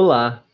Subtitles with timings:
[0.00, 0.44] Olá,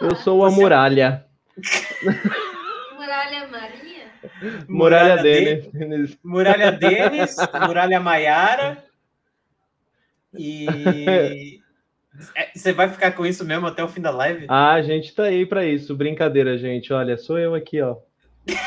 [0.00, 1.26] eu sou a Muralha.
[2.96, 4.06] Muralha Maria?
[4.68, 6.16] Muralha Denis.
[6.22, 7.34] Muralha Denis,
[7.66, 8.84] Muralha Maiara.
[10.32, 11.60] E.
[12.36, 14.46] É, Você vai ficar com isso mesmo até o fim da live?
[14.48, 15.96] Ah, a gente tá aí pra isso.
[15.96, 16.92] Brincadeira, gente.
[16.92, 17.96] Olha, sou eu aqui, ó.
[18.46, 18.62] Denis!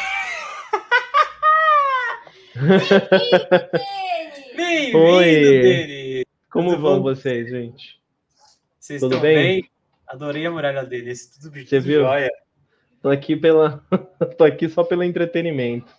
[4.58, 5.62] Bem-vindo, Oi.
[5.62, 6.26] Denis!
[6.52, 7.97] Como vão vocês, gente?
[8.88, 9.36] Vocês Tudo estão bem?
[9.36, 9.70] bem?
[10.08, 11.28] Adorei a Muralha Denis.
[11.28, 12.04] Tudo, tudo Você viu?
[12.04, 12.32] jóia.
[13.02, 13.84] Tô aqui pela.
[14.38, 15.92] Tô aqui só pelo entretenimento.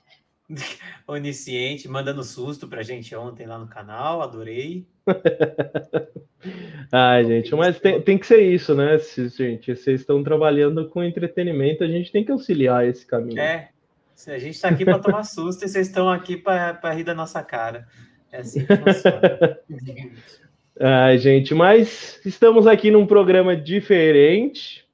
[1.07, 4.23] Onisciente, mandando susto pra gente ontem lá no canal.
[4.23, 4.87] Adorei.
[6.91, 8.97] Ai, gente, mas tem, tem que ser isso, né?
[8.97, 13.39] Se, gente, vocês estão trabalhando com entretenimento, a gente tem que auxiliar esse caminho.
[13.39, 13.69] É,
[14.29, 17.43] a gente tá aqui para tomar susto e vocês estão aqui para rir da nossa
[17.43, 17.87] cara.
[18.33, 19.59] É assim que funciona.
[20.81, 24.85] Ai, gente, mas estamos aqui num programa diferente.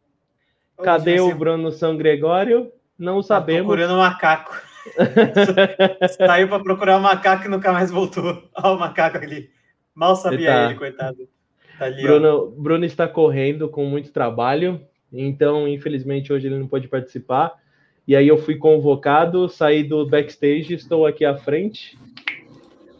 [0.78, 2.72] Hoje Cadê o ser- Bruno São Gregório?
[2.98, 3.66] Não Tá sabemos.
[3.66, 4.56] procurando um macaco.
[6.16, 8.42] Saiu para procurar o macaco e nunca mais voltou.
[8.56, 9.50] Olha o macaco ali.
[9.94, 10.64] Mal sabia Tá.
[10.66, 11.28] ele, coitado.
[11.78, 12.02] Tá ali.
[12.02, 14.80] Bruno, Bruno está correndo com muito trabalho,
[15.12, 17.52] então, infelizmente, hoje ele não pode participar.
[18.06, 21.98] E aí eu fui convocado, saí do backstage, estou aqui à frente.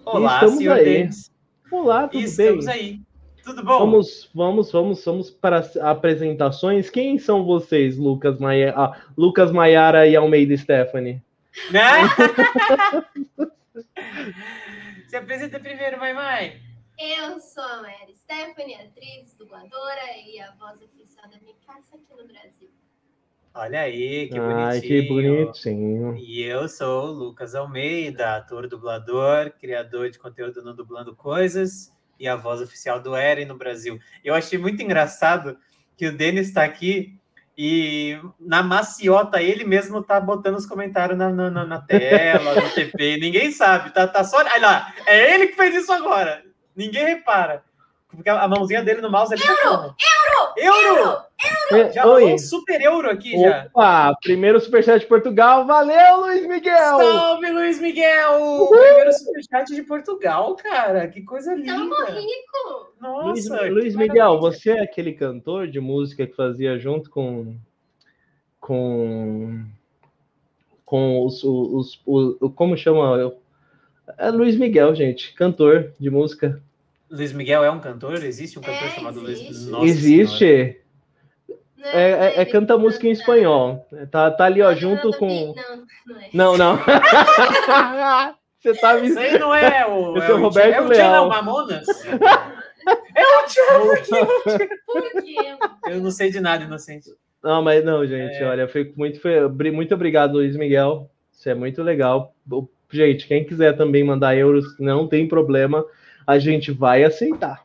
[0.05, 0.84] Olá, senhor aí.
[0.84, 1.33] Denis.
[1.75, 2.25] Olá, tudo E bem?
[2.25, 3.00] estamos aí.
[3.42, 3.78] Tudo bom?
[3.80, 6.89] Vamos, vamos, vamos, vamos para as apresentações.
[6.89, 8.72] Quem são vocês, Lucas, Maia...
[8.77, 11.20] ah, Lucas Maiara e Almeida Stephanie?
[11.70, 11.83] Né?
[15.08, 16.61] Se apresenta primeiro, mãe, mãe.
[16.97, 22.14] Eu sou a Mary Stephanie, atriz, dubladora e a voz oficial da minha casa aqui
[22.17, 22.70] no Brasil.
[23.55, 24.67] Olha aí, que bonitinho.
[24.67, 26.17] Ai, que bonitinho.
[26.19, 32.27] E eu sou o Lucas Almeida, ator, dublador, criador de conteúdo no Dublando Coisas e
[32.27, 33.98] a voz oficial do Eren no Brasil.
[34.25, 35.57] Eu achei muito engraçado
[35.97, 37.17] que o Denis está aqui
[37.57, 43.19] e na maciota ele mesmo tá botando os comentários na, na, na- tela, no TP.
[43.19, 44.39] Ninguém sabe, tá, tá só.
[44.39, 46.42] Olha lá, é ele que fez isso agora.
[46.75, 47.63] Ninguém repara.
[48.14, 49.42] Porque a mãozinha dele no mouse ali.
[49.42, 49.95] Euro!
[50.57, 50.95] Euro!
[51.01, 51.19] Euro!
[51.73, 52.35] É, Já rolou Oi.
[52.35, 53.67] um super euro aqui já.
[53.75, 55.67] Opa, primeiro superchat de Portugal.
[55.67, 56.98] Valeu, Luiz Miguel!
[56.98, 58.41] Salve, Luiz Miguel!
[58.63, 61.08] O primeiro superchat de Portugal, cara.
[61.08, 61.73] Que coisa linda.
[61.74, 62.92] Tamo rico!
[63.01, 67.57] Luiz, Nossa, Luiz que Miguel, você é aquele cantor de música que fazia junto com.
[68.61, 69.64] com.
[70.85, 71.42] com os.
[71.45, 73.33] os, os- o- como chama?
[74.19, 76.63] É Luiz Miguel, gente, cantor de música.
[77.11, 78.15] Luiz Miguel é um cantor?
[78.25, 79.70] Existe um cantor É, chamado Luiz existe.
[79.70, 80.39] Nossa Existe.
[80.39, 80.77] Senhora.
[81.79, 83.87] Não, É, é- é ele canta música em espanhol.
[84.11, 85.55] Tá, tá ali, ó, Não, junto não, com.
[85.55, 85.77] Não,
[86.07, 86.29] não é.
[86.33, 86.79] Não, não.
[88.61, 89.09] Você tá me.
[89.09, 90.17] Isso aí não é o.
[90.17, 91.29] Esse é é o Roberto é o Leal.
[91.29, 91.87] Mamonas?
[93.15, 93.23] é
[93.79, 94.03] o
[95.23, 95.59] quê?
[95.89, 97.11] Eu não sei de nada, inocente.
[97.42, 98.47] Não, mas não, gente, É.
[98.47, 99.21] olha, fico muito,
[99.75, 101.11] muito obrigado, Luiz Miguel.
[101.31, 102.35] Isso é muito legal.
[102.91, 105.85] Gente, quem quiser também mandar euros, não tem problema,
[106.27, 107.64] a gente vai aceitar.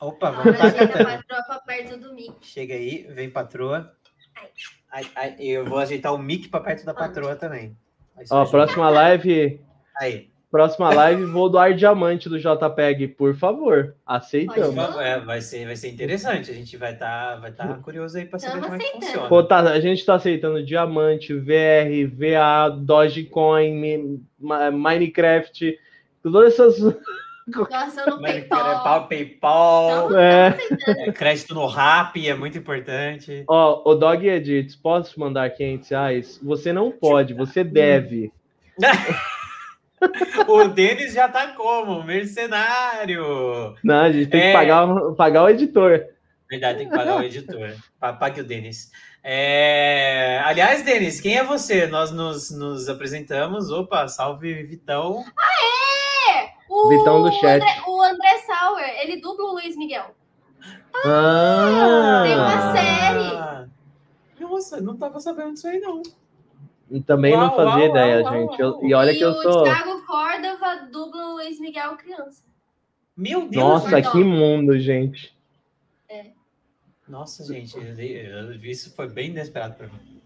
[0.00, 0.56] Opa, vamos
[1.66, 2.34] perto do mic.
[2.40, 3.92] Chega aí, vem patroa.
[4.90, 7.76] Ai, ai, eu vou ajeitar o mic para perto da patroa também.
[8.30, 8.50] Ó, ajuda.
[8.50, 9.60] próxima live,
[10.00, 10.30] Aí.
[10.50, 13.96] próxima live, vou doar diamante do JPEG, por favor.
[14.06, 14.96] Aceitamos.
[14.98, 16.50] É, vai, ser, vai ser interessante.
[16.50, 19.28] A gente vai estar vai tá curioso aí para saber Tamo como é que funciona.
[19.28, 24.22] Pô, tá, a gente tá aceitando diamante, VR, VA, Dogecoin,
[24.72, 25.78] Minecraft,
[26.22, 26.76] todas essas.
[27.70, 30.18] Nossa, eu não PayPal, PayPal.
[30.18, 30.56] É.
[31.06, 33.44] é, crédito no Rap é muito importante.
[33.48, 36.40] Ó, o Dog Edits, posso mandar 500 reais?
[36.42, 38.32] Você não pode, você deve.
[40.46, 42.02] o Denis já tá como?
[42.04, 43.74] Mercenário.
[43.82, 44.46] Não, a gente tem É.
[44.48, 44.86] que pagar,
[45.16, 46.04] pagar o editor.
[46.50, 47.74] Verdade, tem que pagar o editor.
[48.00, 48.90] Pa- Pague o Denis.
[49.22, 51.86] É, Aliás, Denis, quem é você?
[51.86, 53.70] Nós nos, nos apresentamos.
[53.70, 55.24] Opa, salve Vitão.
[56.68, 57.62] O Vitão do chat.
[57.62, 60.14] André, o André Sauer, ele dubla o Luiz Miguel.
[61.04, 63.68] Ah, tem uma série.
[64.40, 66.02] Nossa, não tava sabendo disso aí, não.
[67.06, 68.62] Também não Uau, fazia uau, ideia, uau, gente.
[68.62, 68.80] uau.
[68.82, 69.62] Eu- e olha e que eu o sou.
[69.64, 72.42] Thiago Córdova dubla o Luiz Miguel criança.
[73.16, 73.56] Meu Deus.
[73.64, 74.12] Nossa, Deus.
[74.12, 75.36] que mundo, gente.
[77.06, 80.17] Nossa, gente, eu- eu- isso foi bem inesperado para mim.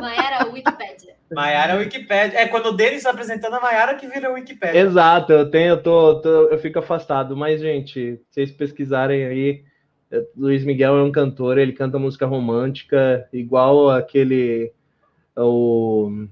[0.00, 1.14] Mayara Wikipédia.
[1.30, 2.38] Maiara Wikipédia.
[2.38, 4.80] É quando o Denis tá apresentando a Maiara que vira Wikipédia.
[4.80, 7.36] Exato, eu tenho, eu tô, tô- eu fico afastado.
[7.36, 9.64] Mas, gente, se vocês pesquisarem aí,
[10.10, 14.72] eh, Luiz Miguel é um cantor, ele canta música romântica, igual aquele.
[15.34, 16.26] O.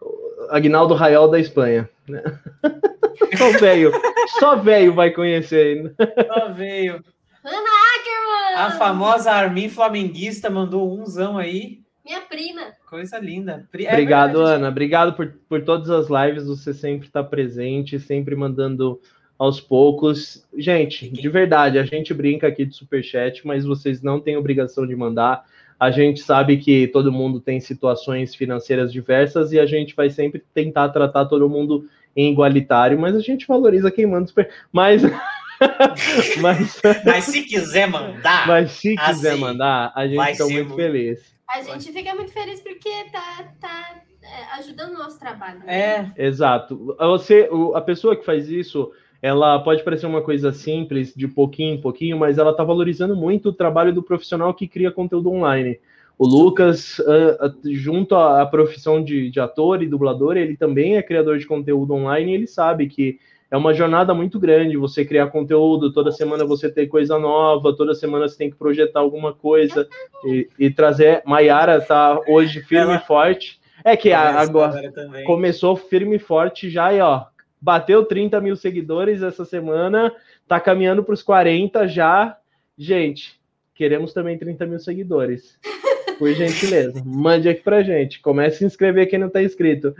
[0.00, 1.88] o Agnaldo Raiol da Espanha.
[2.08, 2.22] né?
[3.36, 3.92] Só velho,
[4.38, 5.94] só velho vai conhecer.
[6.26, 7.02] Só veio.
[7.44, 8.54] Ana Ackerman!
[8.66, 11.80] A famosa Armin Flamenguista mandou umzão aí.
[12.04, 12.62] Minha prima.
[12.88, 13.66] Coisa linda.
[13.70, 14.56] Pri- é Obrigado, verdade.
[14.56, 14.68] Ana.
[14.68, 16.46] Obrigado por, por todas as lives.
[16.46, 19.00] Você sempre está presente, sempre mandando
[19.38, 20.46] aos poucos.
[20.56, 24.94] Gente, de verdade, a gente brinca aqui de superchat, mas vocês não têm obrigação de
[24.94, 25.44] mandar.
[25.78, 30.42] A gente sabe que todo mundo tem situações financeiras diversas e a gente vai sempre
[30.54, 34.48] tentar tratar todo mundo em igualitário, mas a gente valoriza quem manda super.
[34.70, 35.02] Mas,
[36.40, 40.76] mas, Mas se quiser mandar, mas se assim, quiser mandar, a gente fica muito muito-
[40.76, 41.32] feliz.
[41.48, 45.58] A gente fica muito feliz porque tá, tá é, ajudando o nosso trabalho.
[45.60, 46.12] né?
[46.16, 46.26] é.
[46.26, 46.96] Exato.
[46.98, 51.80] Você, a pessoa que faz isso, ela pode parecer uma coisa simples, de pouquinho em
[51.80, 55.78] pouquinho, mas ela está valorizando muito o trabalho do profissional que cria conteúdo online.
[56.18, 60.96] O Lucas, ah, ah, junto à, à profissão de, de ator e dublador, ele também
[60.96, 63.18] é criador de conteúdo online e ele sabe que
[63.52, 67.94] é uma jornada muito grande você criar conteúdo, toda semana você ter coisa nova, toda
[67.94, 69.86] semana você tem que projetar alguma coisa
[70.24, 71.20] e, e trazer.
[71.26, 73.60] Maiara tá hoje firme Ela- e forte.
[73.84, 74.92] É que a- Começa agora
[75.26, 77.24] começou firme e forte já e ó,
[77.60, 80.10] bateu 30 mil seguidores essa semana,
[80.48, 82.36] tá caminhando para os 40 já.
[82.78, 83.38] Gente,
[83.74, 85.58] queremos também 30 mil seguidores.
[86.18, 88.18] Por gentileza, mande aqui pra gente.
[88.20, 89.94] Comece a se inscrever quem não tá inscrito.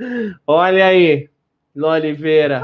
[0.47, 1.29] Olha aí,
[1.75, 2.63] Ló Oliveira.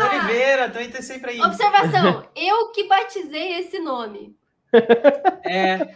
[0.00, 1.40] Oliveira, também tá sempre aí.
[1.40, 4.36] Observação, eu que batizei esse nome.
[5.44, 5.94] É.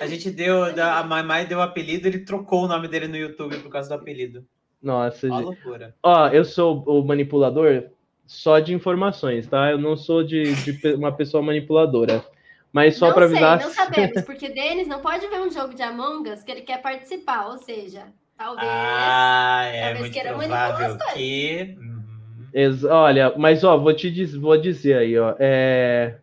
[0.00, 3.56] A gente deu, a Mamai deu o apelido, ele trocou o nome dele no YouTube
[3.58, 4.44] por causa do apelido.
[4.82, 5.46] Nossa, Uma gente.
[5.46, 5.94] loucura.
[6.02, 7.84] ó, eu sou o manipulador
[8.26, 9.70] só de informações, tá?
[9.70, 12.24] Eu não sou de, de uma pessoa manipuladora.
[12.72, 13.60] Mas só para avisar.
[13.60, 16.82] não sabemos, porque Denis não pode ver um jogo de Among Us que ele quer
[16.82, 18.68] participar, ou seja, talvez.
[18.68, 21.76] Ah, é Talvez muito queira provável manipular as que.
[22.90, 25.34] Olha, mas ó, vou te diz, vou dizer aí, ó.
[25.38, 26.18] é,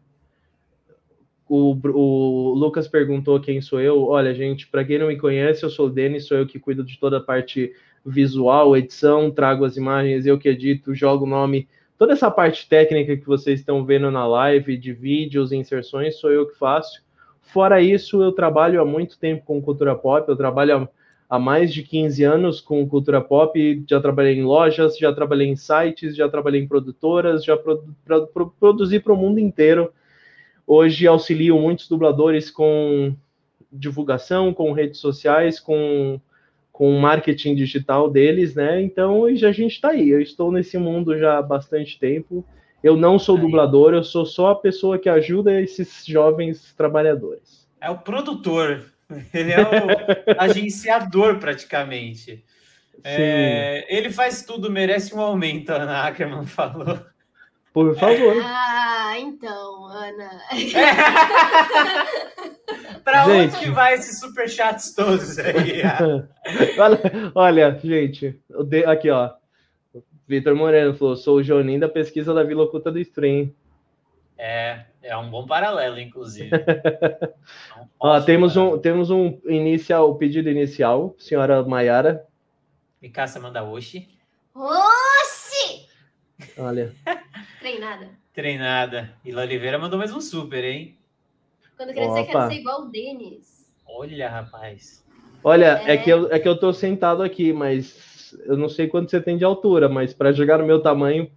[1.47, 4.07] O, o Lucas perguntou quem sou eu.
[4.07, 6.83] Olha, gente, para quem não me conhece, eu sou o Denis, sou eu que cuido
[6.85, 7.73] de toda a parte
[8.05, 11.67] visual, edição, trago as imagens, eu que edito, jogo o nome.
[11.97, 16.47] Toda essa parte técnica que vocês estão vendo na live, de vídeos, inserções, sou eu
[16.47, 17.03] que faço.
[17.41, 20.89] Fora isso, eu trabalho há muito tempo com cultura pop, eu trabalho há
[21.31, 25.55] há mais de 15 anos com cultura pop, já trabalhei em lojas, já trabalhei em
[25.55, 29.93] sites, já trabalhei em produtoras, já produ pro- pro- produzi para o mundo inteiro.
[30.67, 33.15] Hoje auxilio muitos dubladores com
[33.71, 36.19] divulgação, com redes sociais, com,
[36.69, 38.81] com marketing digital deles, né?
[38.81, 40.09] Então já a gente está aí.
[40.09, 42.43] Eu estou nesse mundo já há bastante tempo.
[42.83, 43.41] Eu não sou Aí.
[43.43, 47.65] dublador, eu sou só a pessoa que ajuda esses jovens trabalhadores.
[47.79, 48.83] É o produtor.
[49.33, 49.65] Ele é o
[50.39, 52.45] agenciador, praticamente.
[53.03, 56.99] É, ele faz tudo, merece um aumento, a Ana Ackerman falou.
[57.73, 58.35] Por favor.
[58.43, 60.29] Ah, então, Ana.
[63.03, 63.59] Para onde Gente.
[63.59, 65.81] que vai esses superchats todos aí?
[66.77, 66.99] olha,
[67.33, 69.31] olha, gente, o de- aqui ó.
[70.27, 73.51] Vitor Moreno falou: sou o Joninho da pesquisa da Vila Oculta do Stream.
[74.37, 76.49] É, é um bom paralelo, inclusive.
[78.01, 82.25] Ó, posso temos um, temos um inicial, pedido inicial, senhora Maiara.
[83.01, 84.07] Mikasa Mandaoshi,
[84.55, 85.85] Oxi!
[86.57, 86.93] Olha,
[87.59, 88.09] Treinada.
[88.33, 89.13] treinada.
[89.23, 90.97] E La Oliveira mandou mais um super, hein?
[91.77, 93.71] Quando crescer, quero ser igual o Denis.
[93.87, 95.03] Olha, rapaz.
[95.43, 95.97] olha, é, É.
[95.97, 99.37] que eu, é que eu tô sentado aqui, mas eu não sei quanto você tem
[99.37, 101.29] de altura, mas para chegar no meu tamanho,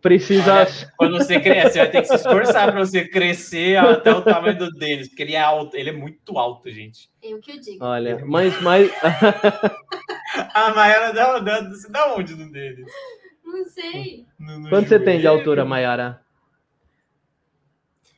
[0.00, 0.54] precisa.
[0.54, 4.22] Olha, Quando você crescer, você vai ter que se esforçar para você crescer até o
[4.22, 7.10] tamanho do Denis, porque ele é alto, ele é muito alto, gente.
[7.22, 7.84] Eu que o digo.
[7.84, 8.90] Olha, mas, mas
[10.54, 12.86] A Maiara dá, dá, você dá onde no Denis?
[13.44, 14.26] Não sei.
[14.38, 15.38] No- no quanto você tem de joelho?
[15.38, 16.20] altura, Maiara?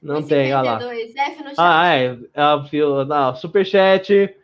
[0.02, 0.80] Não tem, olha lá.
[0.80, 1.54] 52, F no chat.
[1.58, 2.18] Ah, é.
[2.34, 4.34] é fio- não, superchat.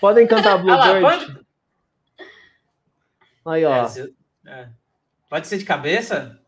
[0.00, 1.02] Podem cantar Ah Bluebird.
[1.02, 1.44] pode,
[3.46, 3.84] Aí, ó.
[3.84, 4.14] É, se-
[4.46, 4.68] é.
[5.28, 6.40] Pode ser de cabeça?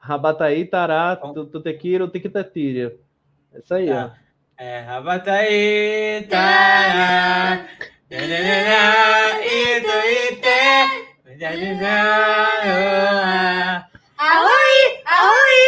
[0.00, 2.96] Rabataí, Tará, Tutequiro, Tiquitatíria.
[3.54, 4.08] Isso aí, ó.
[4.08, 4.14] Tá.
[4.56, 7.66] É, Rabataí, tará,
[14.18, 15.00] Aoi!
[15.06, 15.60] Aoi!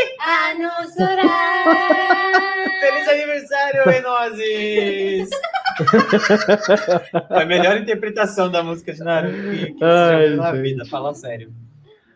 [0.51, 1.23] Anusura!
[2.81, 5.31] Feliz aniversário, Enozes!
[7.29, 11.51] Foi a melhor interpretação da música de Naruto que, que Ai, na vida, fala sério.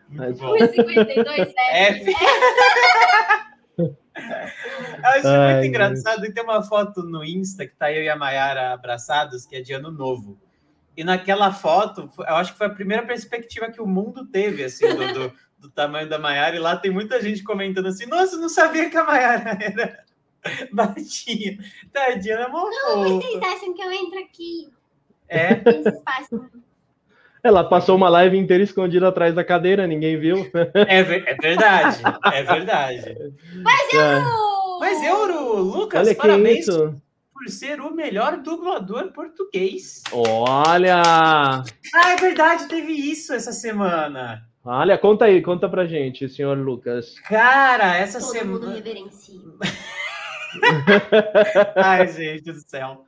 [0.09, 0.57] Mas- Muito bom.
[0.57, 2.11] 1,52 F.
[2.11, 2.15] F.
[4.17, 8.09] Eu acho Ai, muito engraçado e tem uma foto no Insta que tá eu e
[8.09, 10.39] a Mayara abraçados, que é de ano novo.
[10.95, 14.87] E naquela foto, eu acho que foi a primeira perspectiva que o mundo teve, assim,
[14.89, 16.55] do, do, do tamanho da Mayara.
[16.55, 20.03] E lá tem muita gente comentando assim: Nossa, eu não sabia que a Mayara era,
[20.73, 21.59] Batinho.
[21.93, 23.27] Tadinha, ela é mó Como fofa.
[23.27, 24.69] vocês acham que eu entro aqui
[25.29, 26.49] É, nesse espaço?
[27.43, 30.49] Ela passou uma live inteira escondida atrás da cadeira, ninguém viu.
[30.73, 32.01] é, é verdade.
[32.33, 33.09] É verdade.
[33.95, 34.21] É.
[34.79, 36.95] Mas Euro, Lucas, Olha que parabéns isso.
[37.33, 40.03] por ser o melhor dublador português.
[40.11, 41.01] Olha!
[41.01, 41.63] Ah,
[42.11, 44.43] é verdade, teve isso essa semana.
[44.63, 47.17] Olha, conta aí, conta pra gente, senhor Lucas.
[47.21, 48.75] Cara, essa Todo mundo semana.
[48.75, 49.39] reverencia.
[51.75, 53.05] Ai, gente do céu.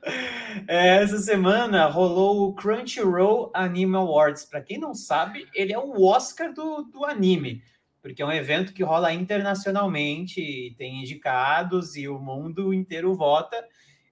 [0.66, 4.44] É, Essa semana rolou o Crunchyroll Anime Awards.
[4.44, 7.62] Para quem não sabe, ele é o Oscar do, do anime,
[8.02, 13.56] porque é um evento que rola internacionalmente, tem indicados e o mundo inteiro vota.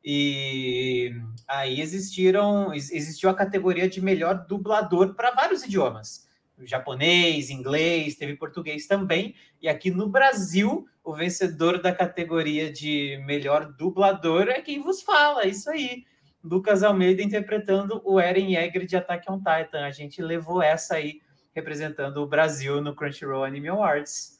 [0.05, 1.13] E
[1.47, 6.27] aí existiram, ex- existiu a categoria de melhor dublador para vários idiomas.
[6.61, 9.35] Japonês, inglês, teve português também.
[9.61, 15.47] E aqui no Brasil, o vencedor da categoria de melhor dublador é quem vos fala,
[15.47, 16.05] isso aí.
[16.43, 19.85] Lucas Almeida interpretando o Eren Yeager de Attack on Titan.
[19.85, 21.21] A gente levou essa aí,
[21.55, 24.39] representando o Brasil no Crunchyroll Anime Awards.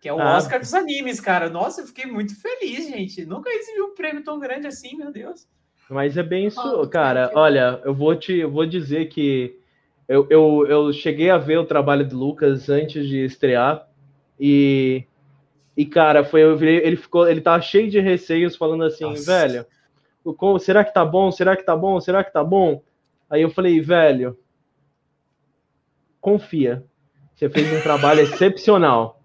[0.00, 0.36] Que é o Ah.
[0.36, 1.48] Oscar dos animes, cara.
[1.48, 3.24] Nossa, eu fiquei muito feliz, gente.
[3.24, 5.46] Nunca recebi um prêmio tão grande assim, meu Deus.
[5.88, 7.30] Mas é bem isso, cara.
[7.34, 9.58] Olha, eu vou te, eu vou dizer que
[10.08, 13.86] eu, eu, eu cheguei a ver o trabalho do Lucas antes de estrear
[14.40, 15.04] e,
[15.76, 19.24] e cara, foi eu virei- ele ficou, ele tava cheio de receios, falando assim, Nossa.
[19.46, 19.66] velho,
[20.24, 21.30] o com- será que tá bom?
[21.30, 22.00] Será que tá bom?
[22.00, 22.82] Será que tá bom?
[23.28, 24.36] Aí eu falei, velho,
[26.20, 26.84] confia.
[27.34, 29.20] Você fez um trabalho excepcional.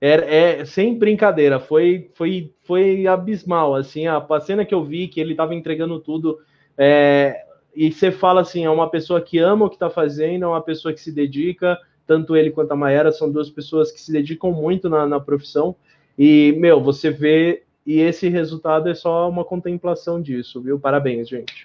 [0.00, 5.08] É, é sem brincadeira, foi, foi, foi abismal, assim, a, a cena que eu vi
[5.08, 6.38] que ele estava entregando tudo,
[6.76, 7.34] é,
[7.74, 10.60] e você fala assim, é uma pessoa que ama o que está fazendo, é uma
[10.60, 14.52] pessoa que se dedica, tanto ele quanto a Maera são duas pessoas que se dedicam
[14.52, 15.74] muito na, na profissão,
[16.18, 20.78] e, meu, você vê, e esse resultado é só uma contemplação disso, viu?
[20.78, 21.64] Parabéns, gente.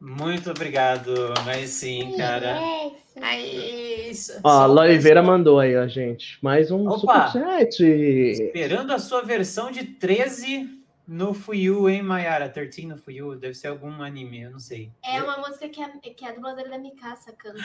[0.00, 1.12] Muito obrigado,
[1.44, 2.56] mas sim, cara.
[2.60, 2.92] Yes.
[3.20, 7.28] Aí, isso- Ó, a Oliveira mandou aí, ó, gente, mais um Opa!
[7.30, 7.82] superchat.
[7.84, 10.70] Esperando a sua versão de 13
[11.06, 12.48] no Fuyu, hein, Mayara?
[12.48, 14.92] 13 no Fuyu, deve ser algum anime, eu não sei.
[15.04, 17.58] É uma música que a, que a dubladora da Mikasa canta.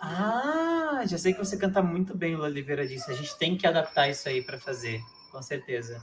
[0.00, 3.08] Ah, já sei que você canta muito bem, Oliveira disse.
[3.10, 6.02] A gente tem que adaptar isso aí pra fazer, com certeza.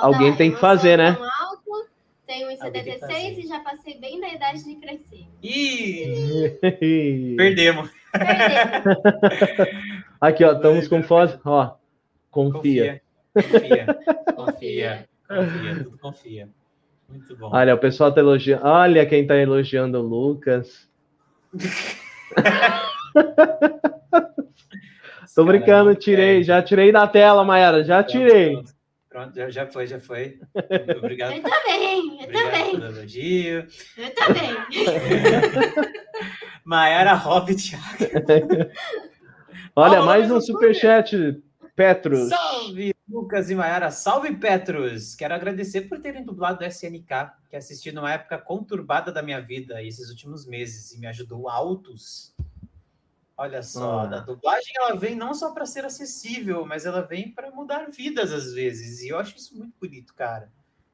[0.00, 1.08] Alguém lá, tem que fazer, né?
[1.08, 1.88] alto,
[2.26, 3.40] tenho Alguém tem que 1,76 fazer.
[3.40, 5.24] e já passei bem da idade de crescer.
[5.42, 6.58] Ih,
[7.36, 7.36] perdemos.
[7.36, 7.90] Perdemos.
[10.20, 11.72] Aqui, ó, estamos com foto, ó,
[12.30, 13.00] confia.
[13.34, 13.86] Confia.
[14.34, 14.36] Confia.
[14.36, 15.08] Confia.
[15.28, 15.84] Confia.
[15.84, 16.48] Tudo confia.
[17.08, 17.50] Muito bom.
[17.52, 18.66] Olha, o pessoal tá elogiando.
[18.66, 20.88] Olha quem tá elogiando o Lucas.
[25.34, 26.42] Tô brincando, Caramba, tirei, é.
[26.44, 28.62] já tirei da tela, Mayara, já Pronto, tirei.
[29.14, 30.40] Pronto, já, já foi, já foi.
[30.52, 31.34] Muito obrigado.
[31.34, 33.68] Eu também, eu Obrigado também, pelo elogio.
[33.96, 34.56] eu também.
[36.66, 37.76] Mayara Hobbit.
[39.76, 41.40] Olha, mais mais um superchat,
[41.76, 42.28] Petros.
[42.28, 43.92] Salve, Lucas e Mayara.
[43.92, 45.14] Salve, Petros.
[45.14, 49.80] Quero agradecer por terem dublado o SNK, que assisti numa época conturbada da minha vida
[49.80, 52.34] esses últimos meses e me ajudou altos.
[53.36, 54.16] Olha só, Ah.
[54.18, 58.32] a dublagem ela vem não só para ser acessível, mas ela vem para mudar vidas
[58.32, 59.02] às vezes.
[59.02, 60.52] E eu acho isso muito bonito, cara.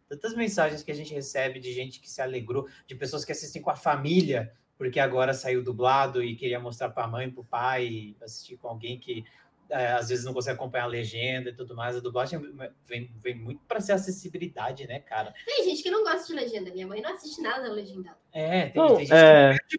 [0.09, 3.61] Tantas mensagens que a gente recebe de gente que se alegrou, de pessoas que assistem
[3.63, 7.45] com a família, porque agora saiu dublado e queria mostrar para a mãe, para o
[7.45, 9.23] pai, assistir com alguém que
[9.69, 11.95] é, às vezes não consegue acompanhar a legenda e tudo mais.
[11.95, 12.41] A dublagem
[12.85, 15.33] vem, vem muito para ser acessibilidade, né, cara?
[15.47, 16.73] Tem gente que não gosta de legenda.
[16.73, 18.17] Minha mãe não assiste nada legendado.
[18.33, 19.79] É, tem, Não, tem gente é, que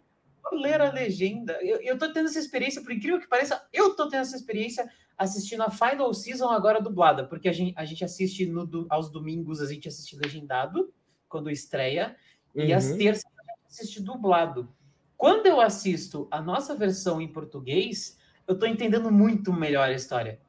[0.52, 1.58] ler a legenda.
[1.62, 4.88] Eu, eu tô tendo essa experiência, por incrível que pareça, eu tô tendo essa experiência
[5.16, 9.60] assistindo a Final Season agora dublada, porque a gente, a gente assiste no aos domingos,
[9.60, 10.92] a gente assiste legendado,
[11.28, 12.16] quando estreia,
[12.54, 12.98] e às uhum.
[12.98, 14.68] terças a gente assiste dublado.
[15.16, 20.40] Quando eu assisto a nossa versão em português, eu tô entendendo muito melhor a história.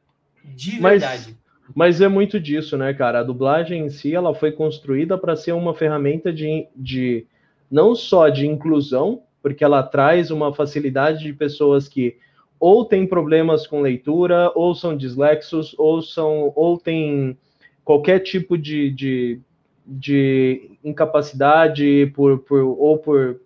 [0.43, 1.37] De Mas- verdade.
[1.73, 3.19] Mas é muito disso, né, cara?
[3.19, 7.25] A dublagem em si, ela foi construída para ser uma ferramenta de, de
[7.71, 12.17] não só de inclusão, porque ela traz uma facilidade de pessoas que
[12.57, 17.37] ou têm problemas com leitura, ou são dislexos, ou são ou têm
[17.83, 19.41] qualquer tipo de, de,
[19.85, 23.41] de incapacidade por, por ou por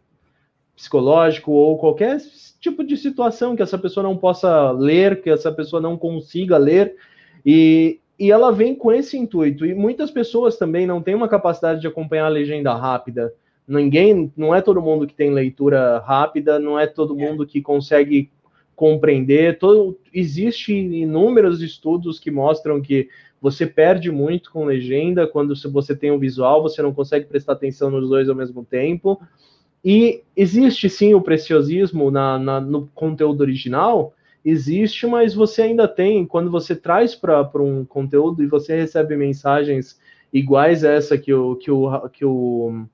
[0.75, 2.19] psicológico ou qualquer
[2.61, 6.95] tipo de situação que essa pessoa não possa ler, que essa pessoa não consiga ler
[7.43, 9.65] e, e ela vem com esse intuito.
[9.65, 13.33] E muitas pessoas também não têm uma capacidade de acompanhar a legenda rápida.
[13.67, 18.31] Ninguém, não é todo mundo que tem leitura rápida, não é todo mundo que consegue
[18.75, 19.57] compreender.
[19.57, 23.09] Todo, existe inúmeros estudos que mostram que
[23.41, 27.89] você perde muito com legenda, quando você tem um visual, você não consegue prestar atenção
[27.89, 29.21] nos dois ao mesmo tempo.
[29.83, 36.25] E existe sim o preciosismo na, na no conteúdo original, existe, mas você ainda tem,
[36.25, 39.99] quando você traz para um conteúdo e você recebe mensagens
[40.31, 42.85] iguais a essa que o, que o, que o,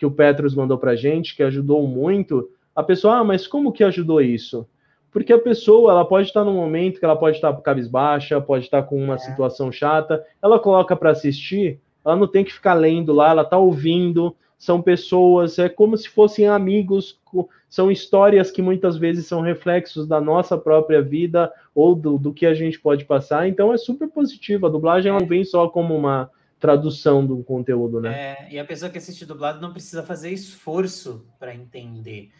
[0.00, 3.84] que o Petros mandou para gente, que ajudou muito, a pessoa, ah, mas como que
[3.84, 4.66] ajudou isso?
[5.12, 8.82] Porque a pessoa, ela pode estar num momento que ela pode estar cabisbaixa, pode estar
[8.84, 9.18] com uma é.
[9.18, 13.58] situação chata, ela coloca para assistir, ela não tem que ficar lendo lá, ela está
[13.58, 17.20] ouvindo, são pessoas, é como se fossem amigos,
[17.68, 22.46] são histórias que muitas vezes são reflexos da nossa própria vida ou do, do que
[22.46, 24.66] a gente pode passar, então é super positivo.
[24.66, 26.30] A dublagem não vem só como uma
[26.60, 28.12] tradução do conteúdo, né?
[28.12, 32.30] É, e a pessoa que assiste dublado não precisa fazer esforço para entender.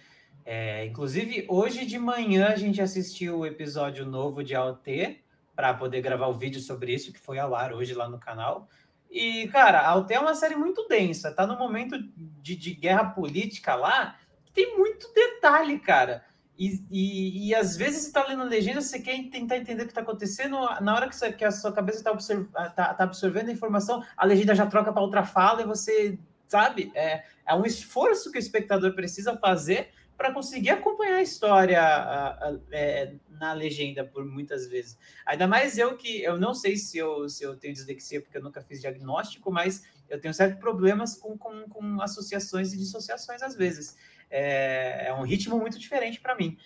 [0.44, 5.22] É, inclusive, hoje de manhã a gente assistiu o episódio novo de AOT
[5.56, 8.68] para poder gravar o vídeo sobre isso, que foi ao ar hoje lá no canal.
[9.10, 11.98] E, cara, AOT é uma série muito densa, tá no momento
[12.42, 16.22] de, de guerra política lá, que tem muito detalhe, cara.
[16.60, 19.92] E, e, e, às vezes você tá lendo legenda, você quer tentar entender o que
[19.92, 23.48] está acontecendo, na hora que, você, que a sua cabeça está absorv, tá, tá absorvendo
[23.48, 26.92] a informação, a legenda já troca para outra fala e você, sabe?
[26.94, 29.88] É, é um esforço que o espectador precisa fazer
[30.18, 34.98] para conseguir acompanhar a história a, a, é, na legenda por muitas vezes.
[35.24, 38.42] Ainda mais eu que eu não sei se eu, se eu tenho dislexia porque eu
[38.42, 43.56] nunca fiz diagnóstico, mas eu tenho certos problemas com, com, com associações e dissociações às
[43.56, 43.96] vezes.
[44.30, 46.56] É, é um ritmo muito diferente para mim.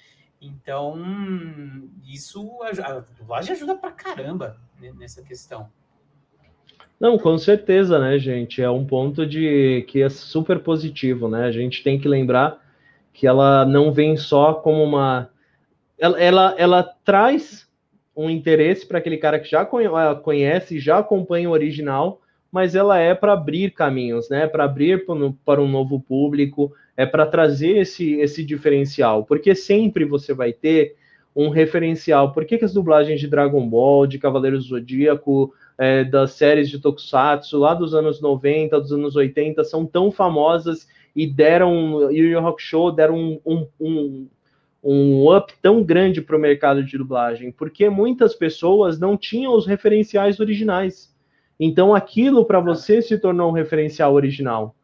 [0.41, 0.95] Então,
[2.07, 4.59] isso a dublagem ajuda para caramba
[4.99, 5.71] nessa questão.
[7.01, 8.63] Não, com certeza, né, gente?
[8.63, 11.45] É um ponto de que é super positivo, né?
[11.47, 12.63] A gente tem que lembrar
[13.13, 15.31] que ela não vem só como uma.
[15.99, 17.69] Ela, ela, ela traz
[18.17, 22.21] um interesse para aquele cara que já conhece, já acompanha o original,
[22.55, 24.47] mas ela é para abrir caminhos, né?
[24.47, 25.05] Para abrir
[25.45, 30.95] para um novo público, é para trazer esse, esse diferencial, porque sempre você vai ter
[31.35, 32.31] um referencial.
[32.31, 36.71] Por que, que as dublagens de Dragon Ball, de Cavaleiros do Zodíaco, é, das séries
[36.71, 40.87] de Tokusatsu lá dos anos 90, dos anos 80 são tão famosas
[41.17, 44.29] e deram, e o Rock Show deram um, um, um,
[44.81, 49.67] um up tão grande para o mercado de dublagem, porque muitas pessoas não tinham os
[49.67, 51.13] referenciais originais.
[51.59, 54.75] Então aquilo para você se tornou um referencial original.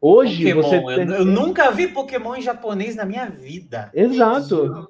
[0.00, 3.90] Hoje Pokémon, você eu, eu, nunca vi Pokémon em japonês na minha vida.
[3.92, 4.88] Exato.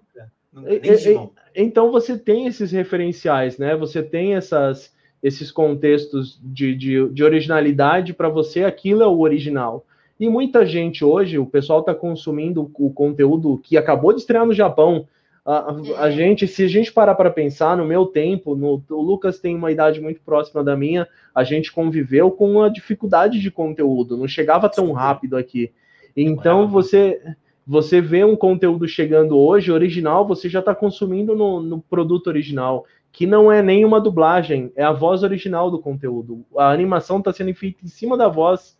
[1.54, 3.74] então você tem esses referenciais, né?
[3.76, 9.84] Você tem essas, esses contextos de, de, de originalidade para você, aquilo é o original.
[10.18, 14.52] E muita gente hoje, o pessoal está consumindo o conteúdo que acabou de estrear no
[14.52, 15.08] Japão.
[15.44, 16.12] A, a é.
[16.12, 19.72] gente, se a gente parar para pensar, no meu tempo, no, o Lucas tem uma
[19.72, 24.68] idade muito próxima da minha, a gente conviveu com a dificuldade de conteúdo, não chegava
[24.68, 25.72] tão rápido aqui.
[26.16, 27.20] Então você
[27.66, 32.84] você vê um conteúdo chegando hoje, original, você já está consumindo no, no, produto original,
[33.12, 36.44] que não é nenhuma dublagem, é a voz original do conteúdo.
[36.56, 38.76] A animação está sendo feita em cima da voz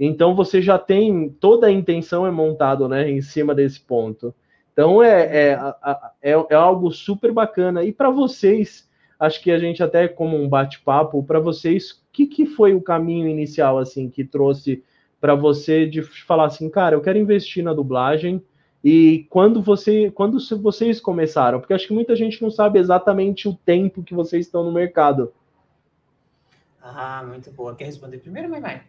[0.00, 4.34] então você já tem toda a intenção é montado, né, em cima desse ponto.
[4.72, 5.74] Então é, é,
[6.22, 7.84] é, é algo super bacana.
[7.84, 12.26] E para vocês, acho que a gente até como um bate-papo, para vocês, o que,
[12.26, 14.82] que foi o caminho inicial assim que trouxe
[15.20, 18.42] para você de falar assim, cara, eu quero investir na dublagem.
[18.82, 23.54] E quando você, quando vocês começaram, porque acho que muita gente não sabe exatamente o
[23.54, 25.34] tempo que vocês estão no mercado.
[26.82, 27.76] Ah, muito boa.
[27.76, 28.60] Quer responder primeiro, mãe?
[28.60, 28.82] mãe?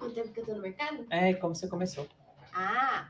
[0.00, 1.06] O tempo que eu tô no mercado?
[1.10, 2.08] É, como você começou.
[2.52, 3.06] Ah,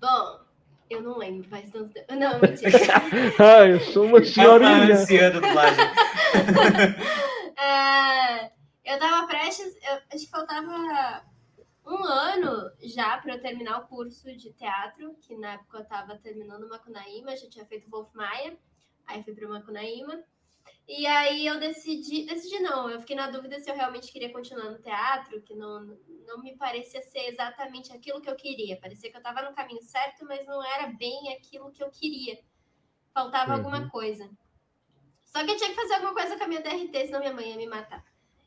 [0.00, 0.45] bom,
[0.88, 2.14] eu não lembro, faz tanto tempo.
[2.14, 2.78] Não, mentira.
[3.38, 4.94] ah, eu sou uma senhorinha.
[4.94, 5.84] É dublagem.
[7.58, 8.46] é,
[8.84, 11.24] eu tava prestes, eu, acho que faltava
[11.86, 16.18] um ano já para eu terminar o curso de teatro, que na época eu tava
[16.18, 18.56] terminando Macunaíma, já tinha feito Wolf Maia,
[19.06, 20.22] aí fui para Macunaíma.
[20.88, 24.70] E aí eu decidi, decidi não, eu fiquei na dúvida se eu realmente queria continuar
[24.70, 28.78] no teatro, que não, não me parecia ser exatamente aquilo que eu queria.
[28.80, 32.38] Parecia que eu estava no caminho certo, mas não era bem aquilo que eu queria.
[33.12, 33.58] Faltava uhum.
[33.58, 34.30] alguma coisa.
[35.24, 37.50] Só que eu tinha que fazer alguma coisa com a minha DRT, senão minha mãe
[37.50, 38.04] ia me matar.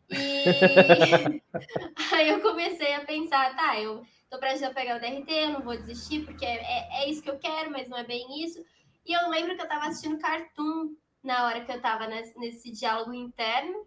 [0.09, 0.45] E
[2.15, 5.61] aí eu comecei a pensar, tá, eu tô prestes a pegar o DRT, eu não
[5.61, 8.63] vou desistir, porque é, é, é isso que eu quero, mas não é bem isso.
[9.05, 13.13] E eu lembro que eu tava assistindo Cartoon na hora que eu estava nesse, diálogo
[13.13, 13.85] interno.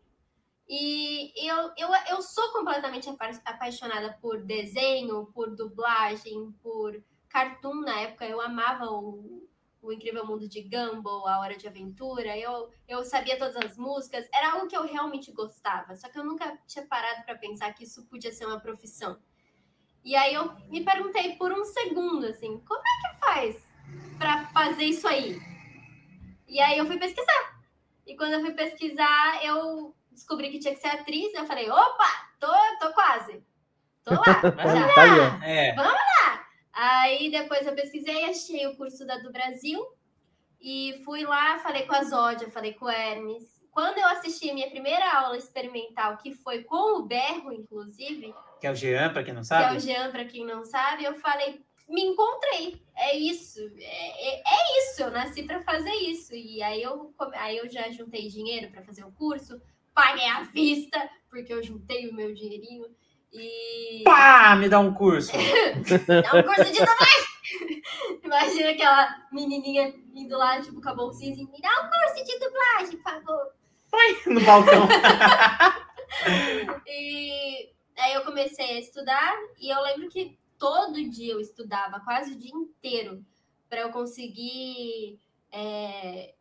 [0.68, 3.08] E eu, eu, eu sou completamente
[3.44, 8.26] apaixonada por desenho, por dublagem, por cartoon na época.
[8.26, 9.48] Eu amava o,
[9.82, 12.36] O Incrível Mundo de Gumball, A Hora de Aventura.
[12.38, 14.26] Eu, eu sabia todas as músicas.
[14.32, 15.94] Era algo que eu realmente gostava.
[15.96, 19.18] Só que eu nunca tinha parado para pensar que isso podia ser uma profissão.
[20.04, 23.64] E aí eu me perguntei por um segundo, assim, como é que faz
[24.18, 25.51] para fazer isso aí?
[26.46, 27.62] E aí eu fui pesquisar.
[28.06, 31.32] E quando eu fui pesquisar, eu descobri que tinha que ser atriz.
[31.34, 33.42] Eu falei, opa, tô, tô quase.
[34.04, 34.24] Tô lá.
[34.42, 35.38] Já.
[35.38, 35.74] Tá É.
[35.74, 36.46] Vamos lá!
[36.72, 39.86] Aí depois eu pesquisei, achei o curso da do Brasil
[40.60, 43.44] e fui lá, falei com a Zódia, falei com o Hermes.
[43.70, 48.66] Quando eu assisti a minha primeira aula experimental, que foi com o Berro, inclusive, Que
[48.66, 49.76] é o Jean, para quem não que é sabe.
[49.76, 52.82] o Jean, para quem não sabe, eu falei, me encontrei.
[52.96, 56.34] É isso, é, é- é isso, eu nasci para fazer isso.
[56.34, 59.60] E aí eu, aí eu já juntei dinheiro para fazer o curso,
[59.94, 62.86] paguei à vista, porque eu juntei o meu dinheirinho.
[63.32, 64.02] E.
[64.04, 65.32] Pá, me dá um curso.
[65.32, 67.32] Dá um curso de dublagem!
[68.24, 72.38] Imagina aquela menininha indo lá, tipo, com a bolsinha assim, me dá um curso de
[72.38, 73.52] dublagem, por favor.
[74.26, 74.88] no balcão.
[76.86, 82.34] E aí eu comecei a estudar e eu lembro que todo dia eu estudava, quase
[82.34, 83.26] o dia inteiro,
[83.68, 85.18] para eu conseguir
[85.50, 86.36] é,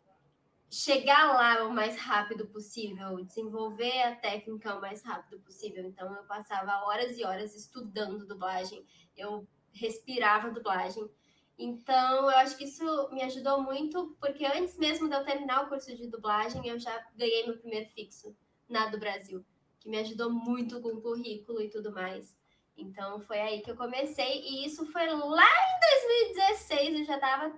[0.69, 5.83] chegar lá o mais rápido possível, desenvolver a técnica o mais rápido possível.
[5.83, 8.85] Então eu passava horas e horas estudando dublagem,
[9.17, 11.09] eu respirava dublagem.
[11.57, 15.69] Então, eu acho que isso me ajudou muito, porque antes mesmo de eu terminar o
[15.69, 18.35] curso de dublagem, eu já ganhei meu primeiro fixo
[18.69, 19.43] na do Brasil
[19.81, 22.35] que me ajudou muito com o currículo e tudo mais.
[22.77, 27.53] Então foi aí que eu comecei e isso foi lá em 2016, eu já estava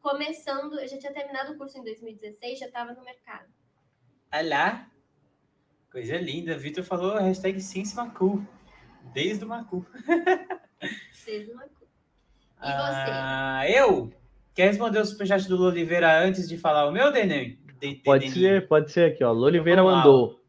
[0.00, 3.46] começando, eu já tinha terminado o curso em 2016, já estava no mercado.
[4.32, 4.86] Olha
[5.90, 6.56] Coisa linda.
[6.56, 8.42] Vitor falou hashtag Ciência Macu.
[9.12, 9.84] Desde o Macu.
[11.26, 11.64] Desde uma...
[11.64, 11.68] E
[12.58, 14.10] Ah, eu?
[14.54, 17.56] Quer responder o superchat do Oliveira antes de falar o meu, Denem?
[17.78, 18.40] De- de- Pode Denim?
[18.40, 19.32] ser, pode ser aqui, ó.
[19.32, 19.96] Loliveira lá.
[19.98, 20.41] mandou.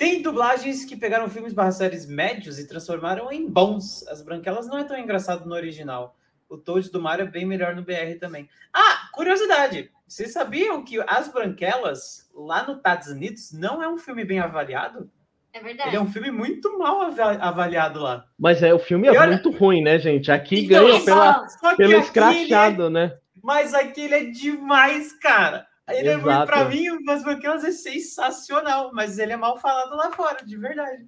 [0.00, 4.02] Tem dublagens que pegaram filmes barra séries médios e transformaram em bons.
[4.08, 6.16] As branquelas não é tão engraçado no original.
[6.48, 8.48] O Toad do Mario é bem melhor no BR também.
[8.72, 9.90] Ah, curiosidade.
[10.08, 15.10] Vocês sabiam que As Branquelas, lá nos Estados Unidos, não é um filme bem avaliado?
[15.52, 15.90] É verdade.
[15.90, 18.24] Ele é um filme muito mal ava- avaliado lá.
[18.38, 20.32] Mas é, o filme é E olha- muito ruim, né, gente?
[20.32, 23.18] Aqui Então, ganha pela, pelo aqui ele é- escrachado, né?
[23.42, 25.66] Mas aquele é demais, cara.
[25.94, 26.46] Ele é muito, Exato.
[26.46, 30.56] pra mim, o As Branquelas é sensacional, mas ele é mal falado lá fora, de
[30.56, 31.06] verdade.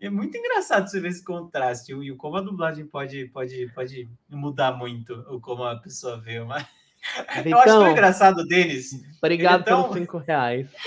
[0.00, 4.08] É muito engraçado você ver esse contraste e o como a dublagem pode, pode, pode
[4.28, 6.38] mudar muito o como a pessoa vê.
[6.40, 6.64] Mas...
[7.44, 8.90] Eu acho tão Então, engraçado o Denis.
[9.18, 10.68] obrigado então- pelos cinco reais.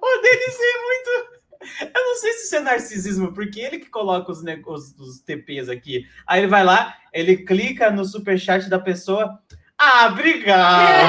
[0.00, 1.92] O Denis é muito.
[1.94, 5.68] Eu não sei se isso é narcisismo, porque ele que coloca os, os, os TPs
[5.68, 6.06] aqui.
[6.26, 9.38] Aí ele vai lá, ele clica no superchat da pessoa.
[9.78, 11.08] Ah, obrigado!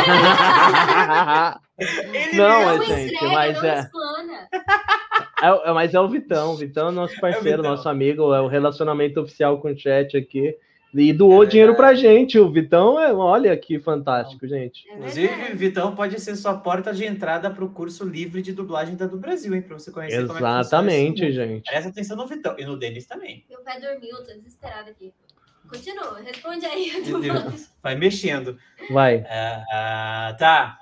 [1.79, 3.89] Ele Não, gente, entrega, mas não é-.
[5.41, 6.51] É, o- mas é o Vitão.
[6.51, 7.71] O Vitão é nosso parceiro, Vitão.
[7.71, 10.53] nosso amigo, é o relacionamento oficial com o chat aqui.
[10.93, 12.37] E doou É dinheiro pra gente.
[12.39, 14.89] O Vitão é, olha que fantástico, gente.
[14.89, 15.53] É Inclusive.
[15.53, 19.15] Vitão pode ser sua porta de entrada para o curso livre de dublagem da do
[19.17, 19.61] Brasil, hein?
[19.61, 21.69] Para você conhecer como é que funciona Exatamente, gente.
[21.69, 23.45] Presta atenção no Vitão e no Denis também.
[23.49, 25.13] Meu pé dormiu, tô desesperada aqui.
[25.69, 26.89] Continua, responde aí.
[26.89, 27.35] eu tô Entendeu?
[27.35, 27.67] falando.
[27.81, 28.57] Vai mexendo.
[28.89, 29.23] Vai.
[29.71, 30.77] Ah, tá.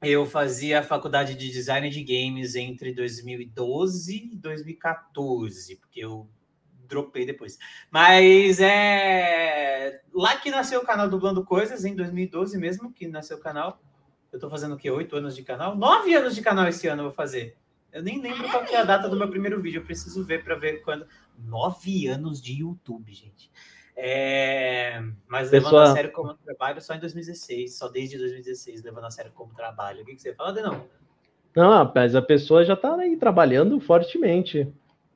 [0.00, 6.28] Eu fazia faculdade de design de games entre 2012 e 2014, porque eu
[6.88, 7.58] dropei depois.
[7.90, 13.40] Mas é lá que nasceu o canal Dublando Coisas, em 2012 mesmo, que nasceu o
[13.40, 13.80] canal.
[14.32, 14.90] Eu tô fazendo o quê?
[14.90, 15.76] Oito anos de canal?
[15.76, 17.56] Nove anos de canal esse ano eu vou fazer.
[17.92, 20.42] Eu nem lembro qual que é a data do meu primeiro vídeo, eu preciso ver
[20.42, 21.06] para ver quando.
[21.38, 23.50] Nove anos de YouTube, gente.
[23.94, 29.10] É, Mas levando a sério como trabalho só em 2016, só desde 2016, levando a
[29.10, 30.02] sério como trabalho.
[30.02, 30.86] O que, que você fala, Denão?
[31.54, 34.72] Não, mas a pessoa já tá aí trabalhando fortemente.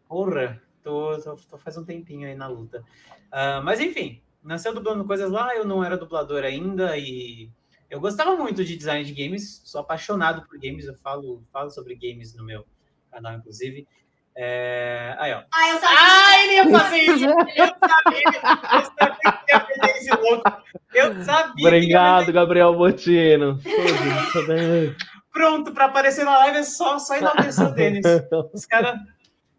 [0.06, 2.84] Porra, tô, tô, tô faz um tempinho aí na luta.
[3.32, 7.50] Ah, mas enfim, nasceu dublando coisas lá, eu não era dublador ainda e
[7.88, 11.94] eu gostava muito de design de games, sou apaixonado por games, eu falo, falo sobre
[11.94, 12.66] games no meu
[13.10, 13.86] canal, inclusive.
[14.38, 15.42] É, Aí, ó.
[15.52, 15.98] Ah, eu sabia.
[15.98, 17.24] Ah, ele ia fazer isso!
[17.56, 18.22] Eu sabia!
[18.74, 20.52] Eu sabia que ia fazer esse louco!
[20.92, 21.66] Eu sabia!
[21.66, 23.58] Obrigado, Gabriel Botino.
[25.32, 28.04] Pronto, para aparecer na live é só, só enaltecer o Denis.
[28.52, 28.98] Os caras.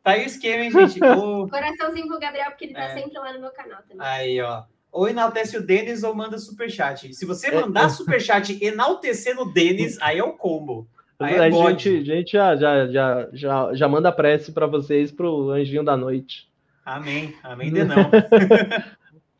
[0.03, 1.03] Tá aí o esquema, hein, gente?
[1.03, 2.93] Ou, Coraçãozinho pro Gabriel, porque ele tá É.
[2.93, 3.97] sempre lá no meu canal também.
[4.07, 4.63] aí, ó.
[4.91, 7.13] Ou enaltece o Denis ou manda superchat.
[7.13, 10.87] Se você mandar superchat enaltecendo o Denis, aí é o combo.
[11.19, 11.83] Aí é a bode.
[11.83, 16.47] gente, gente já, já, já, já, já manda prece para vocês pro Anjinho da Noite.
[16.85, 17.35] Amém.
[17.43, 18.03] Amém de não.
[18.03, 18.11] Uh,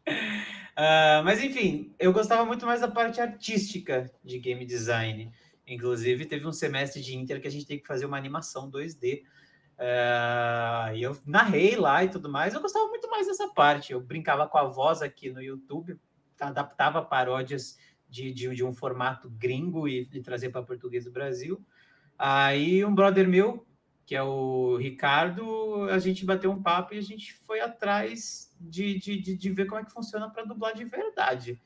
[1.24, 5.32] mas enfim, eu gostava muito mais da parte artística de game design.
[5.68, 9.22] Inclusive, teve um semestre de Inter que a gente tem que fazer uma animação 2D.
[9.22, 12.56] Uh, ah, e eu narrei lá e tudo mais.
[12.56, 13.94] Eu gostava muito mais dessa parte.
[13.94, 15.96] Eu brincava com a voz aqui no YouTube,
[16.40, 17.78] adaptava paródias
[18.10, 21.64] de, de, de um formato gringo e, e trazer para português do Brasil.
[22.18, 23.66] Aí um brother meu,
[24.06, 28.98] que é o Ricardo, a gente bateu um papo e a gente foi atrás de,
[28.98, 31.62] de, de, de ver como é que funciona para dublar de verdade.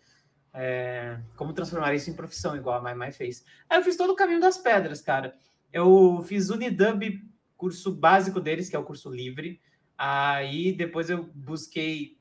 [0.53, 3.45] É, como transformar isso em profissão, igual a Mai Mai fez.
[3.69, 5.35] Aí eu fiz todo o caminho das pedras, cara.
[5.71, 7.21] Eu fiz Unidub,
[7.55, 9.61] curso básico deles, que é o curso livre.
[9.97, 12.17] Aí depois eu busquei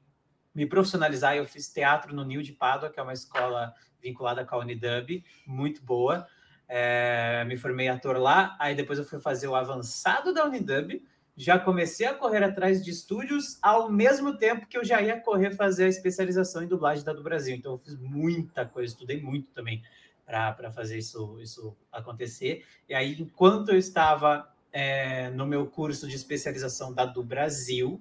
[0.55, 4.55] me profissionalizar eu fiz teatro no Nil de Pádua, que é uma escola vinculada com
[4.55, 6.27] a Unidub, muito boa.
[6.69, 11.03] É, me formei ator lá, aí depois eu fui fazer o avançado da Unidub,
[11.37, 15.53] já comecei a correr atrás de estúdios ao mesmo tempo que eu já ia correr
[15.53, 17.57] fazer a especialização em dublagem da do Brasil.
[17.57, 19.83] Então eu fiz muita coisa, estudei muito também
[20.27, 22.65] para fazer isso, isso acontecer.
[22.89, 28.01] E aí, enquanto eu estava é, no meu curso de especialização da do Brasil,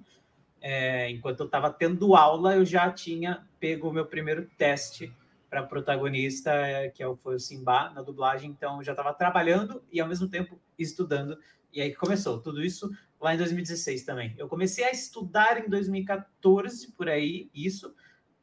[0.60, 5.12] é, enquanto eu estava tendo aula, eu já tinha pego o meu primeiro teste
[5.48, 6.52] para protagonista,
[6.94, 10.60] que é foi o Simba na dublagem, então já estava trabalhando e ao mesmo tempo
[10.78, 11.36] estudando.
[11.72, 14.34] E aí começou tudo isso lá em 2016 também.
[14.38, 17.94] Eu comecei a estudar em 2014 por aí isso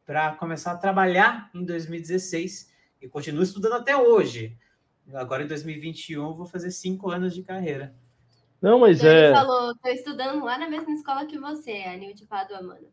[0.05, 4.57] para começar a trabalhar em 2016 e continuo estudando até hoje.
[5.13, 7.95] Agora em 2021 vou fazer cinco anos de carreira.
[8.61, 9.25] Não, mas então, é.
[9.25, 12.87] Ele falou, tô estudando lá na mesma escola que você, a Nil de Padua, mano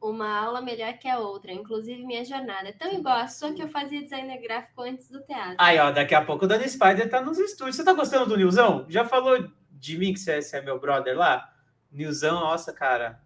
[0.00, 2.68] uma aula melhor que a outra, inclusive minha jornada.
[2.68, 5.56] É tão igual a sua que eu fazia design gráfico antes do teatro.
[5.58, 7.76] Aí, ó, daqui a pouco o Dani Spider tá nos estúdios.
[7.76, 8.86] Você tá gostando do Nilzão?
[8.88, 11.52] Já falou de mim que você é, é meu brother lá?
[11.92, 13.20] Nilzão, nossa, cara.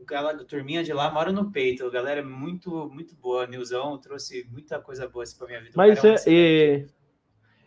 [0.00, 1.86] Aquela turminha de lá mora no peito.
[1.86, 3.46] A galera é muito, muito boa.
[3.46, 5.72] Nilzão trouxe muita coisa boa assim pra minha vida.
[5.76, 6.86] Mas é, é e,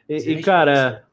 [0.09, 1.08] e, e, cara,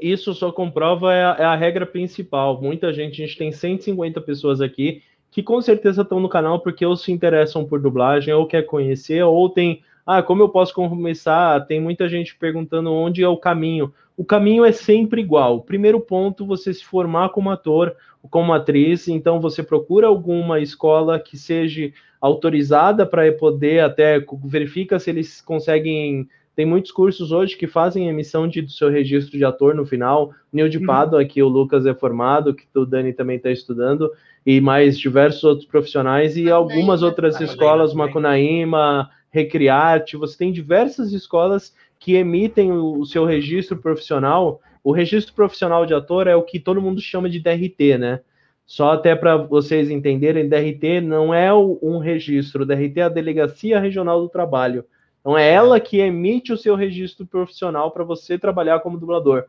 [0.00, 2.60] isso só comprova é a, é a regra principal.
[2.60, 6.84] Muita gente, a gente tem 150 pessoas aqui que com certeza estão no canal porque
[6.84, 11.60] ou se interessam por dublagem, ou quer conhecer, ou tem, ah, como eu posso começar?
[11.66, 13.92] Tem muita gente perguntando onde é o caminho.
[14.16, 15.60] O caminho é sempre igual.
[15.60, 17.94] Primeiro ponto, você se formar como ator,
[18.30, 25.10] como atriz, então você procura alguma escola que seja autorizada para poder até verifica se
[25.10, 29.74] eles conseguem tem muitos cursos hoje que fazem emissão de, do seu registro de ator
[29.74, 30.32] no final.
[30.50, 30.86] Nil de uhum.
[30.86, 34.10] Pado, aqui o Lucas é formado, que o Dani também está estudando
[34.44, 41.74] e mais diversos outros profissionais e algumas outras escolas, Macunaíma, Recriarte, você tem diversas escolas
[41.98, 44.60] que emitem o, o seu registro profissional.
[44.82, 48.20] O registro profissional de ator é o que todo mundo chama de DRT, né?
[48.64, 54.22] Só até para vocês entenderem, DRT não é um registro, DRT é a Delegacia Regional
[54.22, 54.84] do Trabalho.
[55.26, 59.46] Então é ela que emite o seu registro profissional para você trabalhar como dublador.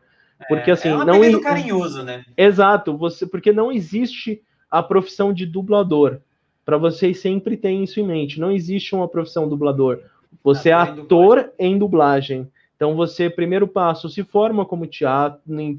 [0.48, 2.24] Porque assim, é, é um não carinhoso, né?
[2.36, 6.18] Exato, você porque não existe a profissão de dublador.
[6.64, 8.40] Para vocês sempre terem isso em mente.
[8.40, 10.00] Não existe uma profissão dublador.
[10.42, 12.50] Você é ator em dublagem.
[12.74, 15.76] Então você, primeiro passo, se forma como teatro, em,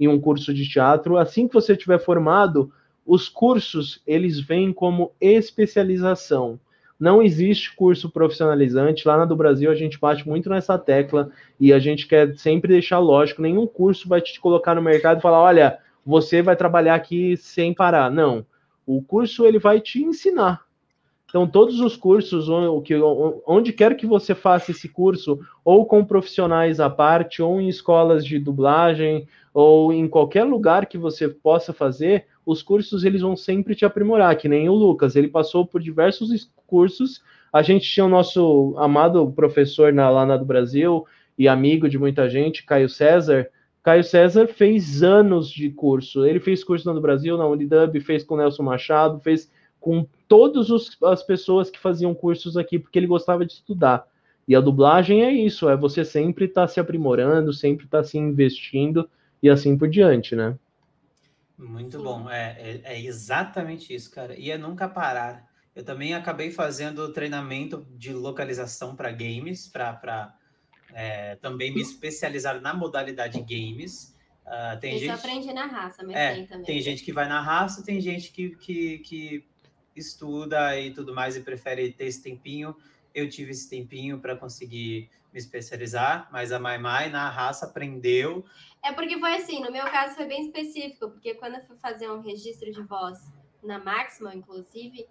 [0.00, 1.18] em, um curso de teatro.
[1.18, 2.72] Assim que você estiver formado,
[3.04, 6.58] os cursos eles vêm como especialização.
[6.98, 9.06] Não existe curso profissionalizante.
[9.06, 11.30] Lá na do Brasil a gente bate muito nessa tecla
[11.60, 15.22] e a gente quer sempre deixar lógico: nenhum curso vai te colocar no mercado e
[15.22, 18.10] falar, olha, você vai trabalhar aqui sem parar.
[18.10, 18.46] Não.
[18.86, 20.64] O curso ele vai te ensinar.
[21.28, 22.46] Então, todos os cursos,
[23.46, 28.24] onde quer que você faça esse curso, ou com profissionais à parte, ou em escolas
[28.24, 33.74] de dublagem, ou em qualquer lugar que você possa fazer, os cursos eles vão sempre
[33.74, 37.20] te aprimorar, que nem o Lucas, ele passou por diversos cursos.
[37.52, 41.04] A gente tinha o nosso amado professor na, lá na do Brasil
[41.36, 43.50] e amigo de muita gente, Caio César,
[43.82, 46.24] Caio César fez anos de curso.
[46.24, 50.68] Ele fez curso no Brasil, na Unidub, fez com Nelson Machado, fez com todas
[51.02, 54.06] as pessoas que faziam cursos aqui, porque ele gostava de estudar.
[54.48, 58.04] E a dublagem é isso, é você sempre estar tá se aprimorando, sempre estar tá
[58.04, 59.08] se investindo
[59.42, 60.56] e assim por diante, né?
[61.58, 64.38] Muito bom, é, é, é, exatamente isso, cara.
[64.38, 65.48] E é nunca parar.
[65.74, 70.34] Eu também acabei fazendo treinamento de localização para games, para
[70.92, 74.14] é, também me especializar na modalidade games.
[74.46, 75.10] Uh, tem gente...
[75.10, 76.64] aprende na raça, mas é, tem também.
[76.64, 79.44] Tem gente que vai na raça, tem gente que, que, que
[79.94, 82.76] estuda e tudo mais e prefere ter esse tempinho.
[83.16, 88.44] Eu tive esse tempinho para conseguir me especializar, mas a Mai Mai na raça aprendeu.
[88.82, 92.10] É porque foi assim, no meu caso foi bem específico, porque quando eu fui fazer
[92.10, 93.18] um registro de voz
[93.62, 95.06] na Máxima, inclusive,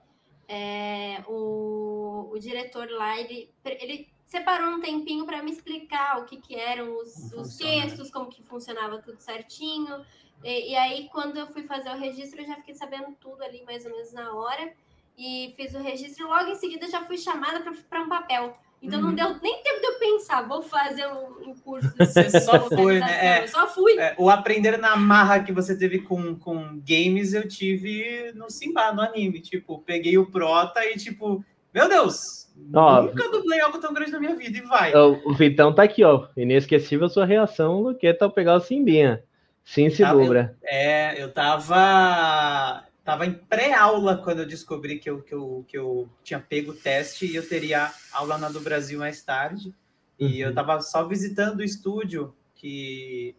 [0.48, 6.38] é, o, o diretor lá, ele, ele separou um tempinho para me explicar o que,
[6.38, 10.06] que eram os, os textos, como que funcionava tudo certinho.
[10.44, 13.64] E, e, aí, quando eu fui fazer o registro, eu já fiquei sabendo tudo ali
[13.64, 14.74] mais ou menos na hora.
[15.18, 18.54] E fiz o registro e logo em seguida já fui chamada para um papel.
[18.82, 19.08] Então uhum.
[19.08, 21.92] não deu nem tempo de eu pensar, vou fazer um, um curso.
[21.98, 23.40] Você só foi, né?
[23.40, 23.98] É, eu só fui.
[23.98, 28.92] É, o aprender na marra que você teve com, com games, eu tive no Simba,
[28.92, 29.40] no anime.
[29.40, 34.20] Tipo, peguei o Prota e, tipo, meu Deus, ó, nunca dublei algo tão grande na
[34.20, 34.94] minha vida e vai.
[34.96, 36.28] O Vitão tá aqui, ó.
[36.38, 39.24] Inesquecível a sua reação, Luqueta, ao pegar o Simbinha.
[39.64, 40.56] Sim, se dubra.
[40.64, 46.10] É, eu tava Tava em pré-aula quando eu descobri que eu, que, eu, que eu
[46.24, 49.72] tinha pego o teste e eu teria aula na do Brasil mais tarde.
[50.20, 50.50] E uhum.
[50.50, 53.36] eu tava só visitando o estúdio, que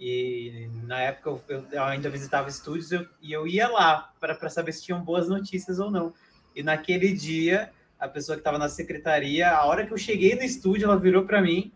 [0.00, 4.72] e na época eu, eu ainda visitava estúdios eu, e eu ia lá para saber
[4.72, 6.14] se tinham boas notícias ou não.
[6.56, 7.70] E naquele dia,
[8.00, 11.24] a pessoa que estava na secretaria, a hora que eu cheguei no estúdio, ela virou
[11.24, 11.70] para mim,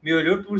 [0.00, 0.56] me olhou por,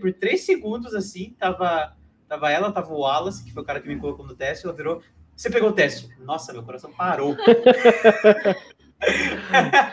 [0.00, 1.96] por três segundos assim, tava,
[2.28, 4.74] tava ela, tava o Wallace, que foi o cara que me colocou no teste, ela
[4.74, 5.02] virou,
[5.36, 6.08] você pegou o teste.
[6.20, 7.36] Nossa, meu coração parou.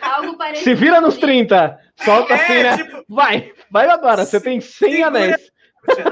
[0.02, 0.64] Algo parecido.
[0.64, 1.80] Se vira nos 30.
[2.04, 2.78] Solta é, assim, né?
[2.78, 4.26] Tipo, vai, vai agora.
[4.26, 5.52] Você tem 100 anéis.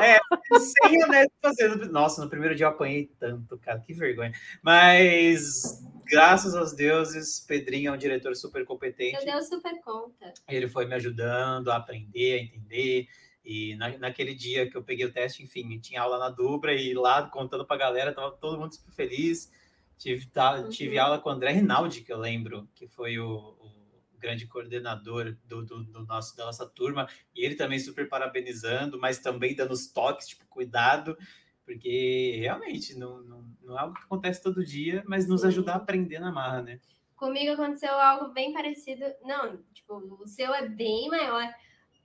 [0.02, 0.18] É,
[0.88, 1.92] 100 anéis fazendo.
[1.92, 3.80] Nossa, no primeiro dia eu apanhei tanto, cara.
[3.80, 4.32] Que vergonha.
[4.64, 9.20] Mas, graças aos deuses, Pedrinho é um diretor super competente.
[9.20, 10.34] Você deu super conta.
[10.48, 13.08] Ele foi me ajudando a aprender, a entender.
[13.48, 16.94] E na, naquele dia que eu peguei o teste, enfim, tinha aula na Dubra e
[16.94, 19.50] lá contando para a galera, tava todo mundo super feliz.
[19.98, 20.70] Tive, tá, uhum.
[20.70, 23.72] tive aula com o André Rinaldi, que eu lembro, que foi o, o
[24.20, 29.20] grande coordenador do, do, do, nosso, da nossa turma, e ele também super parabenizando, mas
[29.20, 31.18] também dando os toques, tipo, cuidado,
[31.64, 35.78] porque realmente não, não, não é algo que acontece todo dia, mas nos ajuda a
[35.78, 36.82] aprender na marra, né?
[37.16, 39.06] Comigo aconteceu algo bem parecido.
[39.24, 41.50] Não, tipo, o seu é bem maior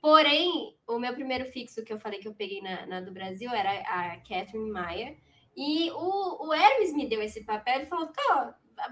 [0.03, 3.49] Porém, o meu primeiro fixo que eu falei que eu peguei na, na do Brasil
[3.53, 5.17] era a Catherine Maia.
[5.57, 8.35] E o, o Hermes me deu esse papel e falou: Tô,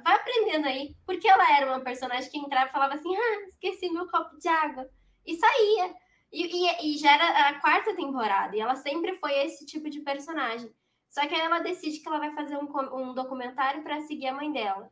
[0.04, 0.94] vai aprendendo aí.
[1.04, 4.46] Porque ela era uma personagem que entrava e falava assim: Ah, esqueci meu copo de
[4.46, 4.88] água.
[5.26, 5.96] E saía.
[6.32, 8.56] E, e, e, já era a quarta temporada.
[8.56, 10.72] E ela sempre foi esse tipo de personagem.
[11.08, 14.34] Só que aí ela decide que ela vai fazer um, um documentário para seguir a
[14.34, 14.88] mãe dela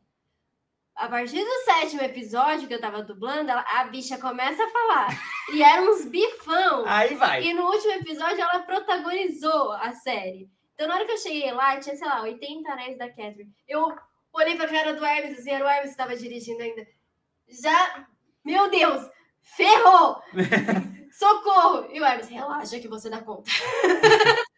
[0.99, 5.07] a partir do sétimo episódio que eu tava dublando, ela, a bicha começa a falar.
[5.53, 6.83] E eram uns bifão.
[6.85, 7.41] Aí vai.
[7.41, 10.49] E no último episódio ela protagonizou a série.
[10.73, 13.49] Então na hora que eu cheguei lá, tinha, sei lá, 80 anéis da Catherine.
[13.65, 13.87] Eu
[14.33, 16.85] olhei pra cara do Hermes, assim, era o Hermes que estava dirigindo ainda.
[17.47, 18.05] Já,
[18.43, 19.09] meu Deus,
[19.41, 20.21] ferrou!
[21.11, 21.87] Socorro!
[21.91, 23.49] E o Hermes, relaxa que você dá conta.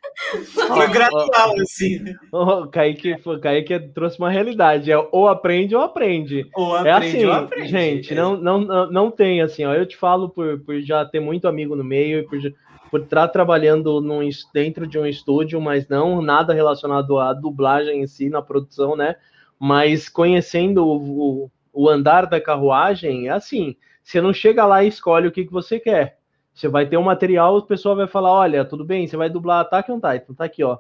[0.68, 2.16] Foi gradual, assim.
[2.32, 4.92] O Kaique, o Kaique trouxe uma realidade.
[4.92, 6.48] É ou aprende ou aprende.
[6.56, 7.68] Ou aprende, é assim, ou aprende.
[7.68, 9.74] Gente, não, não, não tem assim, ó.
[9.74, 12.40] Eu te falo por, por já ter muito amigo no meio e por,
[12.90, 18.08] por estar trabalhando num, dentro de um estúdio, mas não nada relacionado à dublagem em
[18.08, 19.16] si, na produção, né?
[19.60, 23.76] Mas conhecendo o, o, o andar da carruagem, é assim.
[24.04, 26.21] Você não chega lá e escolhe o que, que você quer
[26.62, 29.62] você vai ter um material, o pessoal vai falar: olha, tudo bem, você vai dublar
[29.62, 30.78] Attack on Titan, tá aqui, ó.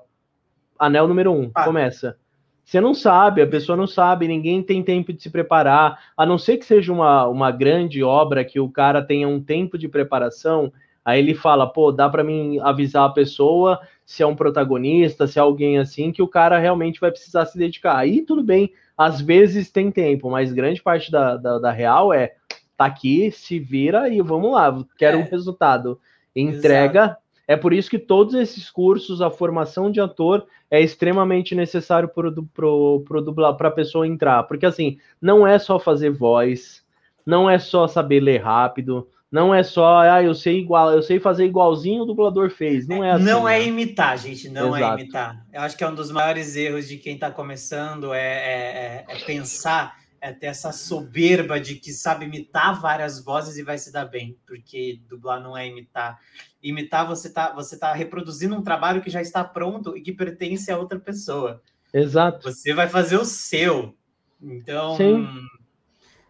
[0.77, 1.63] Anel número um, ah.
[1.63, 2.17] começa.
[2.63, 6.37] Você não sabe, a pessoa não sabe, ninguém tem tempo de se preparar, a não
[6.37, 10.71] ser que seja uma, uma grande obra que o cara tenha um tempo de preparação.
[11.03, 15.39] Aí ele fala, pô, dá para mim avisar a pessoa se é um protagonista, se
[15.39, 17.97] é alguém assim, que o cara realmente vai precisar se dedicar.
[17.97, 22.35] Aí tudo bem, às vezes tem tempo, mas grande parte da, da, da real é
[22.81, 25.21] tá aqui, se vira e vamos lá, quero é.
[25.21, 25.99] um resultado.
[26.35, 27.03] Entrega.
[27.03, 27.21] Exato.
[27.47, 33.67] É por isso que todos esses cursos, a formação de ator é extremamente necessário para
[33.67, 34.43] a pessoa entrar.
[34.43, 36.81] Porque assim, não é só fazer voz,
[37.25, 41.19] não é só saber ler rápido, não é só, ah, eu sei igual, eu sei
[41.19, 42.87] fazer igualzinho o dublador fez.
[42.87, 43.25] Não é assim.
[43.25, 43.65] Não é né?
[43.65, 44.97] imitar, gente, não é Exato.
[44.97, 45.45] é imitar.
[45.53, 49.15] Eu acho que é um dos maiores erros de quem está começando é, é, é
[49.25, 54.05] pensar é ter essa soberba de que sabe imitar várias vozes e vai se dar
[54.05, 56.19] bem, porque dublar não é imitar.
[56.61, 60.71] Imitar você tá, você tá reproduzindo um trabalho que já está pronto e que pertence
[60.71, 61.59] a outra pessoa.
[61.91, 62.43] Exato.
[62.43, 63.95] Você vai fazer o seu.
[64.39, 65.27] Então, Sim.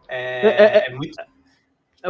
[0.07, 1.21] É, é, é, é muito.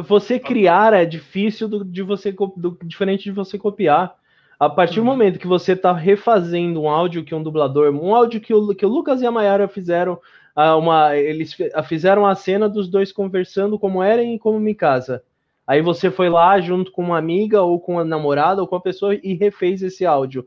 [0.08, 4.16] Você criar é difícil do, de você do, diferente de você copiar.
[4.60, 5.06] A partir uhum.
[5.06, 8.76] do momento que você está refazendo um áudio que um dublador, um áudio que o,
[8.76, 10.20] que o Lucas e a Mayara fizeram
[10.56, 11.56] uma, eles
[11.88, 15.24] fizeram a cena dos dois conversando como Eren e como Mikasa.
[15.66, 18.82] Aí você foi lá junto com uma amiga ou com a namorada ou com a
[18.82, 20.46] pessoa e refez esse áudio.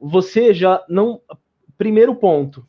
[0.00, 1.20] Você já não.
[1.78, 2.66] Primeiro ponto,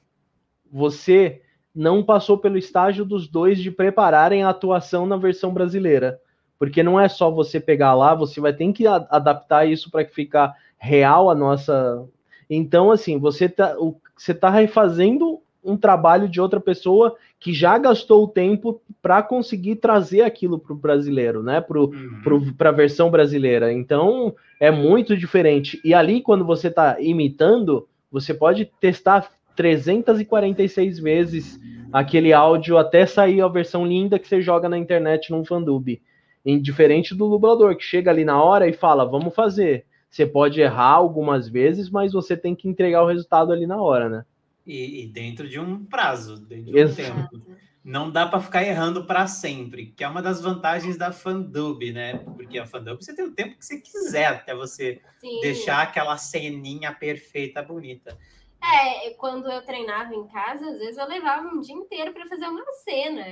[0.71, 1.41] você
[1.73, 6.19] não passou pelo estágio dos dois de prepararem a atuação na versão brasileira.
[6.59, 10.13] Porque não é só você pegar lá, você vai ter que adaptar isso para que
[10.13, 12.05] ficar real a nossa.
[12.49, 13.75] Então, assim, você tá,
[14.15, 19.75] você tá refazendo um trabalho de outra pessoa que já gastou o tempo para conseguir
[19.75, 21.61] trazer aquilo para o brasileiro, né?
[21.61, 22.53] Para uhum.
[22.59, 23.71] a versão brasileira.
[23.71, 25.79] Então é muito diferente.
[25.83, 31.59] E ali, quando você está imitando, você pode testar 346 vezes
[31.91, 36.01] aquele áudio até sair a versão linda que você joga na internet num fandub.
[36.45, 39.85] Indiferente do dublador, que chega ali na hora e fala, vamos fazer.
[40.09, 44.07] Você pode errar algumas vezes, mas você tem que entregar o resultado ali na hora,
[44.07, 44.25] né?
[44.67, 47.29] E, e dentro de um prazo, dentro de um Exato.
[47.29, 47.57] tempo.
[47.83, 52.17] Não dá para ficar errando para sempre, que é uma das vantagens da Fandub, né?
[52.35, 55.39] Porque a Fandub você tem o tempo que você quiser até você Sim.
[55.39, 58.17] deixar aquela ceninha perfeita, bonita.
[58.61, 62.47] É, quando eu treinava em casa, às vezes eu levava um dia inteiro para fazer
[62.47, 63.23] uma cena.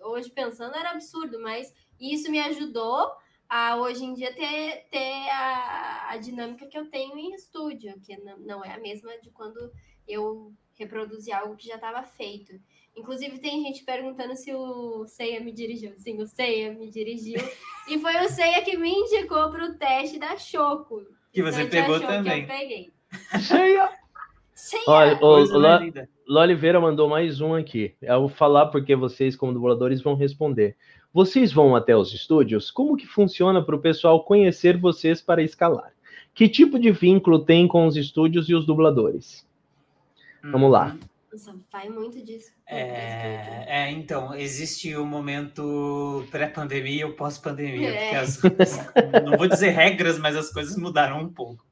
[0.00, 3.12] Hoje pensando era absurdo, mas isso me ajudou
[3.48, 8.16] a hoje em dia ter, ter a, a dinâmica que eu tenho em estúdio, que
[8.16, 9.70] não, não é a mesma de quando
[10.06, 12.52] eu reproduzir algo que já estava feito.
[12.96, 15.92] Inclusive, tem gente perguntando se o Ceia me dirigiu.
[15.96, 17.40] Sim, o Ceia me dirigiu.
[17.88, 21.02] e foi o Ceia que me indicou para o teste da Choco.
[21.32, 22.46] Que você pegou também.
[22.46, 22.92] Que eu peguei.
[23.40, 23.90] Ceia!
[24.86, 27.94] Olha, o, o Oliveira mandou mais um aqui.
[28.02, 30.76] Eu vou falar porque vocês, como dubladores, vão responder.
[31.12, 32.70] Vocês vão até os estúdios?
[32.70, 35.92] Como que funciona para o pessoal conhecer vocês para escalar?
[36.34, 39.48] Que tipo de vínculo tem com os estúdios e os dubladores?
[40.42, 40.96] Vamos lá.
[41.32, 42.50] Nossa, vai muito disso.
[42.66, 47.90] É, é, então, existe o um momento pré-pandemia e o pós-pandemia.
[47.90, 48.16] É.
[48.16, 48.40] As,
[49.24, 51.64] não vou dizer regras, mas as coisas mudaram um pouco.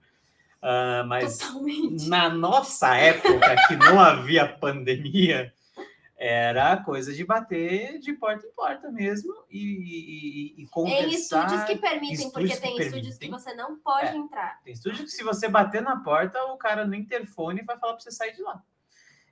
[0.62, 2.08] Uh, mas Totalmente.
[2.08, 5.52] na nossa época, que não havia pandemia,
[6.18, 11.06] era coisa de bater de porta em porta mesmo e, e, e conversar.
[11.06, 13.30] Em estúdios que permitem, estúdios porque tem que estúdios permitem.
[13.30, 14.60] que você não pode é, entrar.
[14.64, 18.02] Tem estúdios que se você bater na porta, o cara no interfone vai falar para
[18.02, 18.60] você sair de lá.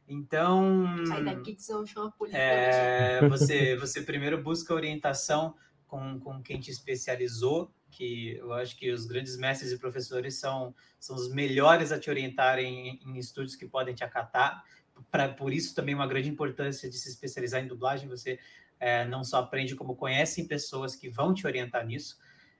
[0.08, 0.86] Então.
[1.08, 2.38] Sai daqui que você chama a polícia.
[2.38, 5.56] É, você, você primeiro busca orientação
[5.88, 10.72] com, com quem te especializou, que eu acho que os grandes mestres e professores são,
[11.00, 14.62] são os melhores a te orientarem em, em estúdios que podem te acatar
[15.10, 18.08] pra, por isso também uma grande importância de se especializar em dublagem.
[18.08, 18.38] Você
[18.78, 22.18] é, não só aprende como conhecem pessoas que vão te orientar nisso,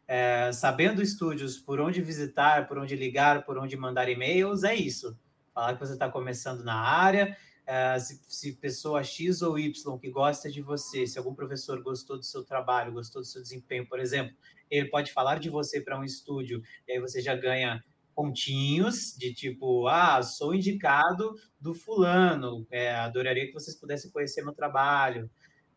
[0.09, 5.19] é, sabendo estúdios por onde visitar, por onde ligar, por onde mandar e-mails, é isso.
[5.53, 10.11] Falar que você está começando na área, é, se, se, pessoa X ou Y que
[10.11, 13.99] gosta de você, se algum professor gostou do seu trabalho, gostou do seu desempenho, por
[13.99, 14.37] exemplo,
[14.71, 17.83] ele pode falar de você para um estúdio, e aí você já ganha
[18.17, 24.55] pontinhos de tipo, ah, sou indicado do fulano, é, adoraria que vocês pudessem conhecer meu
[24.55, 25.31] trabalho,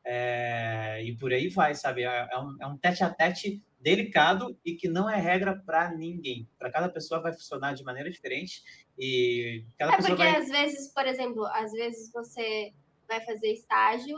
[0.05, 2.03] é, e por aí vai, sabe?
[2.03, 5.91] É, é um, é um tete a tete delicado e que não é regra para
[5.91, 6.47] ninguém.
[6.57, 8.63] Para cada pessoa vai funcionar de maneira diferente
[8.97, 10.41] e cada é pessoa porque vai...
[10.41, 12.73] às vezes, por exemplo, às vezes você
[13.07, 14.17] vai fazer estágio,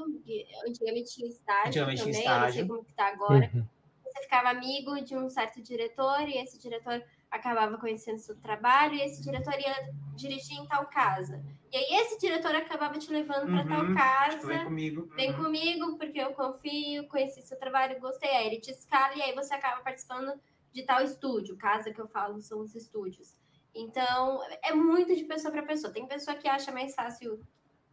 [0.68, 2.46] antigamente tinha estágio antigamente também, estágio.
[2.46, 3.50] não sei como que tá agora.
[3.54, 3.66] Uhum.
[4.04, 7.02] Você ficava amigo de um certo diretor e esse diretor
[7.32, 11.42] acabava conhecendo seu trabalho e esse diretor ia dirigir em tal casa.
[11.72, 13.96] E aí esse diretor acabava te levando para tal uhum.
[13.96, 14.46] casa.
[14.46, 15.02] Vem comigo.
[15.02, 15.16] Uhum.
[15.16, 18.30] Vem comigo, porque eu confio, conheci seu trabalho, gostei.
[18.30, 20.34] Aí ele te escala e aí você acaba participando
[20.74, 21.58] de tal estúdio.
[21.58, 23.38] Casa que eu falo são os estúdios.
[23.74, 25.94] Então, é muito de pessoa para pessoa.
[25.94, 27.42] Tem pessoa que acha mais fácil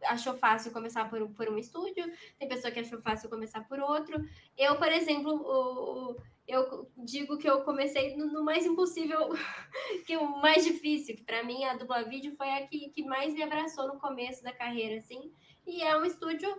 [0.05, 2.05] achou fácil começar por, por um estúdio,
[2.37, 4.23] tem pessoa que achou fácil começar por outro.
[4.57, 6.15] Eu, por exemplo, o,
[6.47, 9.29] eu digo que eu comecei no, no, mais impossível,
[10.05, 13.33] que o mais difícil, que para mim a dupla vídeo foi a que, que mais
[13.33, 15.31] me abraçou no começo da carreira, assim.
[15.65, 16.49] E é um estúdio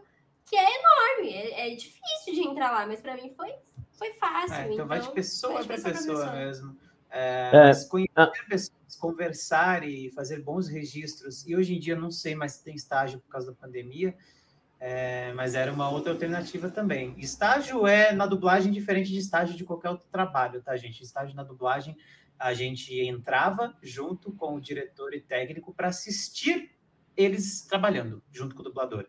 [0.47, 3.53] que é enorme, é, é difícil de entrar lá, mas para mim foi,
[3.93, 4.55] foi fácil.
[4.55, 6.77] É, então, então, vai de pessoa para pessoa, pessoa, mesmo.
[7.11, 7.89] É, é.
[7.89, 8.33] Conhecer ah.
[8.49, 11.47] pessoas, conversar e fazer bons registros.
[11.47, 14.15] E hoje em dia não sei mais se tem estágio por causa da pandemia,
[14.79, 17.15] é, mas era uma outra alternativa também.
[17.19, 21.03] Estágio é na dublagem diferente de estágio de qualquer outro trabalho, tá, gente?
[21.03, 21.97] Estágio na dublagem,
[22.39, 26.71] a gente entrava junto com o diretor e técnico para assistir
[27.17, 29.07] eles trabalhando junto com o dublador.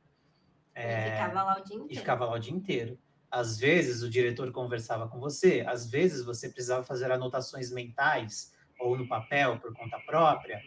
[0.74, 1.88] É, e ficava lá o dia inteiro.
[1.90, 3.00] E ficava lá o dia inteiro.
[3.30, 8.98] Às vezes o diretor conversava com você, às vezes você precisava fazer anotações mentais ou
[8.98, 10.62] no papel por conta própria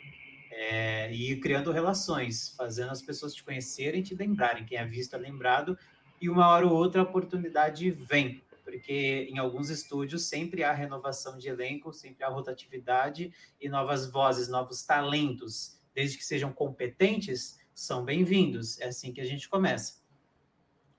[0.50, 4.64] é, e ir criando relações, fazendo as pessoas te conhecerem e te lembrarem.
[4.64, 5.76] Quem é visto é lembrado,
[6.20, 11.36] e uma hora ou outra a oportunidade vem, porque em alguns estúdios sempre há renovação
[11.36, 18.04] de elenco, sempre há rotatividade e novas vozes, novos talentos, desde que sejam competentes, são
[18.04, 18.80] bem-vindos.
[18.80, 20.02] É assim que a gente começa.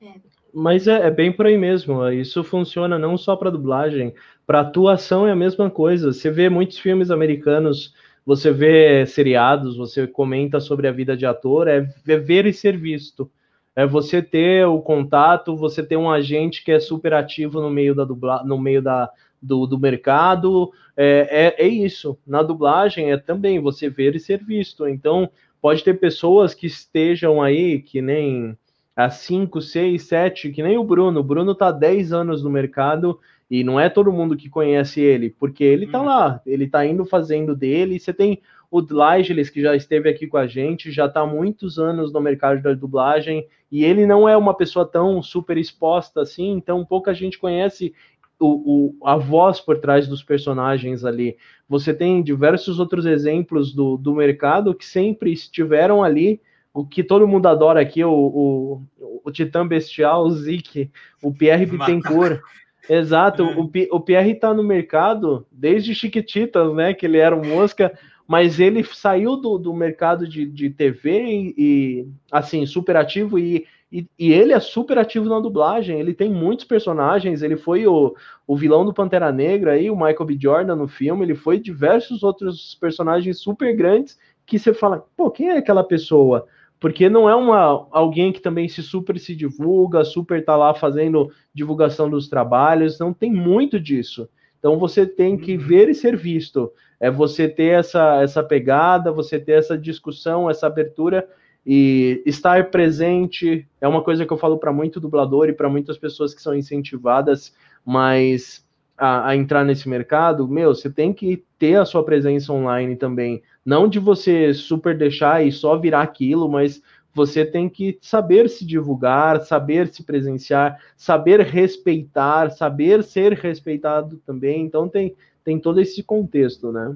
[0.01, 0.13] É.
[0.53, 2.07] Mas é, é, bem por aí mesmo.
[2.09, 4.13] Isso funciona não só para dublagem,
[4.45, 6.13] para atuação é a mesma coisa.
[6.13, 7.93] Você vê muitos filmes americanos,
[8.25, 13.29] você vê seriados, você comenta sobre a vida de ator, é ver e ser visto.
[13.75, 17.93] É você ter o contato, você ter um agente que é super ativo no meio
[17.93, 19.09] da dubla, no meio da,
[19.41, 20.71] do, do mercado.
[20.95, 22.17] É, é, é isso.
[22.25, 24.87] Na dublagem é também você ver e ser visto.
[24.87, 25.29] Então,
[25.61, 28.57] pode ter pessoas que estejam aí, que nem
[28.95, 31.19] há 5, 6, 7, que nem o Bruno.
[31.19, 33.19] O Bruno está há 10 anos no mercado
[33.49, 36.05] e não é todo mundo que conhece ele, porque ele está uhum.
[36.05, 37.99] lá, ele está indo fazendo dele.
[37.99, 38.41] Você tem
[38.71, 42.19] o Dlygeles, que já esteve aqui com a gente, já está há muitos anos no
[42.19, 47.13] mercado da dublagem, e ele não é uma pessoa tão super exposta assim, então pouca
[47.13, 47.93] gente conhece
[48.39, 51.37] o, o, a voz por trás dos personagens ali.
[51.69, 56.41] Você tem diversos outros exemplos do, do mercado que sempre estiveram ali,
[56.73, 58.81] o que todo mundo adora aqui, o, o,
[59.23, 60.91] o Titã Bestial, o Zik,
[61.21, 62.41] o Pierre Bittencourt.
[62.89, 63.55] Exato, é.
[63.55, 66.93] o, o Pierre está no mercado desde Chiquititas, né?
[66.93, 71.55] Que ele era um mosca, mas ele saiu do, do mercado de, de TV e,
[71.57, 75.99] e assim, super ativo e, e, e, ele é super ativo na dublagem.
[75.99, 77.41] Ele tem muitos personagens.
[77.41, 78.15] Ele foi o,
[78.45, 80.37] o vilão do Pantera Negra aí, o Michael B.
[80.39, 81.23] Jordan no filme.
[81.23, 86.47] Ele foi diversos outros personagens super grandes que você fala, pô, quem é aquela pessoa?
[86.79, 91.31] Porque não é uma alguém que também se super se divulga, super tá lá fazendo
[91.53, 94.29] divulgação dos trabalhos, não tem muito disso.
[94.59, 95.59] Então você tem que uhum.
[95.59, 96.71] ver e ser visto.
[96.99, 101.27] É você ter essa essa pegada, você ter essa discussão, essa abertura
[101.65, 105.97] e estar presente é uma coisa que eu falo para muito dublador e para muitas
[105.97, 108.63] pessoas que são incentivadas, mas
[108.95, 113.41] a, a, entrar nesse mercado, meu, você tem que ter a sua presença online também.
[113.65, 116.81] Não de você super deixar e só virar aquilo, mas
[117.13, 124.65] você tem que saber se divulgar, saber se presenciar, saber respeitar, saber ser respeitado também.
[124.65, 126.95] Então tem, tem todo esse contexto, né?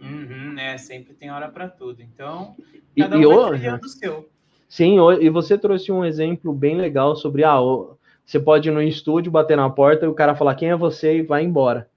[0.00, 2.02] Uhum, é, sempre tem hora para tudo.
[2.02, 2.56] Então,
[2.98, 4.28] cada e, um vai do seu.
[4.68, 7.58] Sim, e você trouxe um exemplo bem legal sobre ah,
[8.24, 11.18] você pode ir no estúdio, bater na porta e o cara falar quem é você
[11.18, 11.88] e vai embora.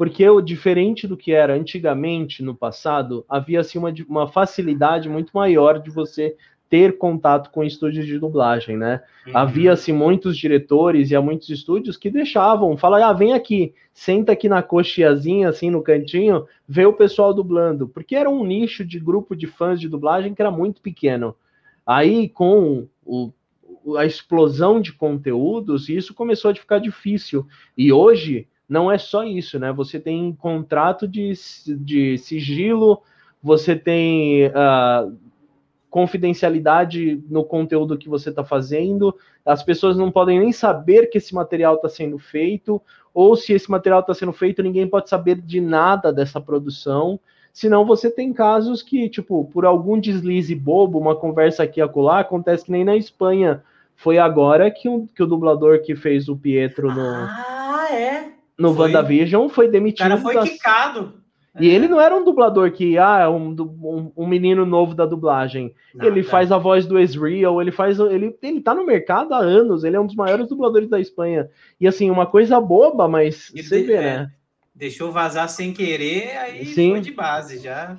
[0.00, 5.78] Porque diferente do que era antigamente, no passado, havia assim, uma, uma facilidade muito maior
[5.78, 6.38] de você
[6.70, 9.02] ter contato com estúdios de dublagem, né?
[9.26, 9.36] Uhum.
[9.36, 14.48] Havia-se muitos diretores e há muitos estúdios que deixavam, fala, ah, vem aqui, senta aqui
[14.48, 19.36] na coxiazinha, assim, no cantinho, vê o pessoal dublando, porque era um nicho de grupo
[19.36, 21.36] de fãs de dublagem que era muito pequeno.
[21.86, 23.30] Aí, com o
[23.96, 27.46] a explosão de conteúdos, e isso começou a ficar difícil.
[27.76, 29.72] E hoje não é só isso, né?
[29.72, 31.32] Você tem contrato de,
[31.66, 33.02] de sigilo,
[33.42, 35.12] você tem uh,
[35.90, 39.12] confidencialidade no conteúdo que você está fazendo,
[39.44, 42.80] as pessoas não podem nem saber que esse material está sendo feito,
[43.12, 47.18] ou se esse material está sendo feito, ninguém pode saber de nada dessa produção.
[47.52, 52.20] Senão você tem casos que, tipo, por algum deslize bobo, uma conversa aqui e acolá,
[52.20, 53.64] acontece que nem na Espanha
[53.96, 57.00] foi agora que, que o dublador que fez o Pietro no.
[57.00, 58.39] Ah, é?
[58.60, 58.86] No foi.
[58.86, 60.06] WandaVision foi demitido.
[60.06, 60.48] O cara foi das...
[60.48, 61.20] quicado.
[61.58, 61.72] E é.
[61.72, 65.74] ele não era um dublador que, ah, é um, um, um menino novo da dublagem.
[65.94, 67.98] Não, ele faz a voz do Ezreal, ele faz.
[67.98, 71.48] Ele, ele tá no mercado há anos, ele é um dos maiores dubladores da Espanha.
[71.80, 74.32] E assim, uma coisa boba, mas ele você vê, é, né?
[74.72, 76.92] Deixou vazar sem querer, aí Sim.
[76.92, 77.96] foi de base já.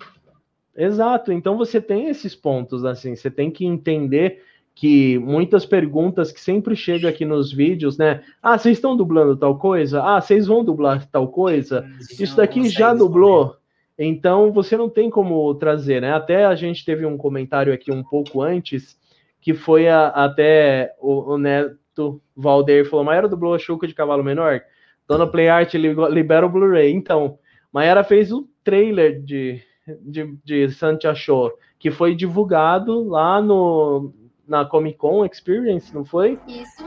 [0.76, 4.41] Exato, então você tem esses pontos, assim, você tem que entender
[4.74, 8.24] que muitas perguntas que sempre chegam aqui nos vídeos, né?
[8.41, 10.01] Ah, vocês estão dublando tal coisa?
[10.01, 11.86] Ah, vocês vão dublar tal coisa?
[12.19, 13.57] Isso daqui já dublou?
[13.97, 16.13] Então você não tem como trazer, né?
[16.13, 18.97] Até a gente teve um comentário aqui um pouco antes,
[19.39, 24.24] que foi a, até o, o, Neto Valder falou: Maera dublou a Chuca de Cavalo
[24.24, 24.61] Menor?
[25.07, 26.91] Dona Playart libera o Blu-ray.
[26.91, 27.38] Então,
[27.72, 29.61] Maera fez o trailer de,
[29.99, 34.13] de, de Santiago, que foi divulgado lá no,
[34.51, 36.37] na Comic Con Experience, não foi?
[36.45, 36.83] Isso.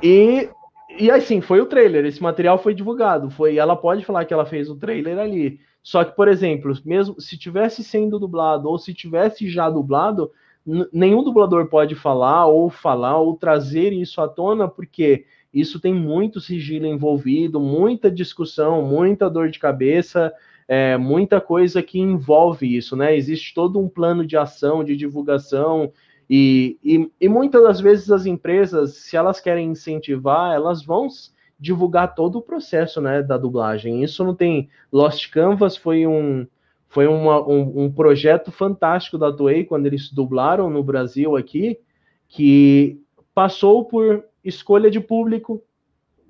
[0.00, 0.48] E,
[0.96, 4.46] e assim, foi o trailer, esse material foi divulgado, foi, ela pode falar que ela
[4.46, 5.58] fez o trailer ali.
[5.82, 10.30] Só que, por exemplo, mesmo se tivesse sendo dublado ou se tivesse já dublado,
[10.92, 16.40] nenhum dublador pode falar ou falar ou trazer isso à tona, porque isso tem muito
[16.40, 20.32] sigilo envolvido, muita discussão, muita dor de cabeça,
[20.68, 23.16] é, muita coisa que envolve isso, né?
[23.16, 25.90] Existe todo um plano de ação, de divulgação,
[26.28, 31.08] e, e, e, muitas das vezes as empresas, se elas querem incentivar, elas vão
[31.58, 34.02] divulgar todo o processo né, da dublagem.
[34.02, 34.68] Isso não tem.
[34.92, 36.46] Lost Canvas foi um,
[36.88, 41.78] foi uma, um, um, projeto fantástico da Toei quando eles dublaram no Brasil aqui,
[42.28, 43.00] que
[43.34, 45.62] passou por escolha de público,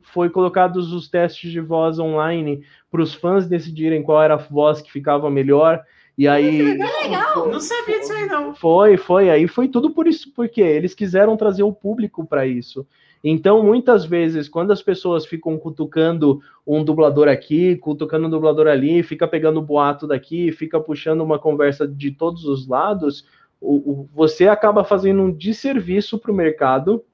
[0.03, 4.81] foi colocados os testes de voz online para os fãs decidirem qual era a voz
[4.81, 5.85] que ficava melhor.
[6.19, 6.77] E aí.
[6.77, 7.49] Legal.
[7.49, 8.53] Não sabia disso aí, não.
[8.53, 9.31] Foi, foi.
[9.31, 12.85] Aí foi tudo por isso, porque eles quiseram trazer o público para isso.
[13.23, 19.03] Então, muitas vezes, quando as pessoas ficam cutucando um dublador aqui, cutucando um dublador ali,
[19.05, 23.25] fica pegando o boato daqui, fica puxando uma conversa de todos os lados,
[23.61, 27.05] o, o, você acaba fazendo um desserviço para o mercado,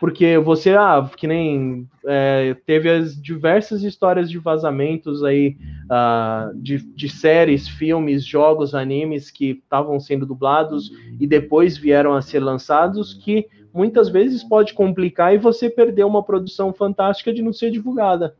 [0.00, 6.78] porque você, ah, que nem é, teve as diversas histórias de vazamentos aí uh, de,
[6.78, 13.14] de séries, filmes, jogos, animes que estavam sendo dublados e depois vieram a ser lançados,
[13.14, 18.36] que muitas vezes pode complicar e você perder uma produção fantástica de não ser divulgada.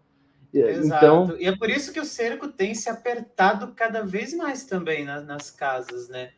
[0.53, 1.05] Exato.
[1.05, 1.37] Então...
[1.39, 5.27] E é por isso que o cerco tem se apertado cada vez mais também nas,
[5.27, 6.31] nas casas, né?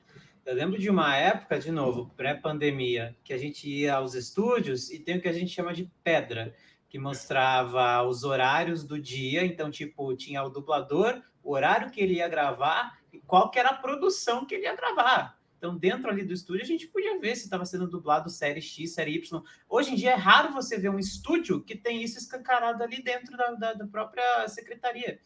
[0.47, 5.01] Eu lembro de uma época, de novo, pré-pandemia, que a gente ia aos estúdios e
[5.01, 6.55] tem o que a gente chama de pedra,
[6.89, 9.45] que mostrava os horários do dia.
[9.45, 13.71] Então, tipo, tinha o dublador, o horário que ele ia gravar e qual que era
[13.71, 15.37] a produção que ele ia gravar.
[15.59, 18.95] Então, dentro ali do estúdio, a gente podia ver se estava sendo dublado série X,
[18.95, 19.43] série Y.
[19.69, 23.37] Hoje em dia é raro você ver um estúdio que tem isso escancarado ali dentro
[23.37, 25.19] da, da, da própria secretaria.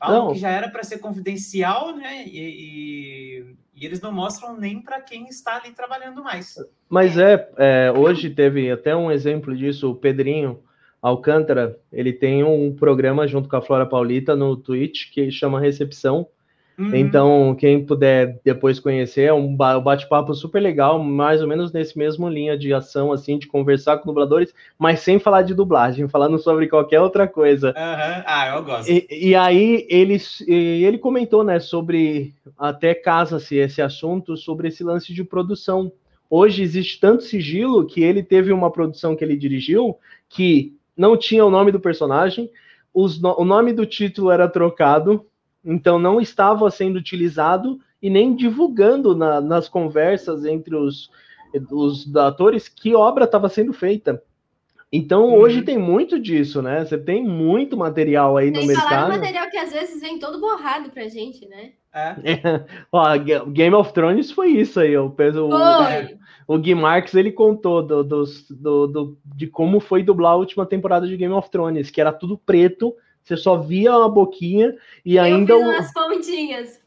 [0.00, 0.32] Algo não.
[0.32, 2.24] que já era para ser confidencial, né?
[2.26, 6.56] E, e, e, eles não mostram nem para quem está ali trabalhando mais.
[6.88, 10.62] Mas é, é, hoje teve até um exemplo disso, o Pedrinho
[11.00, 16.26] Alcântara, ele tem um programa junto com a Flora Paulita no Twitch que chama Recepção,
[16.78, 16.94] Uhum.
[16.94, 22.28] Então, quem puder depois conhecer, é um bate-papo super legal, mais ou menos nesse mesmo
[22.28, 26.68] linha de ação, assim, de conversar com dubladores, mas sem falar de dublagem, falando sobre
[26.68, 27.68] qualquer outra coisa.
[27.68, 28.22] Uhum.
[28.26, 28.90] Ah, eu gosto.
[28.90, 35.14] E, e aí, ele, ele comentou, né, sobre, até casa-se esse assunto, sobre esse lance
[35.14, 35.90] de produção.
[36.28, 39.96] Hoje existe tanto sigilo que ele teve uma produção que ele dirigiu
[40.28, 42.50] que não tinha o nome do personagem,
[42.92, 45.24] os, o nome do título era trocado,
[45.66, 51.10] então não estava sendo utilizado e nem divulgando na, nas conversas entre os,
[51.72, 54.22] os atores que obra estava sendo feita.
[54.92, 55.34] Então uhum.
[55.34, 56.84] hoje tem muito disso, né?
[56.84, 59.10] Você tem muito material aí tem no mercado.
[59.10, 61.72] Tem material que às vezes vem todo borrado pra gente, né?
[61.92, 62.14] É.
[62.92, 63.04] Ó,
[63.48, 64.96] Game of Thrones foi isso aí.
[64.96, 70.32] O, o, o Gui Marques ele contou do, do, do, do, de como foi dublar
[70.32, 72.94] a última temporada de Game of Thrones, que era tudo preto
[73.26, 74.74] você só via uma boquinha
[75.04, 75.56] e eu ainda.
[75.56, 75.70] o...
[75.70, 76.80] as pontinhas.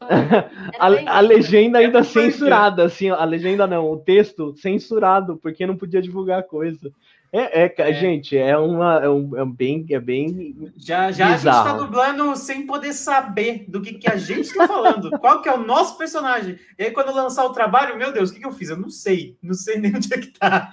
[0.78, 5.76] a, a legenda ainda é censurada, assim, a legenda não, o texto censurado, porque não
[5.76, 6.90] podia divulgar a coisa.
[7.32, 9.04] É, é, é, gente, é uma.
[9.04, 9.86] É, um, é bem.
[9.90, 11.58] É bem já já bizarro.
[11.58, 15.10] a gente tá dublando sem poder saber do que, que a gente tá falando.
[15.20, 16.58] qual que é o nosso personagem.
[16.76, 18.70] E aí, quando lançar o trabalho, meu Deus, o que, que eu fiz?
[18.70, 19.36] Eu não sei.
[19.40, 20.72] Não sei nem onde é que tá.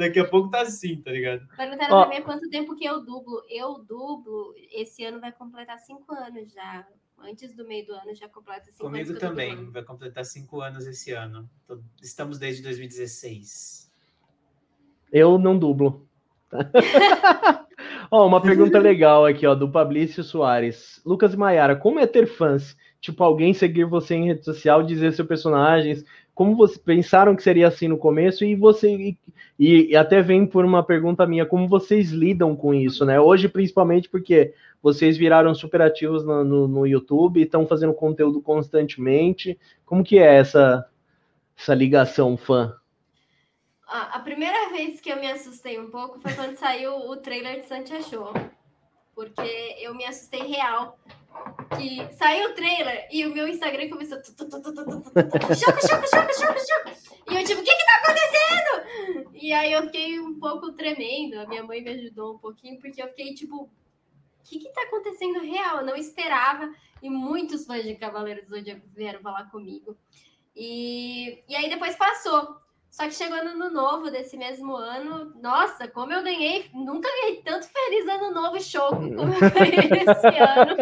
[0.00, 1.46] Daqui a pouco tá assim, tá ligado?
[1.54, 3.42] Perguntaram Ó, pra mim quanto tempo que eu dublo.
[3.50, 6.86] Eu dublo, esse ano vai completar cinco anos já.
[7.18, 9.20] Antes do meio do ano já completa cinco Comigo anos.
[9.20, 11.46] Comigo também, vai completar cinco anos esse ano.
[12.00, 13.92] Estamos desde 2016.
[15.12, 16.08] Eu não dublo.
[18.10, 21.02] ó, uma pergunta legal aqui, ó, do Fabrício Soares.
[21.04, 22.74] Lucas e Maiara, como é ter fãs?
[23.02, 26.06] Tipo, alguém seguir você em rede social, dizer seus personagens,
[26.40, 28.90] como vocês pensaram que seria assim no começo e você
[29.58, 33.20] e, e, até vem por uma pergunta minha, como vocês lidam com isso, né?
[33.20, 39.60] Hoje, principalmente porque vocês viraram super ativos no, no, no YouTube, estão fazendo conteúdo constantemente.
[39.84, 40.88] Como que é essa,
[41.58, 42.74] essa ligação fã?
[43.86, 47.66] A primeira vez que eu me assustei um pouco foi quando saiu o trailer de
[47.66, 48.32] Santia Show.
[49.20, 50.98] Porque eu me assustei real
[51.76, 54.16] que saiu o trailer e o meu Instagram começou.
[54.24, 56.96] Choca, choca, choca, choca, choca.
[57.30, 59.30] E eu, tipo, o que que tá acontecendo?
[59.34, 61.38] E aí eu fiquei um pouco tremendo.
[61.38, 63.70] A minha mãe me ajudou um pouquinho, porque eu fiquei, tipo, o
[64.42, 65.80] que que tá acontecendo real?
[65.80, 66.74] Eu não esperava.
[67.02, 69.98] E muitos fãs de Cavaleiros do Zodíaco vieram falar comigo.
[70.56, 72.56] E, e aí depois passou.
[72.90, 77.40] Só que chegou no ano novo desse mesmo ano, nossa, como eu ganhei, nunca ganhei
[77.40, 80.76] tanto feliz ano novo choco como eu ganhei esse ano.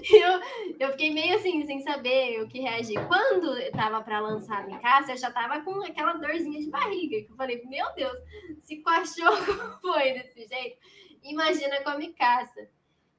[0.10, 0.40] eu,
[0.80, 3.06] eu fiquei meio assim, sem saber o que reagir.
[3.06, 7.22] Quando eu tava para lançar a casa, eu já tava com aquela dorzinha de barriga,
[7.22, 8.18] que eu falei, meu Deus,
[8.62, 10.78] se com a choco foi desse jeito,
[11.22, 11.98] imagina com a.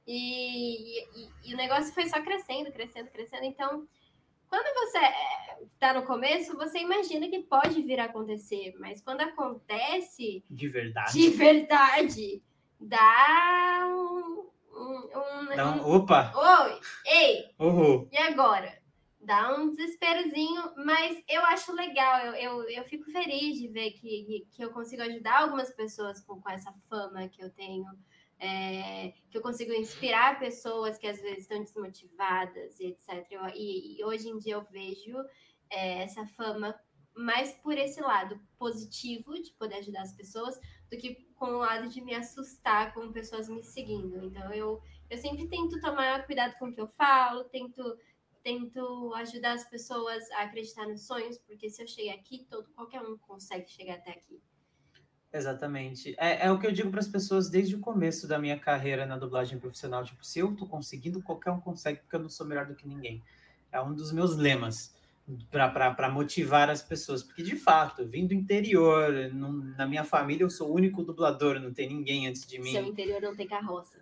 [0.04, 3.86] E, e, e o negócio foi só crescendo, crescendo, crescendo, então
[4.52, 4.98] quando você
[5.72, 10.68] está é, no começo, você imagina que pode vir a acontecer, mas quando acontece de
[10.68, 12.42] verdade, de verdade,
[12.78, 18.06] dá um, um, dá um, opa, oi, ei, uhum.
[18.12, 18.82] e agora?
[19.24, 24.44] dá um desesperozinho, mas eu acho legal, eu, eu, eu fico feliz de ver que,
[24.50, 27.86] que eu consigo ajudar algumas pessoas com, com essa fama que eu tenho,
[28.42, 33.08] é, que eu consigo inspirar pessoas que às vezes estão desmotivadas e etc.
[33.54, 35.16] e, e, hoje em dia eu vejo
[35.70, 36.74] é, essa fama
[37.14, 40.58] mais por esse lado positivo de poder ajudar as pessoas
[40.90, 44.24] do que com o lado de me assustar com pessoas me seguindo.
[44.24, 47.96] Então eu, eu sempre tento tomar cuidado com o que eu falo, tento
[48.42, 53.00] tento ajudar as pessoas a acreditar nos sonhos, porque se eu cheguei aqui, todo qualquer
[53.00, 54.42] um consegue chegar até aqui.
[55.32, 56.14] Exatamente.
[56.18, 59.06] É, é o que eu digo para as pessoas desde o começo da minha carreira
[59.06, 60.04] na dublagem profissional.
[60.04, 62.86] Tipo, se eu tô conseguindo, qualquer um consegue, porque eu não sou melhor do que
[62.86, 63.22] ninguém.
[63.72, 64.94] É um dos meus lemas
[65.50, 70.50] para motivar as pessoas, porque de fato, vim do interior, não, na minha família eu
[70.50, 72.72] sou o único dublador, não tem ninguém antes de mim.
[72.72, 73.98] Seu interior não tem carroça.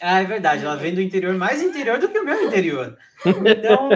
[0.00, 2.96] Ah, é verdade, ela vem do interior mais interior do que o meu interior.
[3.26, 3.90] Então,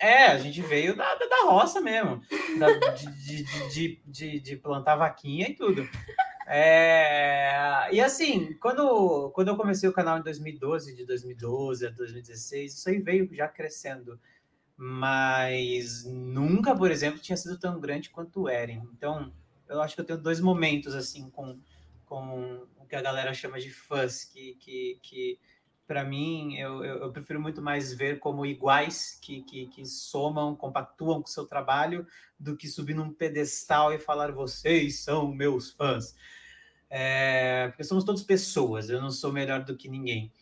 [0.00, 2.20] é, a gente veio da, da, da roça mesmo,
[2.58, 5.88] da, de, de, de, de, plantar vaquinha e tudo.
[6.46, 12.74] É, e assim, quando, quando eu comecei o canal em 2012, de 2012 a 2016,
[12.74, 14.18] isso aí veio já crescendo
[14.76, 18.82] mas nunca, por exemplo, tinha sido tão grande quanto Eren.
[18.92, 19.32] Então,
[19.68, 21.58] eu acho que eu tenho dois momentos assim com,
[22.04, 25.38] com o que a galera chama de fãs, que, que, que
[25.86, 30.56] para mim eu, eu, eu, prefiro muito mais ver como iguais que, que, que somam,
[30.56, 32.06] compactuam com o seu trabalho,
[32.38, 36.14] do que subir num pedestal e falar vocês são meus fãs.
[36.88, 40.32] É, porque somos todos pessoas, eu não sou melhor do que ninguém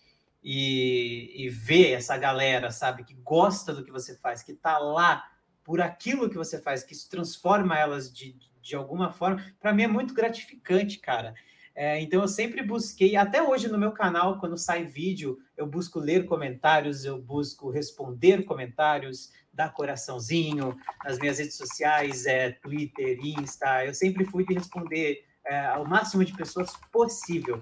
[0.42, 5.30] e, e ver essa galera, sabe, que gosta do que você faz, que tá lá
[5.62, 9.84] por aquilo que você faz, que isso transforma elas de, de alguma forma, para mim
[9.84, 11.34] é muito gratificante, cara.
[11.74, 15.98] É, então eu sempre busquei, até hoje no meu canal, quando sai vídeo, eu busco
[15.98, 23.86] ler comentários, eu busco responder comentários, dar coraçãozinho nas minhas redes sociais, é, Twitter, Insta,
[23.86, 27.60] eu sempre fui de responder é, ao máximo de pessoas possível.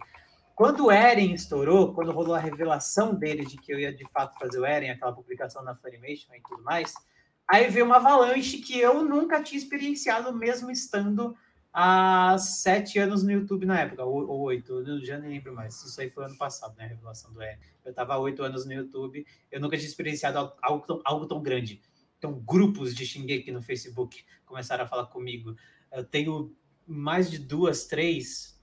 [0.57, 4.39] Quando o Eren estourou, quando rolou a revelação dele de que eu ia de fato
[4.39, 6.93] fazer o Eren, aquela publicação na Funimation e tudo mais,
[7.49, 11.35] aí veio uma avalanche que eu nunca tinha experienciado, mesmo estando
[11.73, 15.83] há sete anos no YouTube na época, ou, oito, eu já nem lembro mais.
[15.83, 16.85] Isso aí foi ano passado, né?
[16.85, 17.59] A revelação do Eren.
[17.85, 21.43] Eu estava há oito anos no YouTube, eu nunca tinha experienciado algo tão, algo tão
[21.43, 21.81] grande.
[22.18, 25.57] Então, grupos de Shingeki no Facebook começaram a falar comigo.
[25.91, 26.55] Eu tenho
[26.87, 28.61] mais de duas, três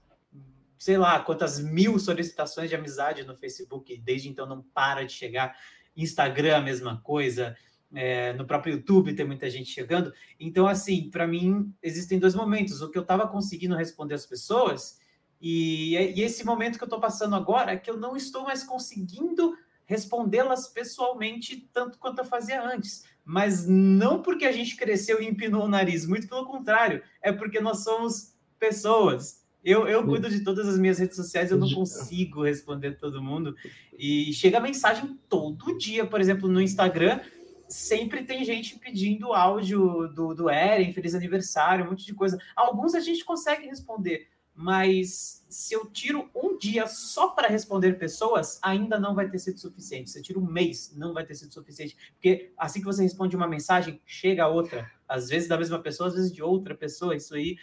[0.78, 5.56] sei lá, quantas mil solicitações de amizade no Facebook, desde então não para de chegar.
[5.96, 7.56] Instagram, a mesma coisa.
[7.94, 10.12] É, no próprio YouTube tem muita gente chegando.
[10.38, 12.82] Então, assim, para mim, existem dois momentos.
[12.82, 14.98] O que eu estava conseguindo responder às pessoas,
[15.40, 18.62] e, e esse momento que eu estou passando agora, é que eu não estou mais
[18.62, 23.04] conseguindo respondê-las pessoalmente tanto quanto eu fazia antes.
[23.24, 27.60] Mas não porque a gente cresceu e empinou o nariz, muito pelo contrário, é porque
[27.60, 29.46] nós somos pessoas.
[29.64, 33.54] Eu, eu cuido de todas as minhas redes sociais, eu não consigo responder todo mundo.
[33.98, 37.20] E chega mensagem todo dia, por exemplo, no Instagram,
[37.68, 42.38] sempre tem gente pedindo áudio do, do Eren, feliz aniversário, um monte de coisa.
[42.56, 48.58] Alguns a gente consegue responder, mas se eu tiro um dia só para responder pessoas,
[48.62, 50.10] ainda não vai ter sido suficiente.
[50.10, 51.96] Se eu tiro um mês, não vai ter sido suficiente.
[52.14, 54.90] Porque assim que você responde uma mensagem, chega outra.
[55.06, 57.14] Às vezes da mesma pessoa, às vezes de outra pessoa.
[57.14, 57.56] Isso aí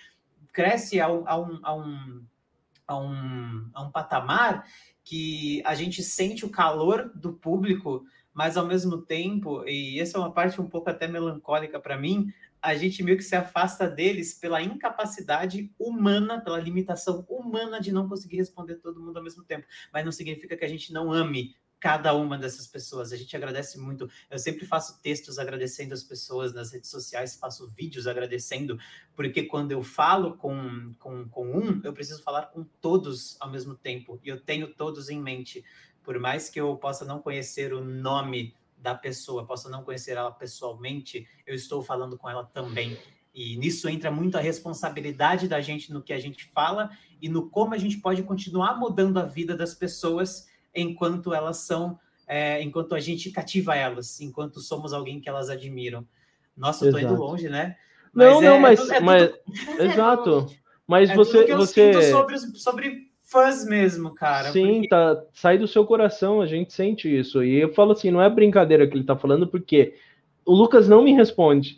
[0.53, 2.26] cresce a um, a um, a um,
[2.88, 4.66] a um, a um patamar
[5.03, 8.06] que a gente sente o calor do público,
[8.36, 12.28] mas ao mesmo tempo, e essa é uma parte um pouco até melancólica para mim,
[12.62, 18.10] a gente meio que se afasta deles pela incapacidade humana, pela limitação humana de não
[18.10, 19.66] conseguir responder todo mundo ao mesmo tempo.
[19.94, 23.14] Mas não significa que a gente não ame cada uma dessas pessoas.
[23.14, 24.10] A gente agradece muito.
[24.30, 28.80] Eu sempre faço textos agradecendo as pessoas nas redes sociais, faço vídeos agradecendo,
[29.16, 33.76] porque quando eu falo com, com, com um, eu preciso falar com todos ao mesmo
[33.76, 34.20] tempo.
[34.24, 35.64] E eu tenho todos em mente.
[36.06, 40.32] Por mais que eu possa não conhecer o nome da pessoa, possa não conhecer ela
[40.32, 42.97] pessoalmente, eu estou falando com ela também.
[43.34, 46.89] E nisso entra muito a responsabilidade da gente no que a gente fala
[47.22, 51.99] e no como a gente pode continuar mudando a vida das pessoas enquanto elas são,
[52.28, 56.08] é, enquanto a gente cativa elas, enquanto somos alguém que elas admiram.
[56.56, 57.76] Nossa, eu tô indo longe, né?
[58.14, 60.47] Mas não, é, não, mas, é, mas, mas é exato.
[60.88, 64.51] Mas é você, você sobre, sobre fãs mesmo, cara.
[64.51, 64.88] Sim, porque...
[64.89, 67.43] tá, sai do seu coração, a gente sente isso.
[67.43, 69.95] E eu falo assim, não é brincadeira que ele tá falando, porque
[70.45, 71.78] o Lucas não me responde.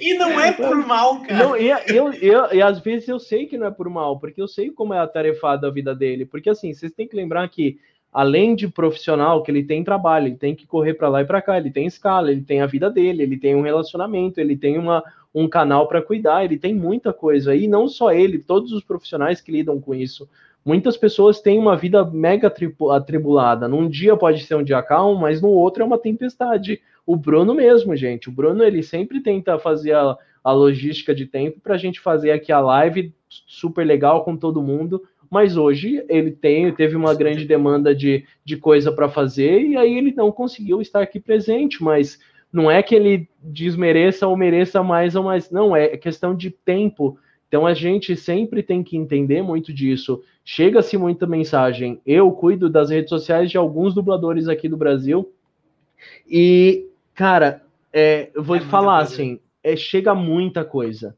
[0.00, 1.44] e não é por mal, cara.
[1.44, 4.40] Não, e, eu, eu, e às vezes eu sei que não é por mal, porque
[4.40, 6.26] eu sei como é atarefada a vida dele.
[6.26, 7.78] Porque assim, vocês têm que lembrar que
[8.12, 11.42] além de profissional, que ele tem trabalho, ele tem que correr para lá e para
[11.42, 14.78] cá, ele tem escala, ele tem a vida dele, ele tem um relacionamento, ele tem
[14.78, 15.02] uma,
[15.38, 17.54] um canal para cuidar, ele tem muita coisa.
[17.54, 20.26] E não só ele, todos os profissionais que lidam com isso.
[20.64, 22.50] Muitas pessoas têm uma vida mega
[22.90, 23.68] atribulada.
[23.68, 26.80] Num dia pode ser um dia calmo, mas no outro é uma tempestade.
[27.04, 28.30] O Bruno mesmo, gente.
[28.30, 32.30] O Bruno ele sempre tenta fazer a, a logística de tempo para a gente fazer
[32.30, 35.02] aqui a live super legal com todo mundo.
[35.30, 39.98] Mas hoje ele tem, teve uma grande demanda de, de coisa para fazer e aí
[39.98, 41.82] ele não conseguiu estar aqui presente.
[41.82, 42.18] Mas
[42.52, 47.18] não é que ele desmereça ou mereça mais ou mais, não, é questão de tempo.
[47.48, 50.22] Então a gente sempre tem que entender muito disso.
[50.44, 52.00] Chega-se muita mensagem.
[52.06, 55.32] Eu cuido das redes sociais de alguns dubladores aqui do Brasil.
[56.28, 61.16] E, cara, é, eu vou é te falar assim, é, chega muita coisa.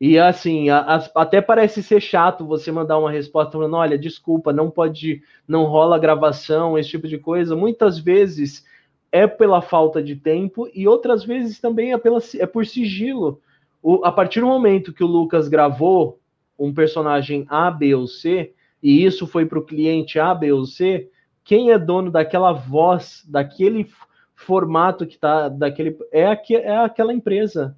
[0.00, 4.52] E assim, a, a, até parece ser chato você mandar uma resposta falando: olha, desculpa,
[4.52, 7.54] não pode, não rola gravação, esse tipo de coisa.
[7.54, 8.64] Muitas vezes
[9.12, 13.40] é pela falta de tempo e outras vezes também é, pela, é por sigilo.
[13.82, 16.18] O, a partir do momento que o Lucas gravou
[16.58, 18.52] um personagem A, B ou C,
[18.82, 21.08] e isso foi para o cliente A, B ou C,
[21.42, 23.90] quem é dono daquela voz, daquele
[24.36, 25.96] formato que tá, daquele.
[26.12, 27.76] É, aqui, é aquela empresa.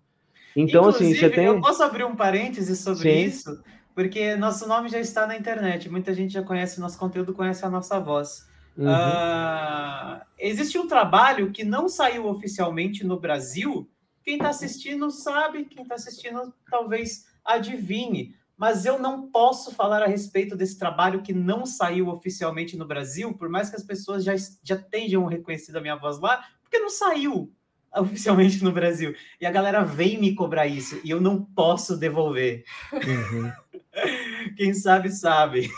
[0.55, 1.47] Então, Inclusive, assim, você tem.
[1.47, 3.25] Eu posso abrir um parêntese sobre Sim.
[3.25, 3.63] isso,
[3.95, 7.71] porque nosso nome já está na internet, muita gente já conhece nosso conteúdo, conhece a
[7.71, 8.47] nossa voz.
[8.77, 8.87] Uhum.
[8.87, 13.89] Uh, existe um trabalho que não saiu oficialmente no Brasil.
[14.25, 18.35] Quem está assistindo sabe, quem está assistindo talvez adivinhe.
[18.57, 23.35] Mas eu não posso falar a respeito desse trabalho que não saiu oficialmente no Brasil,
[23.35, 26.91] por mais que as pessoas já, já tenham reconhecido a minha voz lá, porque não
[26.91, 27.53] saiu
[28.01, 29.15] oficialmente no Brasil.
[29.41, 32.65] E a galera vem me cobrar isso e eu não posso devolver.
[32.93, 33.53] Uhum.
[34.57, 35.71] Quem sabe, sabe.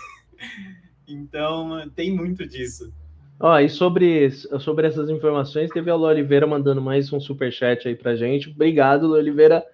[1.07, 2.93] Então, tem muito disso.
[3.39, 7.87] Ó, e sobre, sobre essas informações, teve a Lu Oliveira mandando mais um super chat
[7.89, 8.49] aí pra gente.
[8.49, 9.65] Obrigado, Lu Oliveira.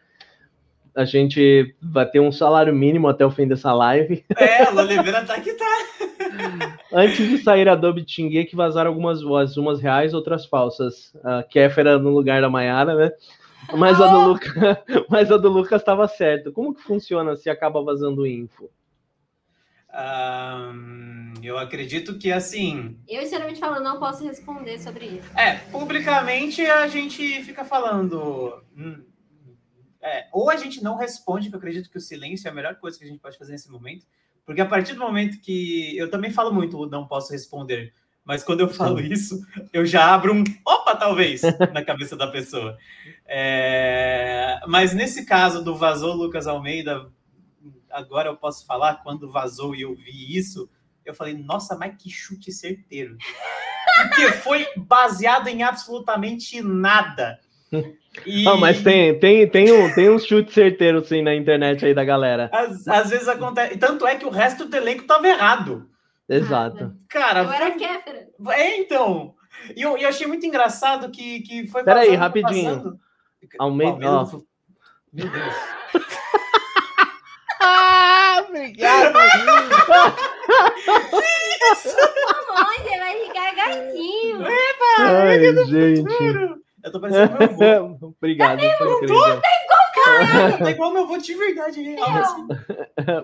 [0.94, 4.24] A gente vai ter um salário mínimo até o fim dessa live.
[4.36, 5.66] É, a Lu Oliveira tá que tá.
[6.92, 11.14] Antes de sair a Adobe Tingue, que vazaram algumas vozes, umas reais, outras falsas.
[11.22, 13.12] A Kéfera no lugar da Maiara, né?
[13.76, 16.50] Mas a do, Luca, mas a do Lucas estava certo.
[16.50, 18.68] Como que funciona se acaba vazando info?
[19.92, 22.96] Um, eu acredito que assim.
[23.08, 25.38] Eu geralmente falo, não posso responder sobre isso.
[25.38, 28.62] É, publicamente a gente fica falando.
[28.76, 29.02] Hum,
[30.00, 32.76] é, ou a gente não responde, que eu acredito que o silêncio é a melhor
[32.76, 34.06] coisa que a gente pode fazer nesse momento.
[34.46, 35.96] Porque a partir do momento que.
[35.96, 37.92] Eu também falo muito, não posso responder.
[38.24, 41.42] Mas quando eu falo isso, eu já abro um opa, talvez,
[41.74, 42.78] na cabeça da pessoa.
[43.26, 44.60] É...
[44.68, 47.10] Mas nesse caso do vazou Lucas Almeida,
[47.90, 50.68] agora eu posso falar, quando vazou e eu vi isso,
[51.04, 53.16] eu falei, nossa, mas que chute certeiro.
[53.96, 57.38] Porque foi baseado em absolutamente nada.
[58.26, 58.42] E...
[58.42, 62.04] Não, mas tem, tem, tem, um, tem uns chutes certeiros sim na internet aí da
[62.04, 62.50] galera.
[62.52, 63.76] Às, às vezes acontece.
[63.76, 65.88] Tanto é que o resto do elenco tava errado.
[66.28, 66.94] Exato.
[67.08, 68.28] Cara, eu era Kéfera.
[68.48, 69.34] É, então.
[69.76, 71.84] E eu, eu achei muito engraçado que, que foi.
[71.84, 72.98] Peraí, rapidinho.
[73.58, 74.08] Aumenta.
[74.08, 74.42] Oh,
[75.12, 75.64] meu Deus.
[77.60, 79.16] ah, obrigado.
[81.72, 81.88] Isso!
[81.88, 84.42] Você vai ficar gatinho.
[84.42, 86.60] Epa, Ai, gente.
[86.82, 88.14] Eu tô parecendo meu avô.
[88.18, 88.60] Obrigado.
[88.60, 89.40] Tá não, tu tá igual
[89.94, 90.58] caralho.
[90.64, 92.08] Tá igual meu avô de verdade, real.
[92.08, 92.48] Assim.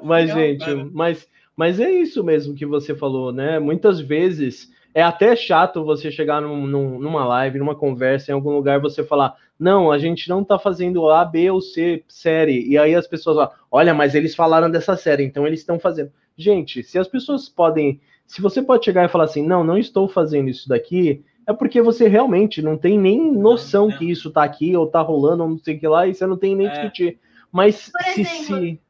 [0.03, 3.59] Mas, gente, mas, mas é isso mesmo que você falou, né?
[3.59, 8.53] Muitas vezes é até chato você chegar num, num, numa live, numa conversa, em algum
[8.53, 12.67] lugar, você falar, não, a gente não tá fazendo A, B ou C série.
[12.67, 16.11] E aí as pessoas falam, olha, mas eles falaram dessa série, então eles estão fazendo.
[16.35, 18.01] Gente, se as pessoas podem.
[18.27, 21.83] Se você pode chegar e falar assim, não, não estou fazendo isso daqui, é porque
[21.83, 25.59] você realmente não tem nem noção que isso tá aqui ou tá rolando ou não
[25.59, 26.71] sei o que lá, e você não tem nem é.
[26.71, 27.19] discutir.
[27.53, 28.81] Mas Por se, exemplo, se...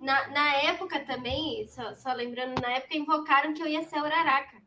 [0.00, 4.57] Na, na época também, só, só, lembrando, na época invocaram que eu ia ser Uraraca.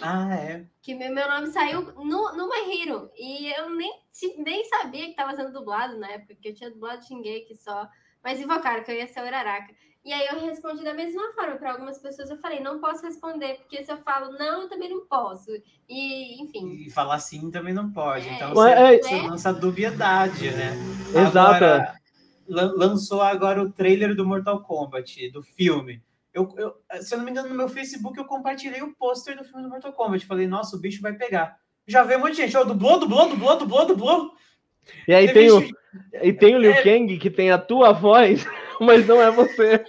[0.00, 0.66] Ah, é.
[0.82, 3.10] Que meu, meu nome saiu no, no My Hero.
[3.16, 3.92] E eu nem,
[4.38, 7.88] nem sabia que tava sendo dublado na época, que eu tinha dublado Shingeki só.
[8.22, 9.72] Mas invocaram que eu ia ser Uraraca.
[10.04, 12.30] E aí eu respondi da mesma forma para algumas pessoas.
[12.30, 15.50] Eu falei, não posso responder, porque se eu falo não, eu também não posso.
[15.88, 16.84] E, enfim.
[16.86, 18.28] E falar sim também não pode.
[18.28, 18.34] É.
[18.34, 19.22] Então você, é, você é.
[19.22, 20.74] lança dubiedade, né?
[21.08, 21.38] Exato.
[21.38, 22.00] Agora,
[22.48, 26.00] lançou agora o trailer do Mortal Kombat, do filme.
[26.36, 29.42] Eu, eu, se eu não me engano, no meu Facebook eu compartilhei o pôster do
[29.42, 30.26] filme do Mortal Kombat.
[30.26, 31.56] Falei, nossa, o bicho vai pegar.
[31.86, 34.32] Já veio um monte de gente, ó, oh, dublou, dublou, dublou, dublou, dublou.
[35.08, 35.66] E aí tem, o,
[36.22, 36.82] e tem o Liu é...
[36.82, 38.44] Kang que tem a tua voz
[38.78, 39.82] mas não é você.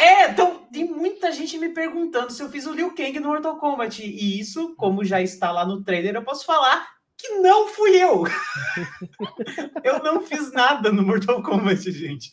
[0.00, 3.58] é, então, tem muita gente me perguntando se eu fiz o Liu Kang no Mortal
[3.58, 4.02] Kombat.
[4.02, 8.24] E isso, como já está lá no trailer, eu posso falar que não fui eu.
[9.84, 12.32] eu não fiz nada no Mortal Kombat, gente.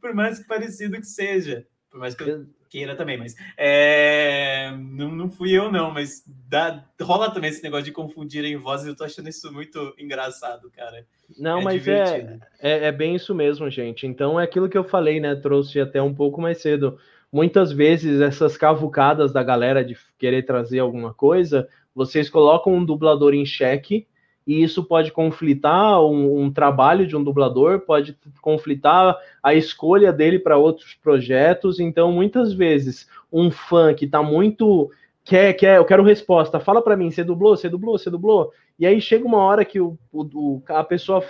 [0.00, 1.66] Por mais que parecido que seja.
[1.92, 4.74] Por mais que eu queira também, mas é...
[4.80, 6.82] não, não fui eu, não, mas dá...
[7.02, 11.06] rola também esse negócio de confundirem vozes, eu tô achando isso muito engraçado, cara.
[11.38, 14.06] Não, é mas é, é, é, bem isso mesmo, gente.
[14.06, 15.36] Então é aquilo que eu falei, né?
[15.36, 16.98] Trouxe até um pouco mais cedo.
[17.30, 23.34] Muitas vezes essas cavucadas da galera de querer trazer alguma coisa, vocês colocam um dublador
[23.34, 24.06] em xeque
[24.46, 30.38] e isso pode conflitar um, um, trabalho de um dublador, pode conflitar a escolha dele
[30.38, 31.78] para outros projetos.
[31.78, 34.90] Então, muitas vezes, um fã que está muito.
[35.24, 38.52] Quer, quer, eu quero resposta, fala para mim, você dublou, você dublou, você dublou.
[38.76, 41.22] E aí chega uma hora que o, o, a pessoa,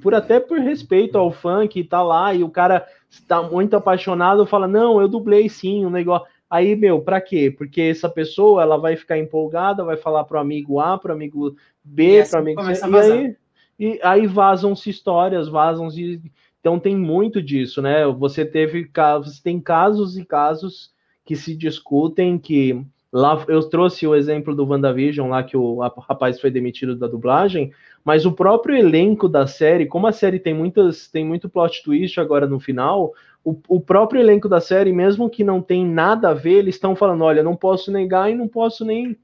[0.00, 4.46] por até por respeito ao fã que está lá e o cara está muito apaixonado,
[4.46, 6.26] fala: Não, eu dublei sim, um negócio.
[6.48, 7.50] Aí, meu, para quê?
[7.50, 12.20] Porque essa pessoa ela vai ficar empolgada, vai falar pro amigo A, pro amigo B,
[12.20, 13.36] assim, pro amigo C, e aí,
[13.78, 16.20] e aí vazam-se histórias, vazam-se.
[16.60, 18.06] Então tem muito disso, né?
[18.06, 20.92] Você teve casos, tem casos e casos
[21.24, 26.40] que se discutem que lá eu trouxe o exemplo do WandaVision lá que o rapaz
[26.40, 27.72] foi demitido da dublagem,
[28.04, 32.18] mas o próprio elenco da série, como a série tem muitas tem muito plot twist
[32.18, 33.12] agora no final,
[33.44, 36.96] o, o próprio elenco da série, mesmo que não tem nada a ver, eles estão
[36.96, 39.16] falando: olha, não posso negar e não posso nem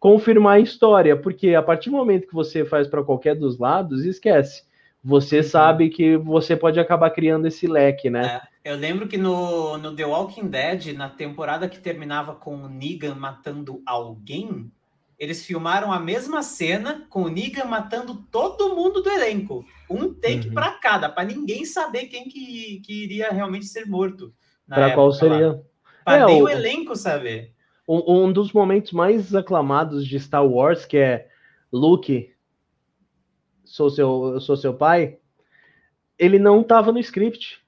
[0.00, 4.04] confirmar a história, porque a partir do momento que você faz para qualquer dos lados,
[4.04, 4.66] esquece.
[5.02, 5.42] Você uhum.
[5.44, 8.40] sabe que você pode acabar criando esse leque, né?
[8.64, 12.68] É, eu lembro que no, no The Walking Dead, na temporada que terminava com o
[12.68, 14.70] Negan matando alguém,
[15.18, 19.64] eles filmaram a mesma cena com o Negan matando todo mundo do elenco.
[19.90, 20.54] Um take uhum.
[20.54, 24.32] para cada, para ninguém saber quem que, que iria realmente ser morto.
[24.68, 25.62] Para qual seria?
[26.04, 26.44] Para é, nem o...
[26.44, 27.52] o elenco saber.
[27.88, 31.28] Um, um, dos momentos mais aclamados de Star Wars, que é
[31.72, 32.30] Luke,
[33.64, 35.18] sou seu, eu sou seu pai,
[36.18, 37.62] ele não estava no script.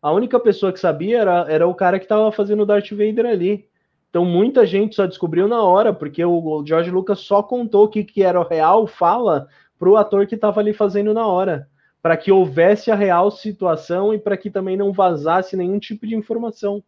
[0.00, 3.26] A única pessoa que sabia era, era o cara que estava fazendo o Darth Vader
[3.26, 3.68] ali.
[4.08, 8.02] Então muita gente só descobriu na hora, porque o George Lucas só contou o que,
[8.02, 9.46] que era o real fala
[9.80, 11.66] para o ator que estava ali fazendo na hora,
[12.02, 16.14] para que houvesse a real situação e para que também não vazasse nenhum tipo de
[16.14, 16.84] informação.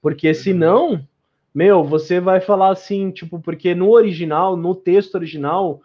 [0.00, 1.06] Porque senão,
[1.54, 5.82] meu, você vai falar assim, tipo, porque no original, no texto original,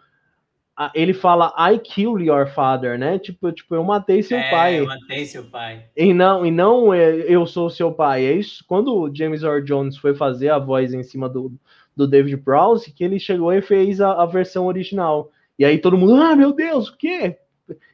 [0.94, 3.18] ele fala I kill your father, né?
[3.18, 4.80] Tipo, tipo eu matei seu é, pai.
[4.80, 5.84] Eu matei seu pai.
[5.94, 8.24] E não, e não é, eu sou seu pai.
[8.24, 8.64] É isso.
[8.66, 11.52] Quando o James Earl Jones foi fazer a voz em cima do,
[11.94, 15.30] do David Prowse, que ele chegou e fez a, a versão original.
[15.58, 17.38] E aí todo mundo, ah, meu Deus, o quê?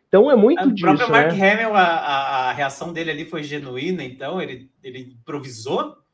[0.08, 0.86] Então é muito disso.
[0.86, 1.52] O próprio Mark né?
[1.52, 6.04] Hamill, a, a, a, reação dele ali foi genuína, então ele, ele improvisou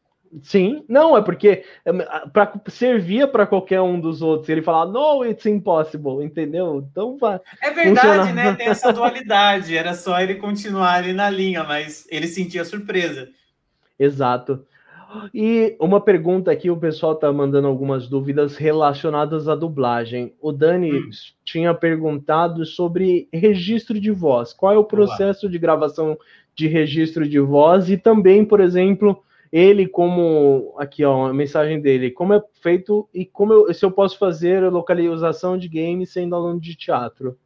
[0.43, 1.93] Sim, não, é porque é,
[2.33, 4.49] pra, servia para qualquer um dos outros.
[4.49, 6.87] Ele falava, no, it's impossible, entendeu?
[6.89, 7.41] Então vai.
[7.61, 8.55] É verdade, né?
[8.55, 9.77] Tem essa dualidade.
[9.77, 13.29] Era só ele continuar ali na linha, mas ele sentia surpresa.
[13.99, 14.65] Exato.
[15.35, 20.35] E uma pergunta aqui, o pessoal tá mandando algumas dúvidas relacionadas à dublagem.
[20.41, 21.11] O Dani hum.
[21.45, 24.53] tinha perguntado sobre registro de voz.
[24.53, 26.19] Qual é o processo de gravação
[26.55, 27.91] de registro de voz?
[27.91, 33.25] E também, por exemplo ele como aqui ó, a mensagem dele, como é feito e
[33.27, 37.37] como eu, se eu posso fazer localização de games sendo aluno de teatro.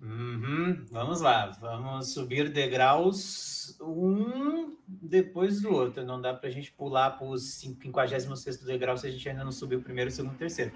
[0.00, 6.04] Uhum, vamos lá, vamos subir degraus um depois do outro.
[6.04, 9.50] Não dá para a gente pular para os 56 degrau se a gente ainda não
[9.50, 10.72] subiu o primeiro, segundo, terceiro.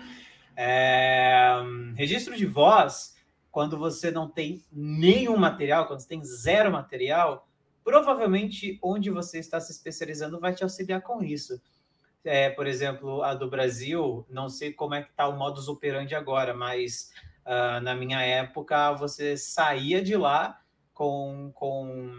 [0.57, 1.63] É,
[1.97, 3.17] registro de voz,
[3.51, 7.49] quando você não tem nenhum material, quando você tem zero material,
[7.85, 11.61] provavelmente onde você está se especializando vai te auxiliar com isso.
[12.25, 16.15] É, por exemplo, a do Brasil, não sei como é que está o modus operandi
[16.15, 17.11] agora, mas
[17.47, 20.61] uh, na minha época você saía de lá
[20.93, 22.11] com, com,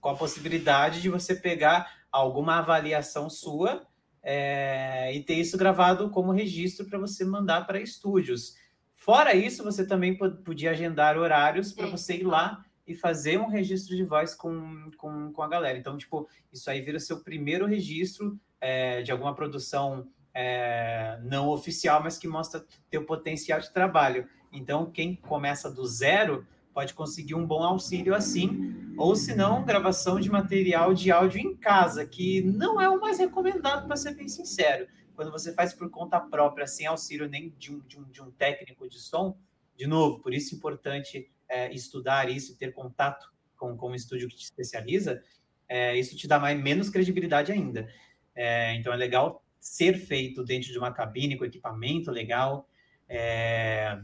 [0.00, 3.86] com a possibilidade de você pegar alguma avaliação sua
[4.22, 8.54] é, e ter isso gravado como registro para você mandar para estúdios.
[8.94, 13.96] Fora isso, você também podia agendar horários para você ir lá e fazer um registro
[13.96, 15.76] de voz com, com, com a galera.
[15.78, 22.02] Então, tipo, isso aí vira seu primeiro registro é, de alguma produção é, não oficial,
[22.02, 24.28] mas que mostra teu potencial de trabalho.
[24.52, 30.18] Então, quem começa do zero pode conseguir um bom auxílio assim, ou se não, gravação
[30.18, 34.28] de material de áudio em casa, que não é o mais recomendado, para ser bem
[34.28, 34.86] sincero.
[35.14, 38.30] Quando você faz por conta própria, sem auxílio nem de um, de um, de um
[38.30, 39.36] técnico de som,
[39.76, 44.28] de novo, por isso é importante é, estudar isso, ter contato com, com um estúdio
[44.28, 45.22] que te especializa,
[45.68, 47.88] é, isso te dá mais, menos credibilidade ainda.
[48.34, 52.68] É, então é legal ser feito dentro de uma cabine com equipamento legal.
[53.14, 53.98] É,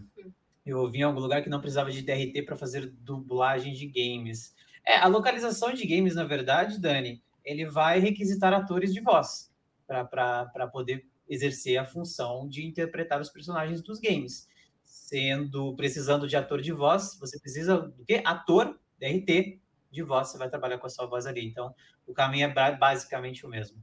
[0.66, 4.54] eu ouvi em algum lugar que não precisava de DRT para fazer dublagem de games.
[4.86, 9.50] É, a localização de games, na verdade, Dani, ele vai requisitar atores de voz
[9.86, 14.46] para poder exercer a função de interpretar os personagens dos games.
[14.84, 18.20] Sendo precisando de ator de voz, você precisa do quê?
[18.26, 19.58] Ator, DRT,
[19.90, 21.46] de voz, você vai trabalhar com a sua voz ali.
[21.46, 21.74] Então,
[22.06, 23.78] o caminho é basicamente o mesmo.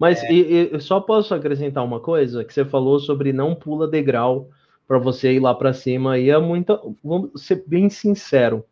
[0.00, 0.32] Mas é...
[0.32, 4.50] e, e, só posso acrescentar uma coisa que você falou sobre não pula degrau
[4.86, 6.18] para você ir lá para cima.
[6.18, 6.80] E é muita.
[7.02, 8.64] Vamos ser bem sincero.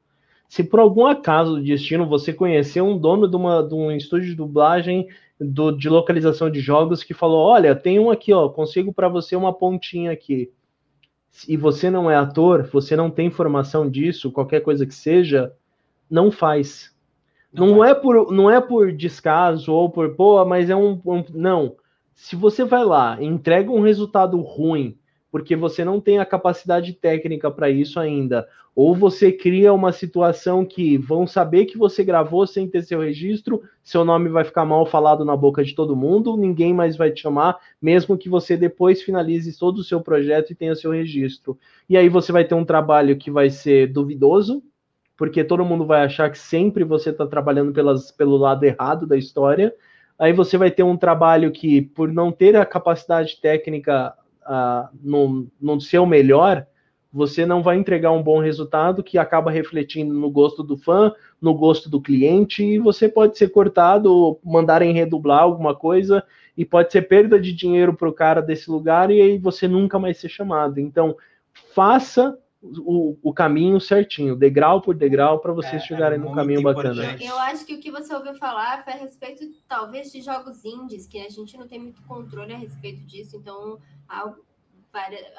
[0.49, 4.29] Se por algum acaso do destino você conhecer um dono de, uma, de um estúdio
[4.29, 5.09] de dublagem
[5.41, 9.35] do, de localização de jogos que falou: Olha, tem um aqui, ó, consigo para você
[9.35, 10.51] uma pontinha aqui.
[11.49, 15.53] E você não é ator, você não tem formação disso, qualquer coisa que seja,
[16.11, 16.95] não faz.
[17.51, 21.25] Não, não é por não é por descaso ou por pô, mas é um, um
[21.33, 21.77] não.
[22.15, 24.99] Se você vai lá, entrega um resultado ruim
[25.33, 30.62] porque você não tem a capacidade técnica para isso ainda, ou você cria uma situação
[30.62, 34.85] que vão saber que você gravou sem ter seu registro, seu nome vai ficar mal
[34.85, 39.01] falado na boca de todo mundo, ninguém mais vai te chamar, mesmo que você depois
[39.01, 41.59] finalize todo o seu projeto e tenha seu registro.
[41.89, 44.62] E aí você vai ter um trabalho que vai ser duvidoso,
[45.16, 49.16] porque todo mundo vai achar que sempre você está trabalhando pelas, pelo lado errado da
[49.16, 49.74] história.
[50.18, 54.14] Aí você vai ter um trabalho que, por não ter a capacidade técnica
[55.03, 56.66] no, no seu melhor,
[57.12, 61.53] você não vai entregar um bom resultado que acaba refletindo no gosto do fã, no
[61.53, 66.24] gosto do cliente, e você pode ser cortado, mandarem redublar alguma coisa,
[66.57, 69.99] e pode ser perda de dinheiro para o cara desse lugar, e aí você nunca
[69.99, 70.80] mais ser chamado.
[70.80, 71.14] Então,
[71.74, 76.63] faça o, o caminho certinho, degrau por degrau, para vocês é, chegarem é no caminho
[76.63, 77.17] bacana.
[77.21, 81.07] Eu acho que o que você ouviu falar foi a respeito, talvez, de jogos indies,
[81.07, 83.81] que a gente não tem muito controle a respeito disso, então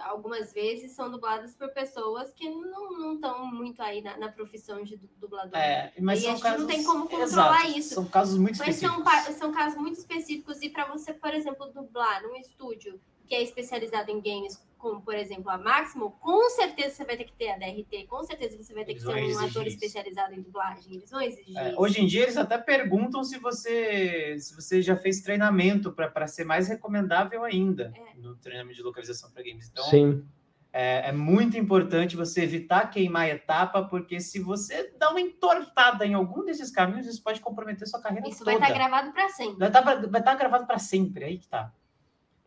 [0.06, 4.98] algumas vezes são dubladas por pessoas que não estão muito aí na, na, profissão de
[5.18, 5.56] dublador.
[5.56, 7.94] É, mas e a gente casos, não tem como controlar exato, isso.
[7.94, 9.04] São casos muito mas específicos.
[9.04, 13.00] Mas são, são casos muito específicos e para você, por exemplo, dublar num estúdio
[13.34, 17.24] que é especializado em games como por exemplo a Máximo, com certeza você vai ter
[17.24, 19.78] que ter a DRT, com certeza você vai ter eles que ser um ator isso.
[19.78, 20.96] especializado em dublagem.
[20.96, 21.58] Eles vão exigir.
[21.58, 26.28] É, hoje em dia eles até perguntam se você se você já fez treinamento para
[26.28, 28.20] ser mais recomendável ainda é.
[28.20, 29.70] no treinamento de localização para games.
[29.72, 30.26] Então, Sim.
[30.74, 36.14] É, é, muito importante você evitar queimar etapa, porque se você dá uma entortada em
[36.14, 38.52] algum desses caminhos, isso pode comprometer sua carreira isso toda.
[38.52, 39.60] Isso vai estar gravado para sempre.
[39.60, 41.72] Vai estar, vai estar gravado para sempre, aí que tá.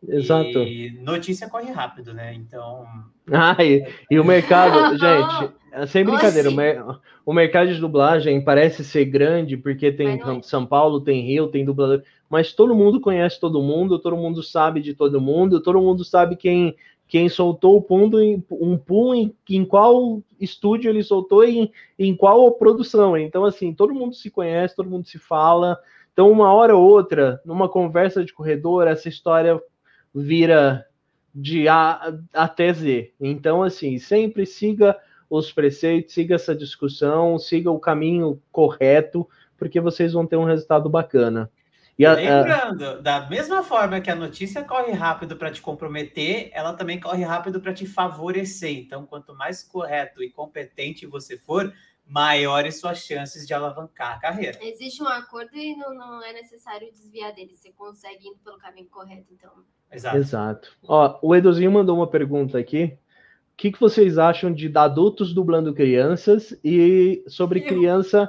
[0.06, 0.58] Exato.
[0.58, 2.34] E notícia corre rápido, né?
[2.34, 2.86] Então.
[3.30, 8.84] Ah, e, e o mercado, gente, é sem brincadeira, o, o, mercado de dublagem parece
[8.84, 10.42] ser grande porque tem é.
[10.42, 14.80] São Paulo, tem Rio, tem dublador, mas todo mundo conhece todo mundo, todo mundo sabe
[14.80, 16.76] de todo mundo, todo mundo sabe quem
[17.08, 21.72] quem soltou o pulo em, um pulo em, em qual estúdio ele soltou e em,
[21.98, 23.16] em qual produção.
[23.16, 25.78] Então, assim, todo mundo se conhece, todo mundo se fala.
[26.12, 29.60] Então, uma hora ou outra, numa conversa de corredor, essa história
[30.22, 30.86] vira
[31.34, 33.12] de A até Z.
[33.20, 34.98] Então, assim, sempre siga
[35.28, 39.28] os preceitos, siga essa discussão, siga o caminho correto,
[39.58, 41.50] porque vocês vão ter um resultado bacana.
[41.98, 42.94] E a, Lembrando, a...
[42.96, 47.60] da mesma forma que a notícia corre rápido para te comprometer, ela também corre rápido
[47.60, 48.78] para te favorecer.
[48.78, 51.72] Então, quanto mais correto e competente você for,
[52.06, 54.58] maiores suas chances de alavancar a carreira.
[54.62, 57.54] Existe um acordo e não, não é necessário desviar dele.
[57.54, 59.52] Você consegue ir pelo caminho correto, então.
[59.92, 60.16] Exato.
[60.16, 60.68] Exato.
[60.86, 62.96] Ó, o Edozinho mandou uma pergunta aqui.
[63.52, 67.66] O que, que vocês acham de adultos dublando crianças e sobre Eu.
[67.66, 68.28] criança.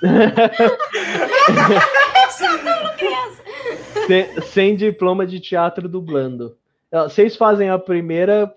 [4.06, 6.56] sem, sem diploma de teatro dublando.
[7.02, 8.54] Vocês fazem a primeira,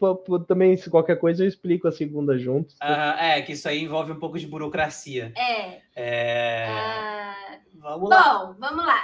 [0.48, 2.72] também, se qualquer coisa, eu explico a segunda junto.
[2.76, 5.34] Uh, é, que isso aí envolve um pouco de burocracia.
[5.36, 5.82] É.
[5.96, 6.68] é...
[6.70, 7.18] Uh...
[7.80, 8.34] Vamos lá.
[8.34, 9.02] Bom, vamos lá.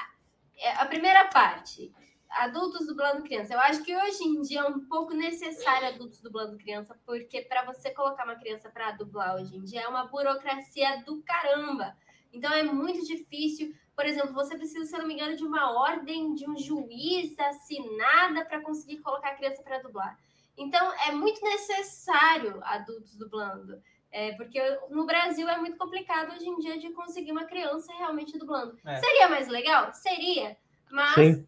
[0.62, 1.92] É, a primeira parte
[2.34, 3.54] adultos dublando criança.
[3.54, 7.64] Eu acho que hoje em dia é um pouco necessário adultos dublando criança, porque para
[7.66, 11.96] você colocar uma criança para dublar hoje em dia é uma burocracia do caramba.
[12.32, 13.74] Então é muito difícil.
[13.96, 18.44] Por exemplo, você precisa, se não me engano, de uma ordem de um juiz assinada
[18.46, 20.18] para conseguir colocar a criança para dublar.
[20.58, 23.82] Então é muito necessário adultos dublando.
[24.12, 24.60] É, porque
[24.92, 28.78] no Brasil é muito complicado hoje em dia de conseguir uma criança realmente dublando.
[28.86, 28.96] É.
[28.98, 29.92] Seria mais legal?
[29.94, 30.56] Seria.
[30.92, 31.48] Mas Sim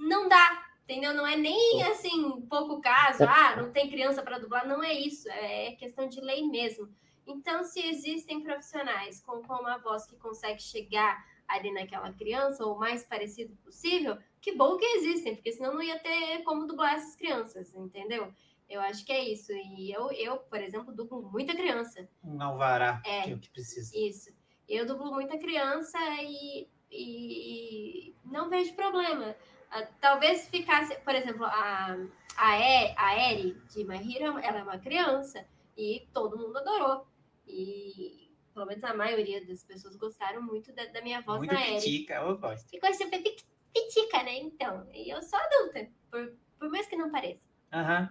[0.00, 1.14] não dá, entendeu?
[1.14, 5.28] Não é nem assim, pouco caso, ah, não tem criança para dublar, não é isso,
[5.30, 6.88] é questão de lei mesmo.
[7.26, 12.74] Então, se existem profissionais com, com uma voz que consegue chegar ali naquela criança, ou
[12.74, 16.94] o mais parecido possível, que bom que existem, porque senão não ia ter como dublar
[16.94, 18.32] essas crianças, entendeu?
[18.68, 19.52] Eu acho que é isso.
[19.52, 22.08] E eu, eu por exemplo, dublo muita criança.
[22.22, 23.22] Um alvará, É.
[23.22, 23.96] que é o que precisa.
[23.96, 24.30] Isso.
[24.68, 29.34] Eu dublo muita criança e, e não vejo problema.
[29.70, 31.96] Ah, Talvez ficasse, por exemplo, a,
[32.36, 35.44] a, e, a Eri de My Hero, ela é uma criança
[35.76, 37.06] e todo mundo adorou.
[37.46, 41.60] E pelo menos a maioria das pessoas gostaram muito da, da minha voz Muito na
[41.66, 41.74] Eri.
[41.76, 42.66] pitica, eu gosto.
[42.74, 43.36] E gosta de pi-
[43.72, 44.38] pitica, né?
[44.38, 47.44] Então, e eu sou adulta, por, por mais que não pareça.
[47.72, 48.10] Aham.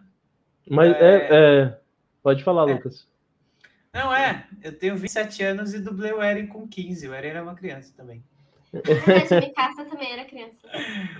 [0.69, 1.15] Mas É.
[1.15, 1.79] é, é,
[2.23, 2.73] Pode falar, É.
[2.73, 3.07] Lucas.
[3.93, 4.47] Não, é.
[4.61, 7.07] Eu tenho 27 anos e dublei o Eren com 15.
[7.07, 8.23] O Eren era uma criança também.
[8.71, 10.55] Verdade, a Mikasa também era criança.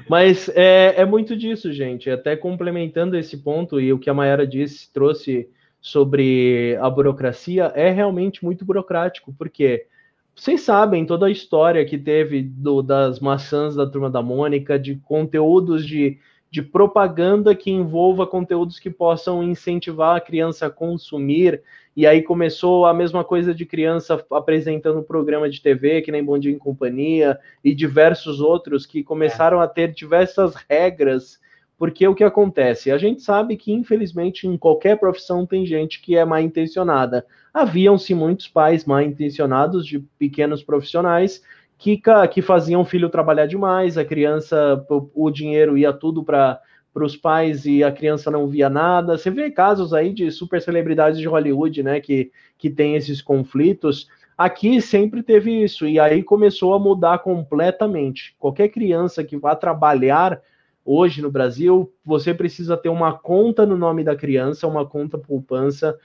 [0.08, 2.10] Mas é, é muito disso, gente.
[2.10, 5.50] Até complementando esse ponto e o que a Mayara disse, trouxe
[5.82, 9.86] sobre a burocracia, é realmente muito burocrático, porque
[10.36, 14.96] vocês sabem toda a história que teve do- das maçãs da Turma da Mônica, de
[14.96, 16.18] conteúdos de,
[16.52, 21.62] de propaganda que envolva conteúdos que possam incentivar a criança a consumir,
[22.00, 26.40] e aí começou a mesma coisa de criança apresentando programa de TV, que nem Bom
[26.40, 31.42] Dia em Companhia, e diversos outros que começaram a ter diversas regras,
[31.78, 32.90] porque o que acontece?
[32.90, 37.26] A gente sabe que, infelizmente, em qualquer profissão tem gente que é mal intencionada.
[37.54, 41.44] Haviam-se muitos pais mal intencionados de pequenos profissionais
[41.78, 42.02] que,
[42.32, 46.62] que faziam o filho trabalhar demais, a criança, o dinheiro ia tudo para
[47.06, 49.18] os pais e a criança não via nada.
[49.18, 54.08] Você vê casos aí de super celebridades de Hollywood, né, que, que tem esses conflitos.
[54.38, 58.36] Aqui sempre teve isso, e aí começou a mudar completamente.
[58.40, 60.42] Qualquer criança que vá trabalhar
[60.86, 65.98] hoje no Brasil, você precisa ter uma conta no nome da criança, uma conta poupança.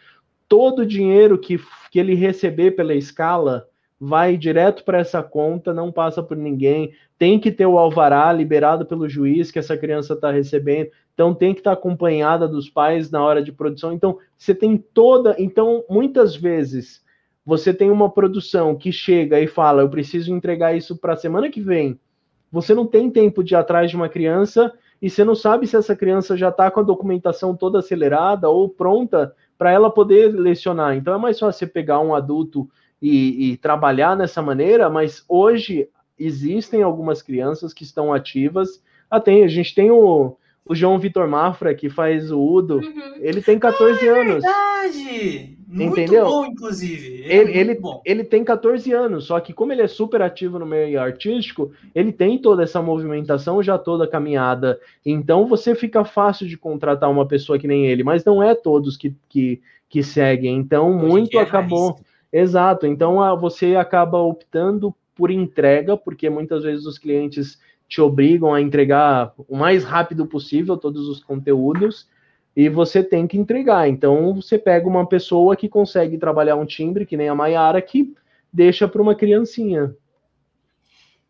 [0.48, 1.60] Todo o dinheiro que,
[1.90, 3.68] que ele receber pela escala
[4.04, 6.92] vai direto para essa conta, não passa por ninguém.
[7.18, 10.90] Tem que ter o alvará liberado pelo juiz que essa criança está recebendo.
[11.14, 13.94] Então tem que estar acompanhada dos pais na hora de produção.
[13.94, 15.34] Então você tem toda.
[15.38, 17.02] Então muitas vezes
[17.46, 21.48] você tem uma produção que chega e fala: eu preciso entregar isso para a semana
[21.48, 21.98] que vem.
[22.52, 24.70] Você não tem tempo de ir atrás de uma criança
[25.00, 28.68] e você não sabe se essa criança já está com a documentação toda acelerada ou
[28.68, 30.94] pronta para ela poder lecionar.
[30.94, 32.68] Então é mais fácil você pegar um adulto
[33.06, 38.82] e, e trabalhar nessa maneira, mas hoje existem algumas crianças que estão ativas.
[39.10, 43.14] Ah, tem, a gente tem o, o João Vitor Mafra, que faz o Udo, Uhum.
[43.20, 44.42] ele tem 14 anos.
[44.42, 45.58] Verdade!
[45.68, 46.24] Muito Entendeu?
[46.26, 47.24] bom, inclusive.
[47.26, 48.00] Ele, é ele, bom.
[48.06, 52.12] ele tem 14 anos, só que como ele é super ativo no meio artístico, ele
[52.12, 54.78] tem toda essa movimentação já toda caminhada.
[55.04, 58.96] Então você fica fácil de contratar uma pessoa que nem ele, mas não é todos
[58.96, 60.56] que, que, que seguem.
[60.56, 61.98] Então Hoje muito é acabou.
[62.34, 62.84] Exato.
[62.84, 68.60] Então ah, você acaba optando por entrega, porque muitas vezes os clientes te obrigam a
[68.60, 72.08] entregar o mais rápido possível todos os conteúdos
[72.56, 73.88] e você tem que entregar.
[73.88, 78.12] Então você pega uma pessoa que consegue trabalhar um timbre, que nem a Maiara, que
[78.52, 79.94] deixa para uma criancinha.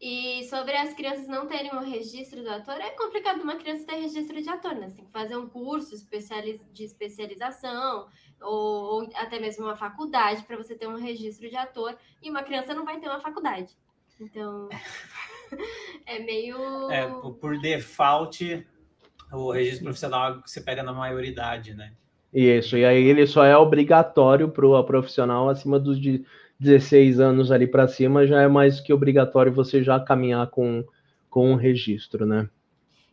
[0.00, 3.94] E sobre as crianças não terem o registro do ator, é complicado uma criança ter
[3.94, 4.88] registro de ator, né?
[4.88, 5.94] Você tem que fazer um curso
[6.72, 8.06] de especialização
[8.42, 11.96] ou, ou até mesmo uma faculdade para você ter um registro de ator.
[12.22, 13.72] E uma criança não vai ter uma faculdade.
[14.20, 14.68] Então,
[16.06, 16.90] é meio.
[16.90, 18.66] É, por, por default,
[19.32, 21.92] o registro profissional é algo que você pega na maioridade, né?
[22.32, 26.24] Isso, e aí ele só é obrigatório para o profissional acima dos de
[26.58, 30.84] 16 anos ali para cima, já é mais que obrigatório você já caminhar com,
[31.30, 32.48] com um registro, né?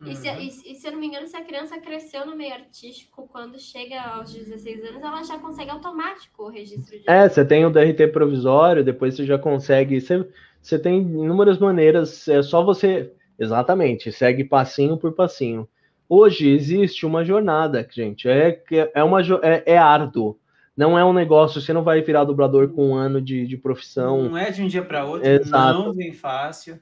[0.03, 0.39] E se, Uhum.
[0.41, 3.27] e se- e se eu não me engano, se a criança cresceu no meio artístico,
[3.27, 7.65] quando chega aos 16 anos, ela já consegue automático o registro de É, você tem
[7.65, 10.01] o DRT provisório, depois você já consegue.
[10.01, 10.27] Você,
[10.61, 13.13] você tem inúmeras maneiras, é só você.
[13.37, 15.67] Exatamente, segue passinho por passinho.
[16.09, 18.27] Hoje existe uma jornada, gente.
[18.27, 20.39] É, que- é, uma, jo- é, é árduo.
[20.81, 24.23] Não é um negócio, você não vai virar dublador com um ano de, de profissão.
[24.29, 25.77] Não é de um dia para outro, Exato.
[25.77, 26.81] não vem fácil.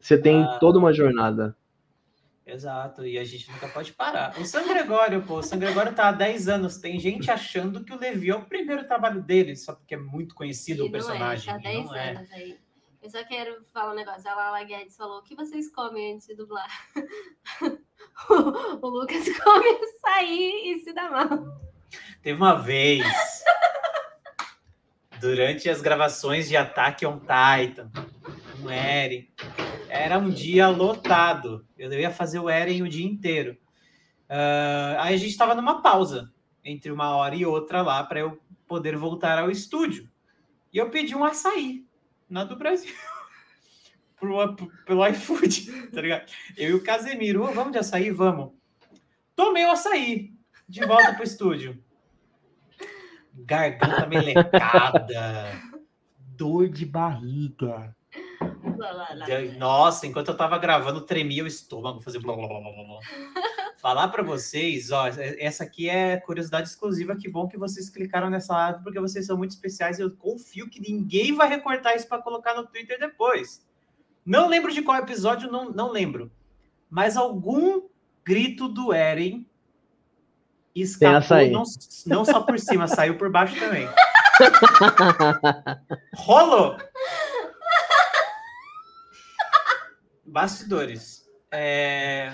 [0.00, 0.58] Você tem Ah.
[0.58, 1.56] toda uma jornada.
[2.44, 4.36] Exato, e a gente nunca pode parar.
[4.40, 6.78] O San Gregório, pô, o San Gregório tá há 10 anos.
[6.78, 10.34] Tem gente achando que o Levi é o primeiro trabalho dele, só porque é muito
[10.34, 11.52] conhecido E o não é, personagem.
[11.54, 12.10] tá e 10 não é.
[12.16, 12.58] anos aí.
[13.00, 14.28] Eu só quero falar um negócio.
[14.28, 16.66] A Lala Guedes falou: o que vocês comem antes de dublar?
[18.30, 21.67] o, o Lucas come açaí e se dá mal.
[22.22, 23.04] Teve uma vez,
[25.20, 27.90] durante as gravações de Attack on Titan,
[28.62, 29.28] o Eren,
[29.88, 31.66] era um dia lotado.
[31.76, 33.56] Eu ia fazer o Eren o dia inteiro.
[34.28, 36.32] Ah, aí a gente estava numa pausa
[36.64, 40.08] entre uma hora e outra lá para eu poder voltar ao estúdio.
[40.72, 41.86] E eu pedi um açaí
[42.28, 42.94] na do Brasil.
[44.20, 44.54] pro,
[44.84, 46.30] pelo iFood, tá ligado?
[46.56, 48.10] Eu e o Casemiro, "Ô, vamos de açaí?
[48.10, 48.52] Vamos.
[49.34, 50.32] Tomei o açaí,
[50.68, 51.82] de volta pro estúdio.
[53.32, 55.60] Garganta melecada,
[56.36, 57.96] dor de barriga.
[58.76, 59.26] Lá, lá, lá.
[59.58, 62.84] Nossa, enquanto eu tava gravando, tremia o estômago, fazia blá blá blá blá blá.
[62.84, 62.98] blá.
[63.78, 68.52] Falar pra vocês, ó, essa aqui é curiosidade exclusiva, que bom que vocês clicaram nessa
[68.52, 72.20] live, porque vocês são muito especiais e eu confio que ninguém vai recortar isso pra
[72.20, 73.64] colocar no Twitter depois.
[74.26, 76.30] Não lembro de qual episódio, não, não lembro.
[76.90, 77.82] Mas algum
[78.24, 79.47] grito do Eren
[80.82, 81.50] escapou, açaí.
[81.50, 81.62] não,
[82.06, 83.88] não só por cima, saiu por baixo também.
[86.16, 86.76] Rolou!
[90.26, 91.24] Bastidores.
[91.50, 92.32] É...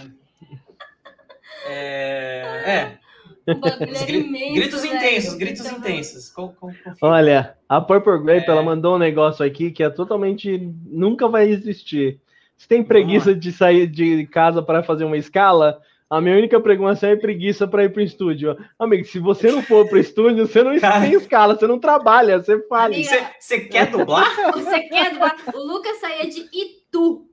[1.66, 2.62] É...
[2.66, 2.98] é.
[3.46, 4.96] Imenso, gritos velho.
[4.96, 6.30] intensos, gritos Então, intensos.
[6.30, 6.94] Com, com, confia.
[7.02, 8.50] Olha, a Purple Grape, É.
[8.50, 10.58] ela mandou um negócio aqui que é totalmente.
[10.86, 12.20] nunca vai existir.
[12.56, 15.78] Se tem preguiça de sair de casa para fazer uma escala,
[16.16, 18.56] a minha única preocupação é preguiça para ir pro estúdio.
[18.78, 21.00] Amigo, se você não for pro estúdio, você não Cara.
[21.00, 22.94] tem escala, você não trabalha, você fala.
[22.94, 24.24] Você você quer dublar?
[24.54, 25.36] Você quer dublar?
[25.52, 27.26] O Lucas saía de Itu.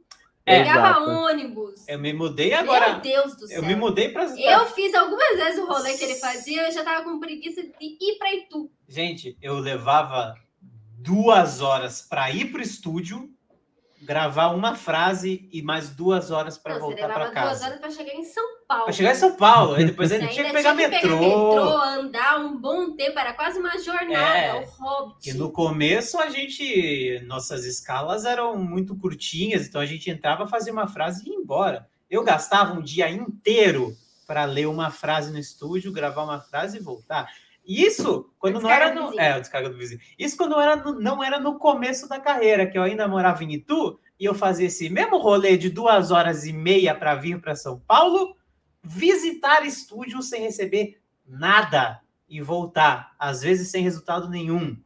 [0.44, 1.12] É, Pegava exato.
[1.12, 1.88] ônibus.
[1.88, 2.94] Eu me mudei Meu agora.
[2.95, 3.58] Deus do céu.
[3.58, 4.24] Eu me mudei para.
[4.24, 7.86] Eu fiz algumas vezes o rolê que ele fazia, eu já tava com preguiça de
[7.86, 8.72] ir pra Itu.
[8.88, 10.34] Gente, eu levava
[10.98, 13.30] duas horas para ir pro estúdio,
[14.02, 17.65] gravar uma frase e mais duas horas para voltar para duas casa.
[17.65, 18.84] horas pra chegar em São Paulo.
[18.86, 21.19] Para chegar em São Paulo, aí depois ainda tinha que pegar metrô.
[21.19, 24.53] metrô, andar um bom tempo, era quase uma jornada, É.
[24.61, 25.30] o Hobbit.
[25.30, 30.73] E no começo a gente, nossas escalas eram muito curtinhas, então a gente entrava, fazia
[30.73, 31.88] uma frase e ia embora.
[32.10, 33.95] Eu gastava um dia inteiro
[34.28, 37.30] para ler uma frase no estúdio, gravar uma frase e voltar.
[37.72, 40.02] Isso quando não era no, é, o descarga do vizinho.
[40.18, 43.43] Isso quando não era no, não era no começo da carreira, que eu ainda morava
[43.43, 47.39] em Itu e eu fazia esse mesmo rolê de duas horas e meia para vir
[47.39, 48.35] para São Paulo,
[48.84, 54.77] visitar estúdio sem receber nada e voltar, às vezes sem resultado nenhum.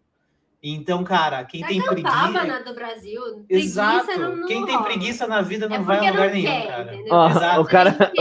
[0.61, 2.31] Então, cara, quem Você tem preguiça.
[2.31, 3.21] na do Brasil.
[3.47, 4.19] Preguiça Exato.
[4.19, 6.67] não, não quem tem preguiça na vida não é vai a lugar não nenhum, quer,
[6.67, 6.95] cara.
[7.29, 7.61] Exato.
[7.61, 8.13] o cara.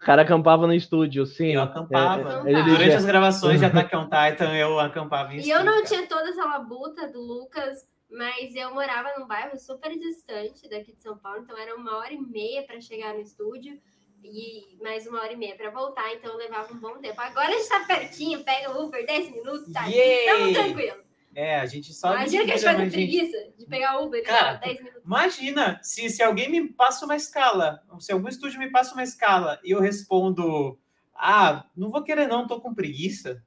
[0.00, 1.54] O cara acampava no estúdio, sim.
[1.54, 2.42] Eu acampava.
[2.46, 5.64] É, ele Durante dizia- as gravações de Attack on Titan, eu acampava em E eu
[5.64, 10.92] não tinha toda essa labuta do Lucas, mas eu morava num bairro super distante daqui
[10.94, 13.78] de São Paulo, então era uma hora e meia para chegar no estúdio
[14.24, 17.20] e mais uma hora e meia para voltar, então eu levava um bom tempo.
[17.20, 19.82] Agora a gente tá pertinho, pega o Uber 10 minutos, tá?
[19.82, 21.07] Tamo tranquilo.
[21.34, 22.14] É, a gente só.
[22.14, 24.78] Imagina que a gente vai mas, ter preguiça de pegar Uber e Cara, levar 10
[24.78, 25.02] minutos.
[25.04, 29.60] Imagina, se, se alguém me passa uma escala, se algum estúdio me passa uma escala
[29.62, 30.78] e eu respondo,
[31.14, 33.42] ah, não vou querer não, tô com preguiça.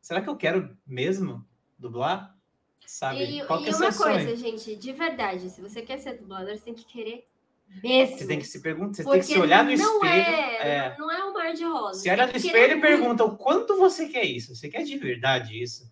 [0.00, 1.46] Será que eu quero mesmo
[1.78, 2.36] dublar?
[2.86, 3.38] Sabe?
[3.38, 4.36] E, Qual que e é uma coisa, sonho?
[4.36, 7.28] gente, de verdade, se você quer ser dublador, você tem que querer
[7.82, 8.18] mesmo.
[8.18, 10.12] Você tem que se perguntar, você Porque tem que se olhar no não espelho.
[10.12, 10.96] É, é.
[10.98, 12.02] Não é um mar de rosas.
[12.02, 14.54] Se olha no espelho e pergunta o quanto você quer isso.
[14.54, 15.90] Você quer de verdade isso?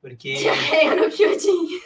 [0.00, 0.34] Porque
[0.84, 1.66] Eu no Kyojin.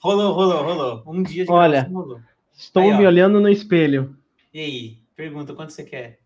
[0.00, 1.02] rolou, rolou, rolou.
[1.06, 1.88] Um dia de Olha.
[1.92, 2.20] rolou.
[2.56, 2.98] Estou Aí, ó.
[2.98, 4.16] me olhando no espelho.
[4.52, 4.98] E aí?
[5.16, 6.18] Pergunta quanto você quer.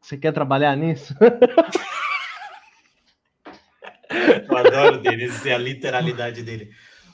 [0.00, 1.14] Você quer trabalhar nisso?
[4.48, 6.70] Eu adoro dele, essa é a literalidade dele.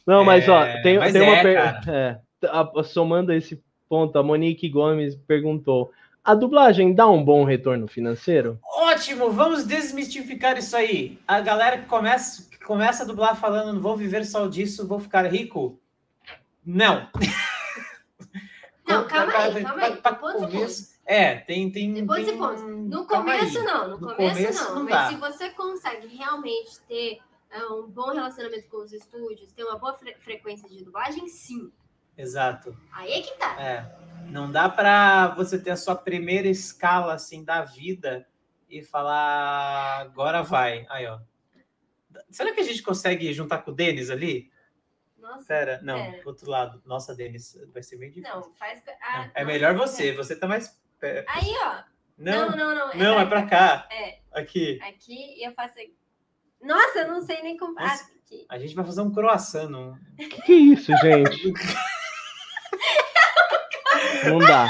[0.06, 2.22] Não, mas ó, É, tem, mas tem é, uma pergunta.
[2.84, 5.92] somando a esse ponto, a Monique Gomes perguntou:
[6.24, 8.58] a dublagem dá um bom retorno financeiro?
[8.98, 11.18] Ótimo, vamos desmistificar isso aí.
[11.26, 14.98] A galera que começa, que começa a dublar falando não vou viver só disso, vou
[14.98, 15.78] ficar rico.
[16.64, 17.08] Não.
[18.86, 19.96] Não, calma aí, calma pra- aí.
[19.96, 21.70] pra começo- É, tem.
[21.70, 22.62] tem e tem- pontos.
[22.62, 23.84] No começo, não.
[23.88, 24.74] No, No começo, começo não.
[24.76, 25.08] não Mas dá.
[25.08, 27.18] se você consegue realmente ter
[27.50, 31.70] é, um bom relacionamento com os estúdios, ter uma boa fre- frequência de dublagem, sim.
[32.16, 32.74] Exato.
[32.92, 33.60] Aí é que tá.
[33.60, 33.94] É.
[34.30, 38.26] Não dá pra você ter a sua primeira escala assim da vida
[38.68, 40.86] e falar agora vai.
[40.88, 41.18] Aí, ó.
[42.30, 44.50] Será que a gente consegue juntar com o Denis ali?
[45.18, 45.44] Nossa.
[45.46, 46.18] Pera, não, Pera.
[46.18, 46.82] pro outro lado.
[46.86, 48.34] Nossa, Denis, vai ser meio difícil.
[48.34, 48.82] Não, faz.
[49.02, 50.16] ah, é nossa, melhor você, pera.
[50.16, 50.78] você tá mais.
[50.98, 51.82] pe- Aí, ó.
[52.16, 52.94] Não, Não, não, não.
[52.94, 53.86] não, é pra cá.
[53.92, 54.78] É, Aqui.
[54.82, 55.74] aqui e eu faço.
[56.60, 57.78] Nossa, eu não sei nem como.
[57.78, 58.10] Ah, Nossa.
[58.24, 58.44] aqui.
[58.48, 59.68] A gente vai fazer um croissant.
[59.68, 59.96] Não...
[60.16, 61.52] Que que é isso, gente?
[64.24, 64.68] Não dá.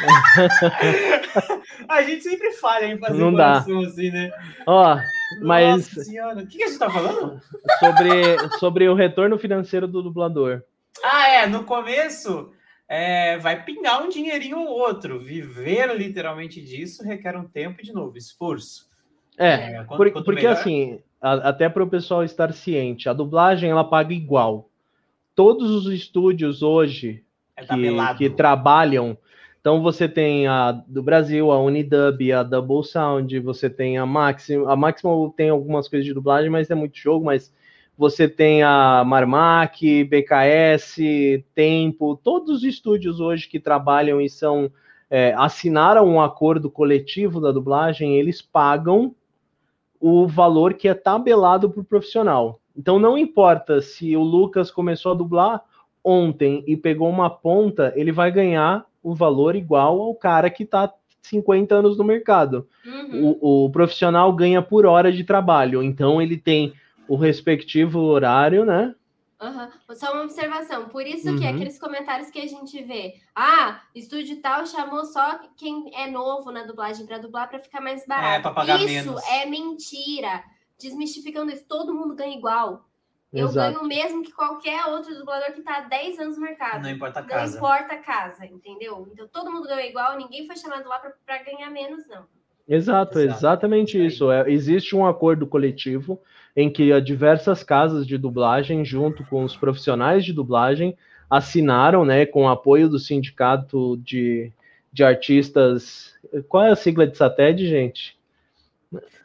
[1.88, 3.58] A gente sempre falha em fazer Não dá.
[3.58, 4.30] assim, né?
[4.66, 4.96] Ó,
[5.42, 6.40] mas senhora.
[6.42, 7.40] O que que a gente tá falando?
[7.78, 10.62] sobre, sobre o retorno financeiro do dublador.
[11.04, 11.46] Ah, é.
[11.46, 12.50] No começo,
[12.88, 15.18] é, vai pingar um dinheirinho ou outro.
[15.18, 18.88] Viver literalmente disso requer um tempo e, de novo, esforço.
[19.38, 23.08] É, É, quanto- por- quanto porque melhor- assim, a- até para o pessoal estar ciente,
[23.08, 24.66] a dublagem ela paga igual.
[25.34, 27.24] todos os estúdios hoje
[27.56, 29.16] É que, que trabalham.
[29.60, 34.64] Então você tem a do Brasil, a Unidub, a Double Sound, você tem a Maxim,
[34.66, 37.52] a Maximum tem algumas coisas de dublagem, mas é muito jogo, mas
[37.96, 44.72] você tem a Marmac, BKS, Tempo, todos os estúdios hoje que trabalham e são
[45.10, 49.14] é, assinaram um acordo coletivo da dublagem, eles pagam
[50.00, 52.60] o valor que é tabelado por profissional.
[52.74, 55.62] Então não importa se o Lucas começou a dublar
[56.02, 60.92] ontem e pegou uma ponta, ele vai ganhar o valor igual ao cara que está
[61.22, 62.66] 50 anos no mercado.
[62.84, 63.36] Uhum.
[63.40, 66.72] O, o profissional ganha por hora de trabalho, então ele tem
[67.08, 68.94] o respectivo horário, né?
[69.40, 69.70] Aham.
[69.94, 70.88] Só uma observação.
[70.90, 71.54] Por isso que Uhum.
[71.54, 76.62] aqueles comentários que a gente vê, ah, estúdio tal chamou só quem é novo na
[76.64, 78.42] dublagem para dublar para ficar mais barato.
[78.42, 79.22] pra pagar isso menos.
[79.28, 80.44] é mentira.
[80.78, 82.84] Desmistificando isso, todo mundo ganha igual.
[83.32, 83.72] Eu Exato.
[83.74, 86.82] ganho o mesmo que qualquer outro dublador que tá há 10 anos no mercado.
[86.82, 87.56] Não importa a Não casa.
[87.56, 89.08] importa a casa, entendeu?
[89.12, 92.26] Então todo mundo ganha igual, ninguém foi chamado lá para ganhar menos, não.
[92.68, 94.30] Exato, Exato, exatamente isso isso.
[94.32, 96.20] É, existe um acordo coletivo
[96.56, 100.96] em que há diversas casas de dublagem, junto com os profissionais de dublagem,
[101.28, 104.52] assinaram, né, com o apoio do sindicato de,
[104.92, 106.14] de artistas.
[106.48, 108.18] Qual é a sigla de SATED, gente?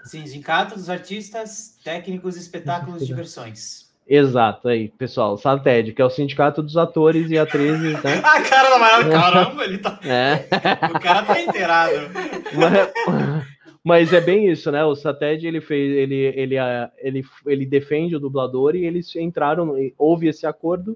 [0.04, 3.85] Sindicato dos Artistas Técnicos Espetáculos de Diversões.
[4.08, 8.22] Exato, aí, pessoal, SATED, que é o Sindicato dos Atores e Atrizes, né?
[8.24, 10.00] A cara da Mara, caramba, ele tá.
[10.04, 10.46] É.
[10.96, 11.96] O cara tá inteirado.
[12.54, 12.94] Mas,
[13.84, 14.86] mas é bem isso, né?
[14.86, 19.76] O Sated ele fez, ele, ele, ah, ele, ele defende o dublador e eles entraram,
[19.98, 20.96] houve esse acordo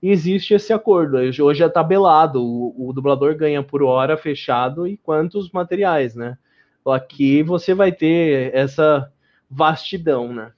[0.00, 1.16] e existe esse acordo.
[1.16, 6.38] Hoje hoje é tabelado, o, o dublador ganha por hora fechado e quantos materiais, né?
[6.86, 9.10] Aqui você vai ter essa
[9.50, 10.52] vastidão, né?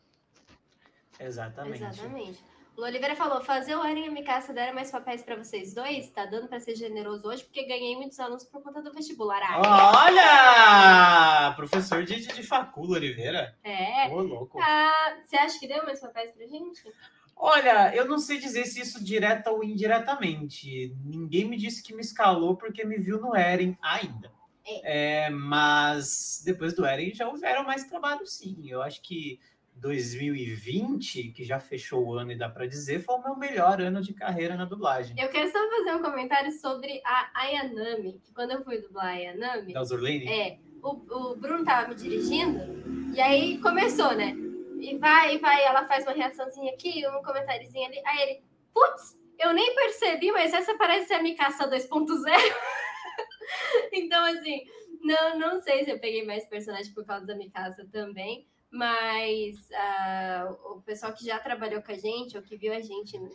[1.18, 1.82] Exatamente.
[1.82, 2.44] Exatamente.
[2.76, 6.10] O Oliveira falou: fazer o Eren e a Mikasa deram mais papéis para vocês dois?
[6.10, 9.40] Tá dando para ser generoso hoje, porque ganhei muitos alunos por conta do vestibular.
[9.42, 11.56] Ah, Olha!
[11.56, 13.56] Professor de, de, de facula, Oliveira.
[13.64, 14.08] É.
[14.08, 14.58] Ô, louco.
[14.60, 16.82] Ah, você acha que deu mais papéis pra gente?
[17.34, 20.94] Olha, eu não sei dizer se isso direta ou indiretamente.
[21.04, 24.30] Ninguém me disse que me escalou porque me viu no Eren ainda.
[24.82, 28.68] É, mas depois do Eren já houveram mais trabalho, sim.
[28.68, 29.38] Eu acho que
[29.76, 34.00] 2020, que já fechou o ano e dá pra dizer, foi o meu melhor ano
[34.00, 35.14] de carreira na dublagem.
[35.18, 39.10] Eu quero só fazer um comentário sobre a Ayanami, que quando eu fui dublar a
[39.10, 40.26] Ayanami, Da Zurlane?
[40.28, 44.34] é, o, o Bruno tava me dirigindo, e aí começou, né?
[44.80, 48.42] E vai, e vai, ela faz uma reaçãozinha aqui, um comentáriozinho ali, aí ele,
[48.72, 51.86] putz, eu nem percebi, mas essa parece ser a Mikasa 2.0.
[53.92, 54.64] então, assim,
[55.02, 58.46] não, não sei se eu peguei mais personagem por causa da Mikasa também,
[58.76, 63.16] mas ah, o pessoal que já trabalhou com a gente, ou que viu a gente
[63.16, 63.28] n-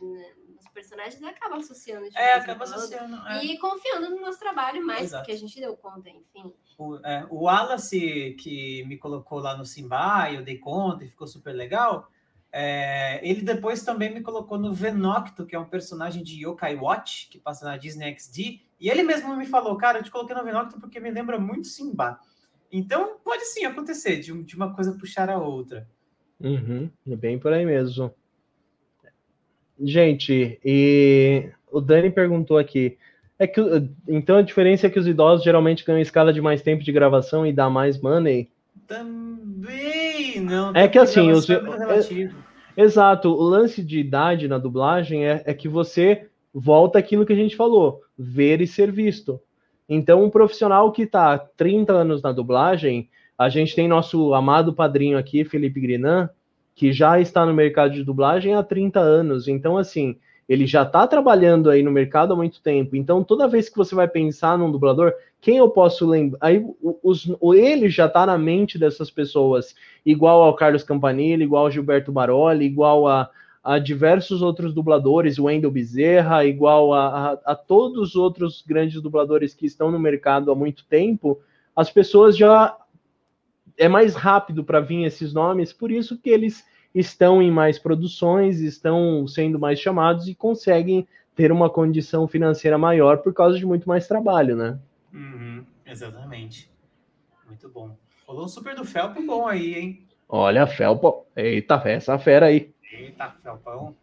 [0.56, 3.16] nos personagens, acaba associando de É, acaba associando.
[3.28, 3.44] é.
[3.46, 5.24] E confiando no nosso trabalho mais, Exato.
[5.24, 6.54] porque a gente deu conta, enfim.
[6.78, 11.28] O, é, o Wallace, que me colocou lá no Simba, eu dei conta e ficou
[11.28, 12.10] super legal.
[12.54, 17.30] é, ele depois também me colocou no Venocto, que é um personagem de Yokai Watch,
[17.30, 18.62] que passa na Disney XD.
[18.80, 21.68] E ele mesmo me falou, cara, eu te coloquei no Venocto porque me lembra muito
[21.68, 22.20] Simba.
[22.72, 25.88] Então, pode sim acontecer, de, de uma coisa puxar a outra.
[26.40, 28.14] Uhum, é bem por aí mesmo.
[29.80, 32.98] Gente, e o Dani perguntou aqui.
[33.38, 33.60] É que,
[34.08, 37.46] então a diferença é que os idosos geralmente ganham escala de mais tempo de gravação
[37.46, 38.52] e dá mais money?
[38.88, 40.76] Também não.
[40.76, 42.36] É que assim, os- é relativo.
[42.78, 47.36] Exato, o lance de idade na dublagem é, é que você volta aquilo que a
[47.36, 49.42] gente falou, ver e ser visto.
[49.94, 55.18] Então, um profissional que está 30 anos na dublagem, a gente tem nosso amado padrinho
[55.18, 56.30] aqui, Felipe Grinan,
[56.74, 59.50] que já está no mercado de dublagem há 30 anos.
[59.50, 60.16] Então, assim,
[60.48, 62.96] ele já está trabalhando aí no mercado há muito tempo.
[62.96, 66.40] Então, toda vez que você vai pensar num dublador, quem eu posso lembrar?
[66.40, 66.66] Aí,
[67.04, 72.14] os, ele já está na mente dessas pessoas, igual ao Carlos Campanile, igual ao Gilberto
[72.14, 73.30] Baroli, igual a,
[73.64, 79.02] a diversos outros dubladores, o Wendel Bezerra, igual a, a, a todos os outros grandes
[79.02, 81.40] dubladores que estão no mercado há muito tempo,
[81.76, 82.76] as pessoas já
[83.78, 88.60] é mais rápido para vir esses nomes, por isso que eles estão em mais produções,
[88.60, 93.88] estão sendo mais chamados e conseguem ter uma condição financeira maior por causa de muito
[93.88, 94.78] mais trabalho, né?
[95.14, 96.70] Uhum, exatamente.
[97.48, 97.96] Muito bom.
[98.28, 100.08] Rolou um super do Felp bom aí, hein?
[100.28, 102.74] Olha, Felpo, eita, essa fera aí.
[102.92, 103.96] Eita, Felpão.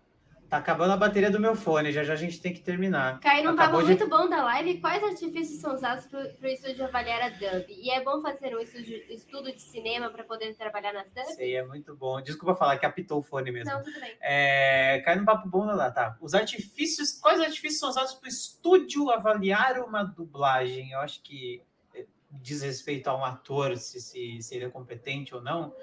[0.49, 3.21] Tá acabando a bateria do meu fone, já já a gente tem que terminar.
[3.21, 6.87] Cai num papo de- muito bom da live, quais artifícios são usados para o estúdio
[6.87, 7.67] avaliar a dub?
[7.69, 11.33] E é bom fazer um estudo, estudo de cinema para poder trabalhar nas dubs?
[11.33, 12.19] Isso aí é muito bom.
[12.23, 13.71] Desculpa falar que apitou o fone mesmo.
[13.71, 14.17] Não, tudo bem.
[14.23, 16.17] É, cai no papo bom lá, tá?
[16.19, 20.93] Os artifícios, quais artifícios são usados para o estúdio avaliar uma dublagem?
[20.93, 21.61] Eu acho que
[21.95, 25.75] eh, diz respeito a um ator, se, se, se ele é competente ou não.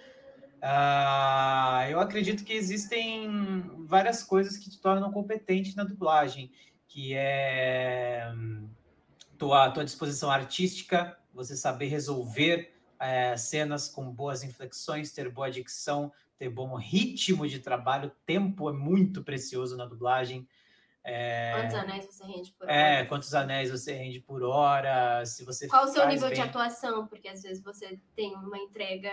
[0.68, 3.30] Ah, eu acredito que existem
[3.86, 6.52] várias coisas que te tornam competente na dublagem,
[6.88, 8.68] que é hum,
[9.38, 16.12] tua, tua disposição artística, você saber resolver eh, cenas com boas inflexões, ter boa dicção,
[16.36, 20.48] ter bom ritmo de trabalho, tempo é muito precioso na dublagem.
[21.52, 23.06] Quantos anéis você rende por É, hora?
[23.06, 26.50] quantos anéis você rende por hora, se você Qual o seu nível de bem.
[26.50, 27.06] atuação?
[27.06, 29.12] Porque às vezes você tem uma entrega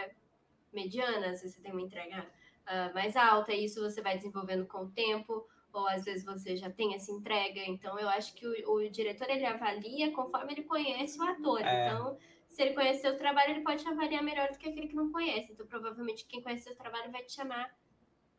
[0.75, 2.27] mediana, às vezes você tem uma entrega
[2.67, 6.57] ah, mais alta, e isso você vai desenvolvendo com o tempo, ou às vezes você
[6.57, 7.61] já tem essa entrega.
[7.67, 11.61] Então, eu acho que o, o diretor ele avalia conforme ele conhece o ator.
[11.63, 11.87] É.
[11.87, 12.17] Então,
[12.49, 15.53] se ele conhece seu trabalho, ele pode avaliar melhor do que aquele que não conhece.
[15.53, 17.71] Então, provavelmente, quem conhece seu trabalho vai te chamar.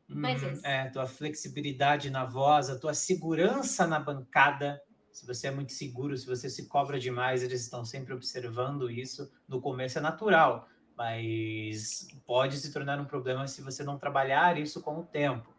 [0.08, 0.62] mais Uhum.
[0.64, 4.82] É, tua flexibilidade na voz, a tua segurança na bancada.
[5.12, 9.32] Se você é muito seguro, se você se cobra demais, eles estão sempre observando isso.
[9.48, 10.68] No começo é natural,
[10.98, 15.54] mas pode se tornar um problema se você não trabalhar isso com o tempo.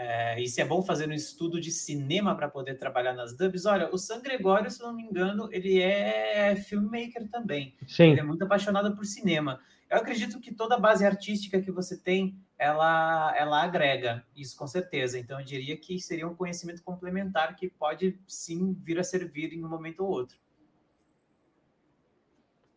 [0.00, 3.66] É, e se é bom fazer um estudo de cinema para poder trabalhar nas dubs,
[3.66, 7.74] olha, o San Gregório, se não me engano, ele é filmmaker também.
[7.84, 8.12] Sim.
[8.12, 9.60] Ele é muito apaixonado por cinema.
[9.90, 14.68] Eu acredito que toda a base artística que você tem, ela, ela agrega isso com
[14.68, 15.18] certeza.
[15.18, 19.64] Então, eu diria que seria um conhecimento complementar que pode sim vir a servir em
[19.64, 20.38] um momento ou outro.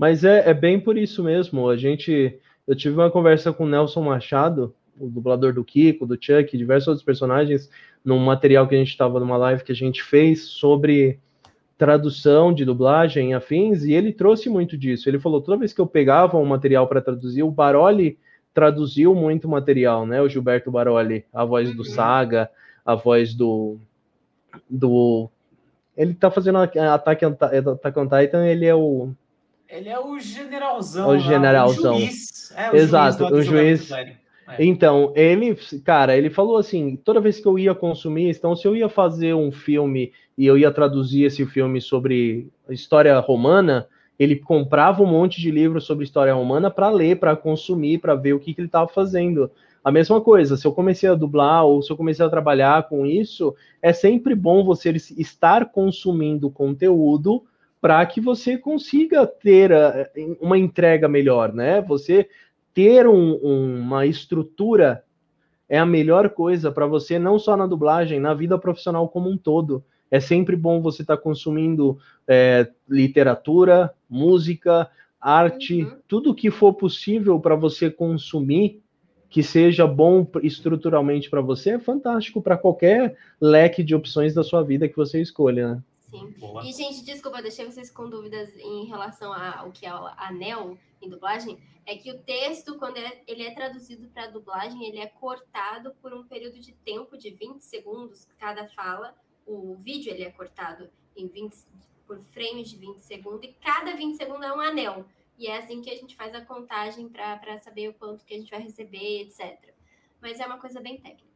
[0.02, 1.70] Mas é, é bem por isso mesmo.
[1.70, 6.18] A gente, eu tive uma conversa com o Nelson Machado, o dublador do Kiko, do
[6.20, 7.70] Chuck, diversos outros personagens,
[8.04, 11.20] num material que a gente estava numa live que a gente fez sobre
[11.78, 15.08] tradução de dublagem afins, e ele trouxe muito disso.
[15.08, 18.18] Ele falou, toda vez que eu pegava um material para traduzir, o Baroli
[18.56, 20.20] traduziu muito material, né?
[20.20, 21.86] O Gilberto Baroli, a voz do Uhum.
[21.86, 22.50] Saga,
[22.84, 23.78] a voz do
[24.68, 25.30] do
[25.96, 29.14] ele tá fazendo Attack on, Attack on Titan, ele é o
[29.72, 31.08] Ele é o generalzão.
[31.08, 31.98] O lá, generalzão.
[31.98, 32.52] juiz.
[32.56, 33.92] É, o Exato, juiz o juiz.
[33.92, 34.16] É.
[34.60, 38.76] Então, ele, cara, ele falou assim: toda vez que eu ia consumir, então, se eu
[38.76, 43.88] ia fazer um filme e eu ia traduzir esse filme sobre história romana,
[44.20, 48.34] ele comprava um monte de livros sobre história romana para ler, para consumir, para ver
[48.34, 49.50] o que, que ele estava fazendo.
[49.84, 53.06] A mesma coisa, se eu comecei a dublar ou se eu comecei a trabalhar com
[53.06, 57.44] isso, é sempre bom você estar consumindo conteúdo
[57.82, 61.82] para que você consiga ter eh, uma entrega melhor, né?
[61.82, 62.30] Você
[62.74, 65.04] ter um- um- uma estrutura
[65.70, 69.38] é a melhor coisa para você, não só na dublagem, na vida profissional como um
[69.38, 69.84] todo.
[70.12, 71.98] É sempre bom você estar consumindo
[72.28, 74.90] é, literatura, música,
[75.20, 75.98] arte, Uhum.
[76.08, 78.82] tudo que for possível para você consumir,
[79.30, 84.62] que seja bom estruturalmente para você, é fantástico para qualquer leque de opções da sua
[84.64, 85.76] vida que você escolha.
[85.76, 85.84] Né?
[86.12, 86.32] Sim.
[86.38, 86.64] Boa.
[86.64, 91.10] E, gente, desculpa, deixei vocês com dúvidas em relação ao que é o anel em
[91.10, 91.58] dublagem.
[91.86, 95.96] É que o texto, quando ele é, ele é traduzido para dublagem, ele é cortado
[96.02, 99.16] por um período de tempo de 20 segundos cada fala.
[99.48, 101.56] O vídeo ele é cortado em 20,
[102.06, 105.06] por frames de 20 segundos e cada 20 segundos é um anel.
[105.38, 108.38] E é assim que a gente faz a contagem para saber o quanto que a
[108.38, 109.74] gente vai receber, etc.
[110.22, 111.31] Mas é uma coisa bem técnica.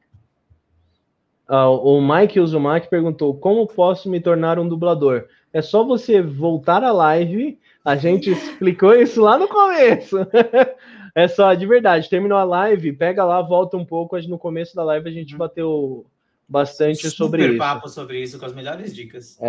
[1.48, 5.26] Ah, o Mike Uzumaki perguntou: como posso me tornar um dublador?
[5.54, 7.58] É só você voltar à live.
[7.84, 10.18] A gente explicou isso lá no começo.
[11.14, 14.18] é só, de verdade, terminou a live, pega lá, volta um pouco.
[14.28, 16.06] No começo da live a gente bateu
[16.48, 17.60] bastante sobre Super isso.
[17.60, 19.40] papo sobre isso, com as melhores dicas.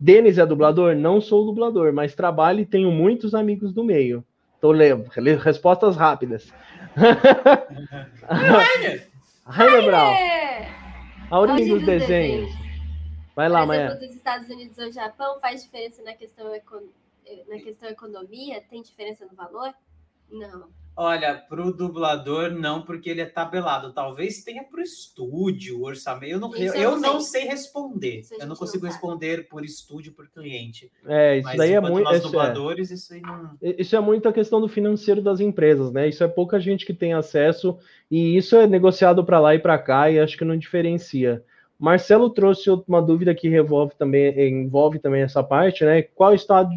[0.00, 0.96] Denis é dublador?
[0.96, 4.24] Não sou dublador, mas trabalho e tenho muitos amigos do meio.
[4.60, 5.08] Tô lendo.
[5.40, 6.52] Respostas rápidas.
[9.44, 10.14] Rainer Brown.
[11.32, 12.50] A origem dos dos desenhos.
[12.50, 12.72] desenhos.
[13.34, 14.06] Vai lá, Por exemplo, Maia.
[14.06, 16.82] dos Estados Unidos ou Japão faz diferença na questão, econ...
[17.48, 18.60] na questão economia?
[18.68, 19.74] Tem diferença no valor?
[20.30, 20.68] Não.
[20.94, 23.92] Olha, para o dublador, não, porque ele é tabelado.
[23.92, 26.32] Talvez tenha para o estúdio, o orçamento.
[26.32, 27.44] Eu não, eu, eu não sei.
[27.44, 28.22] responder.
[28.38, 30.90] Eu não consigo responder por estúdio, por cliente.
[31.06, 32.04] É, isso Mas daí é muito.
[32.04, 33.50] nós isso é- dubladores, isso aí não.
[33.62, 36.08] Isso é muito a questão do financeiro das empresas, né?
[36.08, 37.78] Isso é pouca gente que tem acesso
[38.10, 41.42] e isso é negociado para lá e para cá e acho que não diferencia.
[41.78, 46.02] Marcelo trouxe uma dúvida que revolve também, envolve também essa parte, né?
[46.02, 46.70] Qual estado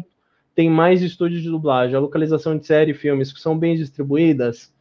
[0.56, 1.94] tem mais estúdios de dublagem?
[1.94, 4.74] A localização de série e filmes que são bem distribuídas?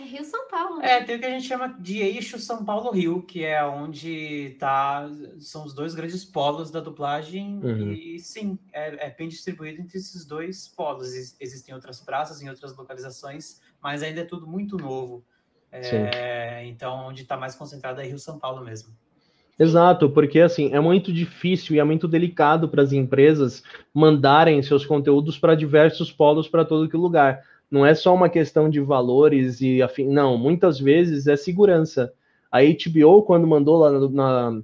[0.00, 0.78] É Rio São Paulo.
[0.78, 0.90] Né?
[0.90, 5.06] É, tem o que a gente chama de eixo São Paulo-Rio, que é onde tá,
[5.38, 7.60] são os dois grandes polos da dublagem.
[7.62, 7.92] Uhum.
[7.92, 11.12] E sim, é, é, bem distribuído entre esses dois polos.
[11.38, 15.22] Existem outras praças em outras localizações, mas ainda é tudo muito novo.
[15.70, 18.96] É, então, onde está mais concentrado é Rio São Paulo mesmo.
[19.62, 23.62] Exato, porque assim é muito difícil e é muito delicado para as empresas
[23.94, 28.68] mandarem seus conteúdos para diversos polos para todo que lugar não é só uma questão
[28.68, 32.12] de valores e afim, não, muitas vezes é segurança.
[32.50, 34.60] A HBO, quando mandou lá na,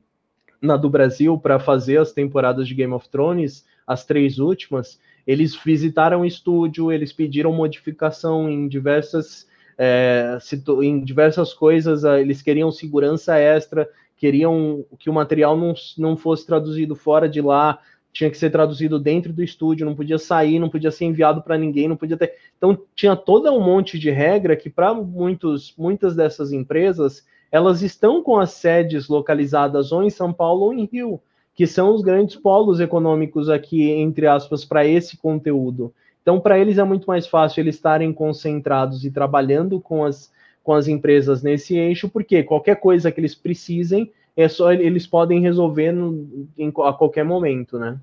[0.61, 5.55] na, do Brasil para fazer as temporadas de Game of Thrones, as três últimas, eles
[5.55, 9.47] visitaram o estúdio, eles pediram modificação em diversas,
[9.79, 10.37] é,
[10.83, 13.89] em diversas coisas, eles queriam segurança extra,
[14.19, 17.78] queriam que o material não, não fosse traduzido fora de lá,
[18.12, 21.57] tinha que ser traduzido dentro do estúdio, não podia sair, não podia ser enviado para
[21.57, 22.35] ninguém, não podia ter.
[22.57, 28.23] Então tinha todo um monte de regra que para muitos muitas dessas empresas elas estão
[28.23, 31.20] com as sedes localizadas ou em São Paulo ou em Rio,
[31.55, 35.95] que são os grandes polos econômicos aqui entre aspas para esse conteúdo.
[36.20, 40.32] Então para eles é muito mais fácil eles estarem concentrados e trabalhando com as
[40.69, 45.40] com as empresas nesse eixo, porque qualquer coisa que eles precisem, é só eles podem
[45.40, 47.99] resolver no, em, a qualquer momento, né?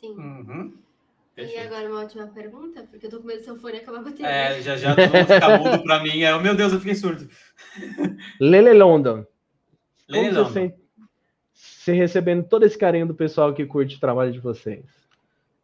[0.00, 0.12] Sim.
[0.12, 0.72] Uhum.
[1.36, 4.24] E agora uma última pergunta, porque eu tô com medo do seu fone acabar batendo.
[4.24, 6.22] É, já já todo mundo fica mudo pra mim.
[6.22, 7.28] É, oh, meu Deus, eu fiquei surdo.
[8.40, 9.26] Lele London.
[10.08, 10.50] Lele London.
[10.50, 10.74] Você,
[11.52, 14.86] você recebendo todo esse carinho do pessoal que curte o trabalho de vocês?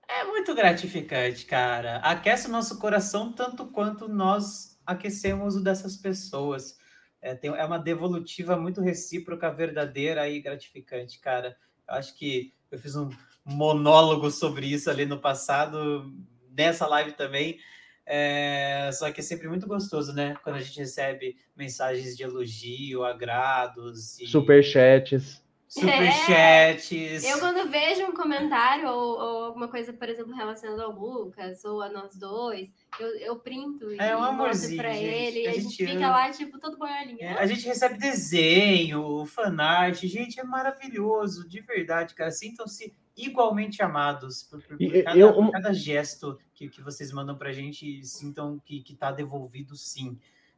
[0.06, 1.96] É muito gratificante, cara.
[2.00, 6.78] Aquece o nosso coração tanto quanto nós aquecemos o dessas pessoas.
[7.20, 11.56] É, tem, é uma devolutiva muito recíproca, verdadeira e gratificante, cara.
[11.88, 13.10] Eu acho que eu fiz um
[13.44, 16.12] monólogo sobre isso ali no passado,
[16.50, 17.58] nessa live também.
[18.04, 20.36] É, só que é sempre muito gostoso, né?
[20.44, 24.20] Quando a gente recebe mensagens de elogio, agrados.
[24.20, 24.26] E...
[24.28, 25.42] Superchats.
[25.68, 27.24] Superchats.
[27.24, 31.64] É, eu, quando vejo um comentário ou, ou, alguma coisa, por exemplo, relacionada ao Lucas
[31.64, 35.04] ou a nós dois, eu, eu printo é e um mostro pra gente.
[35.04, 35.42] ele.
[35.42, 37.18] E a, a gente, gente, fica lá, tipo, todo boiolinho.
[37.20, 40.00] É, a gente recebe desenho, fanart.
[40.04, 42.30] Gente, é maravilhoso, de verdade, cara.
[42.30, 47.36] Sintam-se igualmente amados por, por, por, cada, eu, por cada, gesto que, que vocês mandam
[47.36, 48.04] pra gente.
[48.04, 50.16] Sintam que, que tá devolvido sim.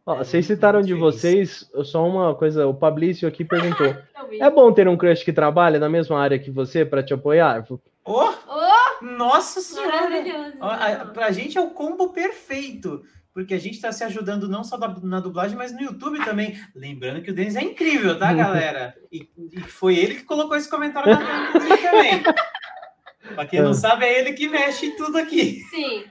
[0.08, 3.94] Ó, é, vocês citaram de vocês, só uma coisa, o Pablício aqui perguntou:
[4.40, 7.66] é bom ter um crush que trabalha na mesma área que você para te apoiar?
[8.06, 10.08] Oh, oh, nossa senhora!
[10.08, 11.12] Maravilhoso.
[11.12, 13.02] Pra gente é o combo perfeito,
[13.34, 16.58] porque a gente está se ajudando não só na dublagem, mas no YouTube também.
[16.74, 18.94] Lembrando que o Denis é incrível, tá, galera?
[19.12, 22.22] E, e foi ele que colocou esse comentário na também.
[23.34, 23.74] Pra quem não é.
[23.74, 25.60] sabe, é ele que mexe em tudo aqui.
[25.68, 26.06] Sim.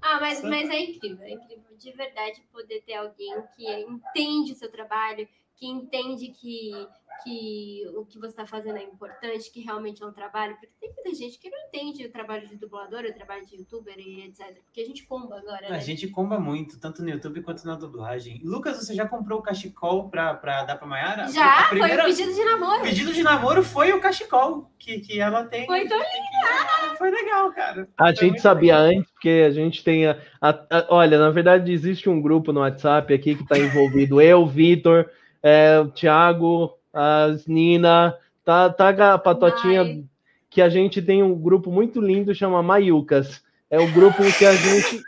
[0.00, 4.56] Ah, mas, mas é incrível, é incrível de verdade poder ter alguém que entende o
[4.56, 5.26] seu trabalho,
[5.60, 6.88] que entende que
[7.22, 10.90] que o que você está fazendo é importante, que realmente é um trabalho, porque tem
[10.90, 14.58] muita gente que não entende o trabalho de dublador, o trabalho de youtuber e etc.
[14.64, 15.68] Porque a gente comba agora.
[15.68, 15.76] Né?
[15.76, 18.40] A gente comba muito, tanto no YouTube quanto na dublagem.
[18.42, 21.28] Lucas, você já comprou o cachecol para dar para Mayara?
[21.28, 22.04] Já, primeira...
[22.04, 22.80] foi o pedido de namoro.
[22.80, 25.66] O pedido de namoro foi o cachecol que, que ela tem.
[25.66, 26.96] Foi tão legal.
[26.96, 27.88] Foi legal, cara.
[27.98, 28.98] A foi gente sabia legal.
[28.98, 30.06] antes, porque a gente tem.
[30.06, 34.20] A, a, a, olha, na verdade, existe um grupo no WhatsApp aqui que está envolvido
[34.20, 35.08] eu, Vitor,
[35.42, 40.04] é, o Thiago, as Nina, tá, tá a Patotinha, Ai.
[40.48, 43.42] que a gente tem um grupo muito lindo, chama Maiucas.
[43.70, 45.00] É o grupo que a gente.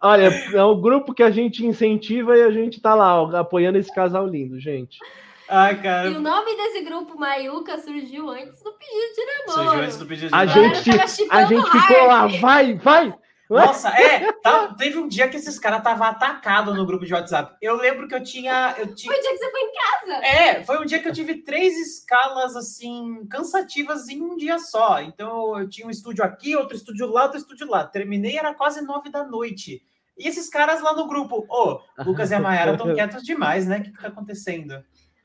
[0.00, 3.92] Olha, é o grupo que a gente incentiva e a gente tá lá, apoiando esse
[3.94, 4.98] casal lindo, gente.
[5.48, 6.08] Ai, cara.
[6.08, 9.68] E o nome desse grupo Maiuca surgiu antes do pedido de namoro.
[9.68, 10.50] Surgiu antes do pedido de namoro.
[10.50, 13.14] A gente, a gente ficou lá, vai, vai,
[13.48, 17.56] nossa, é, tá, teve um dia que esses caras estavam atacados no grupo de WhatsApp.
[17.62, 19.12] Eu lembro que eu tinha, eu tinha.
[19.12, 20.26] Foi o dia que você foi em casa?
[20.26, 25.00] É, foi um dia que eu tive três escalas, assim, cansativas em um dia só.
[25.00, 27.84] Então eu tinha um estúdio aqui, outro estúdio lá, outro estúdio lá.
[27.84, 29.80] Terminei, era quase nove da noite.
[30.18, 33.66] E esses caras lá no grupo, ô, oh, Lucas e a Mayara estão quietos demais,
[33.66, 33.78] né?
[33.78, 34.82] O que, que tá acontecendo?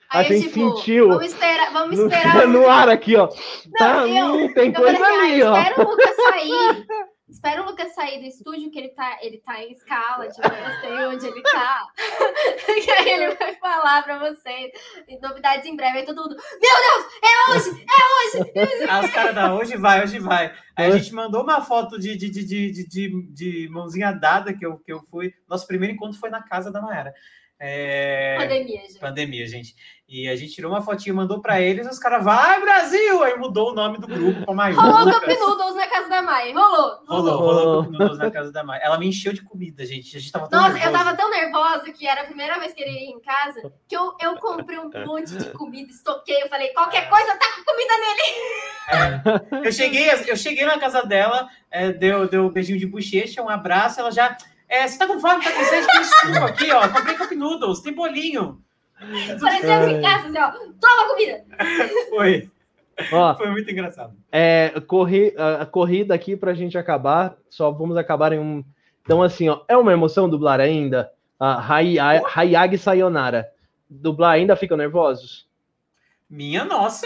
[0.10, 1.08] Aí, a gente tipo, sentiu.
[1.08, 2.48] Vamos esperar, vamos esperar.
[2.48, 3.28] No, no ar aqui, ó.
[3.28, 5.58] Não, tá, eu, hum, tem coisa assim, ali, ó.
[5.58, 6.86] Espera o Lucas sair.
[7.32, 10.82] Espera o Lucas sair do estúdio, que ele tá, ele tá em escala, tipo, eu
[10.82, 11.88] sei onde ele tá.
[12.84, 14.72] que aí ele vai falar pra vocês.
[15.22, 16.00] Novidades em breve.
[16.00, 18.52] Aí todo mundo, meu Deus, é hoje, é hoje!
[18.92, 20.54] Aí os caras da hoje vai, hoje vai.
[20.76, 24.66] Aí a gente mandou uma foto de, de, de, de, de, de mãozinha dada que
[24.66, 25.34] eu, que eu fui.
[25.48, 27.14] Nosso primeiro encontro foi na casa da Maera.
[27.64, 28.38] É...
[28.40, 29.00] Pandemia, gente.
[29.00, 29.76] Pandemia, gente.
[30.10, 33.24] E a gente tirou uma fotinha, mandou para eles, os caras, vai Brasil!
[33.24, 34.92] Aí mudou o nome do grupo para maiúsculo.
[34.92, 37.04] Rolou Cup Noodles na casa da Maia, rolou.
[37.08, 38.82] Rolou, rolou Cup Noodles na casa da Maia.
[38.84, 40.18] Ela me encheu de comida, gente.
[40.18, 40.96] A gente tava tão Nossa, nervoso.
[40.96, 43.96] eu tava tão nervosa que era a primeira vez que ele ia em casa, que
[43.96, 47.94] eu, eu comprei um monte de comida, estoquei, eu falei, qualquer coisa, tá com comida
[48.00, 49.62] nele.
[49.62, 49.68] É.
[49.68, 53.50] Eu, cheguei, eu cheguei na casa dela, é, deu, deu um beijinho de bochecha, um
[53.50, 54.36] abraço, ela já...
[54.72, 56.88] É, você tá com fome, tá com sede, tem suco aqui, ó.
[56.88, 58.64] Comprei Cup Noodles, tem bolinho.
[59.42, 61.44] Parecia em casa, assim, ó, toma comida.
[62.10, 62.50] Foi.
[63.12, 64.16] Ó, Foi muito engraçado.
[64.32, 68.64] é, corri, a, a corrida aqui pra gente acabar, só vamos acabar em um.
[69.02, 71.12] Então, assim, ó, é uma emoção dublar ainda?
[71.40, 73.52] A Hayai- Hayagi Sayonara.
[73.90, 75.50] Dublar ainda ficam nervosos?
[76.30, 77.06] Minha nossa.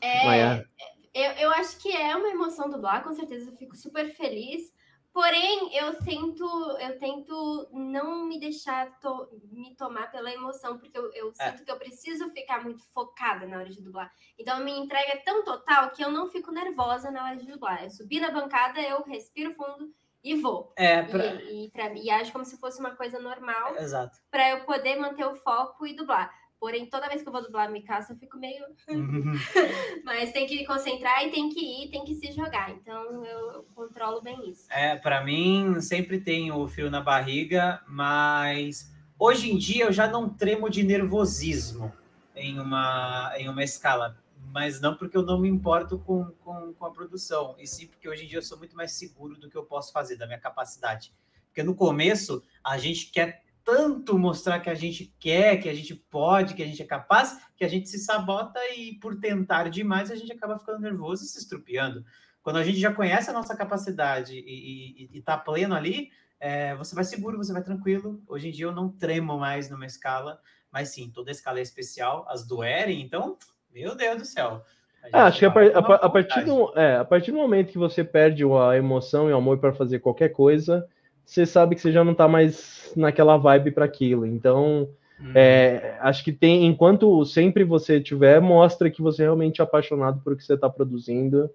[0.00, 0.68] É, Maia.
[1.12, 4.72] eu, eu acho que é uma emoção dublar, com certeza eu fico super feliz.
[5.14, 6.44] Porém, eu tento,
[6.80, 11.50] eu tento não me deixar to- me tomar pela emoção, porque eu, eu É.
[11.52, 14.12] sinto que eu preciso ficar muito focada na hora de dublar.
[14.36, 17.46] Então, a minha entrega é tão total que eu não fico nervosa na hora de
[17.46, 17.84] dublar.
[17.84, 20.72] Eu subi na bancada, eu respiro fundo e vou.
[20.74, 21.24] É, pra...
[21.24, 24.18] E, e, pra, e acho como se fosse uma coisa normal Exato.
[24.32, 26.34] para eu poder manter o foco e dublar.
[26.64, 29.34] Porém, toda vez que eu vou dublar a Mikasa, eu fico meio Uhum.
[30.02, 32.70] mas tem que concentrar e tem que ir, tem que se jogar.
[32.70, 34.64] Então eu, eu controlo bem isso.
[34.72, 40.08] É, para mim sempre tem o fio na barriga, mas hoje em dia eu já
[40.08, 41.92] não tremo de nervosismo
[42.34, 44.16] em uma, em uma escala.
[44.50, 48.08] Mas não porque eu não me importo com, com, com a produção, e sim porque
[48.08, 50.40] hoje em dia eu sou muito mais seguro do que eu posso fazer, da minha
[50.40, 51.12] capacidade.
[51.48, 55.94] Porque no começo a gente quer tanto mostrar que a gente quer, que a gente
[55.94, 60.10] pode, que a gente é capaz, que a gente se sabota e por tentar demais
[60.10, 62.04] a gente acaba ficando nervoso e se estrupiando
[62.44, 66.74] quando a gente já conhece a nossa capacidade e, e, e tá pleno ali, é,
[66.74, 68.22] você vai seguro, você vai tranquilo.
[68.28, 70.38] Hoje em dia eu não tremo mais numa escala,
[70.70, 72.26] mas sim, toda escala é especial.
[72.28, 73.38] As do Eren, então,
[73.72, 74.62] meu Deus do céu.
[75.02, 77.38] A gente É, acho que a, par- a a partir do, é, a partir do
[77.38, 80.86] momento que você perde a emoção e o amor para fazer qualquer coisa,
[81.24, 84.26] você sabe que você já não tá mais naquela vibe para aquilo.
[84.26, 84.88] Então,
[85.20, 90.20] Hum, é, acho que tem, enquanto sempre você tiver, mostra que você realmente é apaixonado
[90.22, 91.48] por o que você está produzindo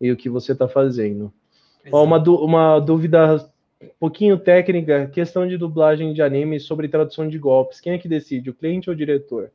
[0.00, 1.32] e o que você está fazendo.
[1.92, 3.48] Ó, uma, uma dúvida
[3.80, 7.80] um pouquinho técnica, questão de dublagem de anime sobre tradução de golpes.
[7.80, 9.52] Quem é que decide, o cliente ou o diretor?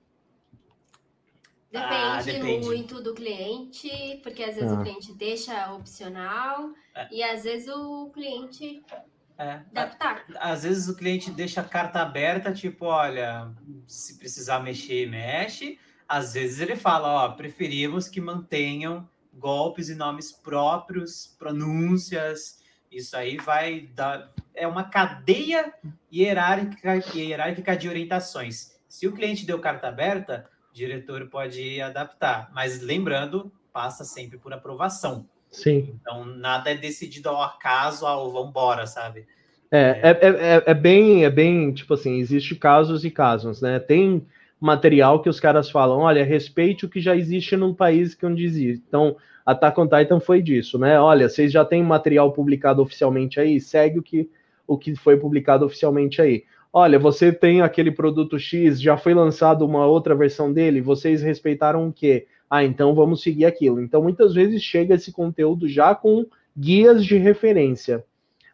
[1.72, 2.66] Depende, Ah, depende.
[2.66, 3.90] muito do cliente,
[4.24, 4.80] porque às vezes Ah.
[4.80, 7.08] o cliente deixa opcional É.
[7.12, 8.82] e às vezes o cliente
[9.42, 10.22] é, pitaco.
[10.40, 13.52] às vezes o cliente deixa a carta aberta, tipo, olha,
[13.88, 15.80] se precisar mexer, mexe.
[16.08, 22.60] Às vezes ele fala, ó, preferimos que mantenham golpes e nomes próprios, pronúncias.
[22.92, 24.32] Isso aí vai dar.
[24.54, 25.74] É uma cadeia
[26.14, 28.76] hierárquica, hierárquica de orientações.
[28.90, 32.52] Se o cliente deu carta aberta, o diretor pode adaptar.
[32.54, 35.28] Mas lembrando, passa sempre por aprovação.
[35.52, 35.96] Sim.
[36.02, 39.26] Então, nada é decidido ao acaso, ao vambora, sabe?
[39.70, 43.80] É, é, é, é- é bem, é bem, tipo assim, existe casos e casos, né?
[43.80, 44.26] Tem
[44.60, 48.46] material que os caras falam, olha, respeite o que já existe no país que onde
[48.46, 48.84] existe.
[48.88, 49.16] Então,
[49.46, 51.00] Attack on Titan foi disso, né?
[51.00, 54.30] Olha, vocês já têm material publicado oficialmente aí, segue o que,
[54.68, 56.44] o que foi publicado oficialmente aí.
[56.72, 61.88] Olha, você tem aquele produto X, já foi lançado uma outra versão dele, vocês respeitaram
[61.88, 62.28] o quê?
[62.52, 63.80] Ah, então vamos seguir aquilo.
[63.80, 66.26] Então, muitas vezes chega esse conteúdo já com
[66.56, 68.04] guias de referência.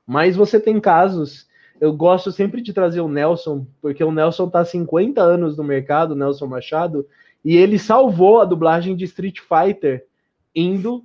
[0.05, 1.47] Mas você tem casos,
[1.81, 5.63] eu gosto sempre de trazer o Nelson, porque o Nelson tá há 50 anos no
[5.63, 7.07] mercado, o Nelson Machado,
[7.43, 10.05] e ele salvou a dublagem de Street Fighter
[10.55, 11.03] indo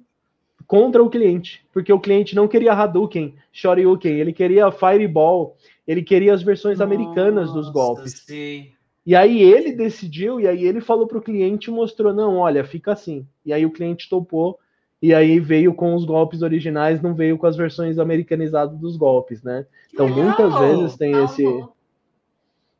[0.66, 5.56] contra o cliente, porque o cliente não queria Hadouken, Shoryuken, ele queria Fireball,
[5.88, 8.22] ele queria as versões americanas dos Nossa, golpes.
[8.26, 8.74] sei.
[9.04, 12.92] E aí ele decidiu, e aí ele falou pro cliente e mostrou, não, olha, fica
[12.92, 13.26] assim.
[13.44, 14.58] E aí o cliente topou,
[15.00, 19.42] e aí veio com os golpes originais, não veio com as versões americanizadas dos golpes,
[19.42, 19.66] né?
[19.92, 21.76] Então muitas vezes tem esse, Salvou.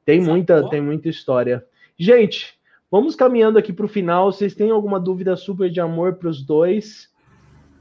[0.05, 0.35] tem Sacou?
[0.35, 1.67] muita, tem muita história.
[1.99, 2.57] Gente,
[2.89, 4.31] vamos caminhando aqui para o final.
[4.33, 7.11] Vocês têm alguma dúvida super de amor para os dois?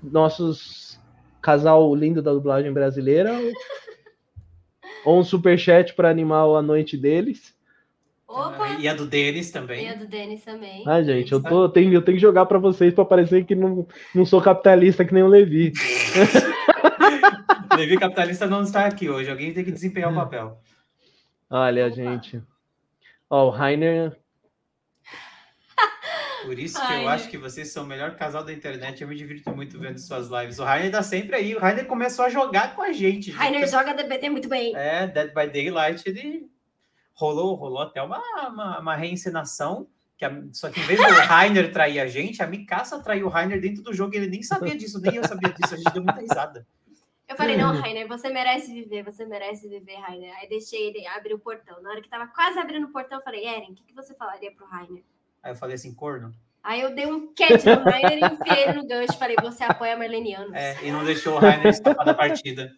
[0.02, 1.00] Nossos
[1.40, 3.32] casal lindo da dublagem brasileira?
[5.06, 7.56] Ou um super chat para animar a noite deles?
[8.32, 8.70] Opa!
[8.80, 9.90] E a do Denis E também.
[9.90, 10.84] a do Denis também.
[10.88, 13.56] Ah, gente, eu, tô, eu, tenho, eu tenho que jogar para vocês para parecer que
[13.56, 13.86] não,
[14.16, 15.74] não sou capitalista que nem o Levi.
[17.78, 19.30] Levi Capitalista não está aqui hoje.
[19.30, 20.60] Alguém tem que desempenhar o papel.
[21.50, 22.42] Olha, gente.
[23.30, 24.18] Ó, o Rainer.
[26.44, 29.02] Por isso que Ai, eu acho que vocês são o melhor casal da internet.
[29.02, 30.60] Eu me divirto muito vendo suas lives.
[30.60, 31.56] O Rainer tá sempre aí.
[31.56, 33.32] O Rainer começou a jogar com a gente.
[33.32, 33.72] Rainer gente.
[33.72, 34.76] joga DBT muito bem.
[34.76, 36.51] É, Dead by Daylight, ele
[37.22, 38.20] rolou, rolou até uma,
[38.50, 39.88] uma, uma reencenação.
[40.18, 40.44] Que a...
[40.52, 43.84] Só que em vez do Rainer trair a gente, a Mikasa traiu o Rainer dentro
[43.84, 44.16] do jogo.
[44.16, 45.74] Ele nem sabia disso, nem eu sabia disso.
[45.74, 46.66] A gente deu muita risada.
[47.30, 50.36] Eu falei, não, Rainer, você merece viver, você merece viver, Rainer.
[50.38, 51.82] Aí deixei ele abrir o portão.
[51.82, 54.14] Na hora que tava quase abrindo o portão, eu falei, Eren, o que, que você
[54.16, 55.02] falaria pro Rainer?
[55.42, 56.34] Aí eu falei assim, corno.
[56.62, 59.18] Aí eu dei um cat no Rainer e enfiei ele no gancho.
[59.18, 60.54] Falei, você apoia Marlenianos.
[60.54, 62.72] É, e não deixou o Rainer escapar da partida.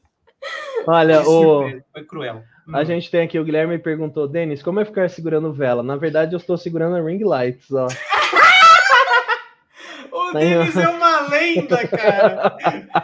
[0.85, 1.81] Olha, o...
[1.91, 2.43] foi cruel.
[2.71, 2.85] A hum.
[2.85, 5.83] gente tem aqui, o Guilherme perguntou, Denis, como é ficar segurando vela?
[5.83, 7.87] Na verdade, eu estou segurando a ring lights, ó.
[10.11, 12.55] O Denis é uma lenda, cara.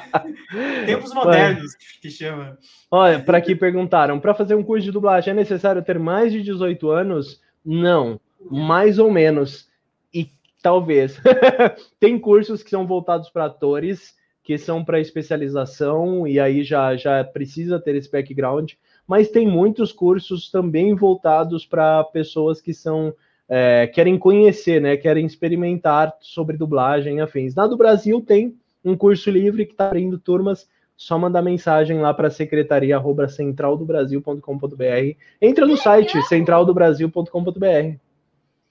[0.86, 2.56] Tempos modernos que chama.
[2.92, 6.44] Olha, para que perguntaram, para fazer um curso de dublagem é necessário ter mais de
[6.44, 7.42] 18 anos?
[7.66, 8.20] Não,
[8.50, 9.68] mais ou menos.
[10.14, 10.30] E
[10.62, 11.20] talvez.
[12.00, 17.24] Tem cursos que são voltados para atores, que são para especialização, e aí já, já
[17.24, 18.74] precisa ter esse background.
[19.10, 23.12] Mas tem muitos cursos também voltados para pessoas que são
[23.50, 24.96] é, querem conhecer, né?
[24.98, 27.56] Querem experimentar sobre dublagem e afins.
[27.56, 28.56] Na do Brasil tem
[28.86, 30.70] um curso livre que está abrindo turmas.
[30.96, 35.18] Só mandar mensagem lá para a secretaria centraldobrasil.com.br.
[35.42, 37.98] Entra no site centraldobrasil.com.br.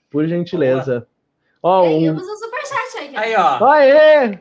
[0.08, 1.04] Por gentileza.
[1.60, 2.30] Ó, Ganhamos um...
[2.30, 3.16] um superchat aí.
[3.16, 3.64] Aí, ó.
[3.64, 4.38] Aê!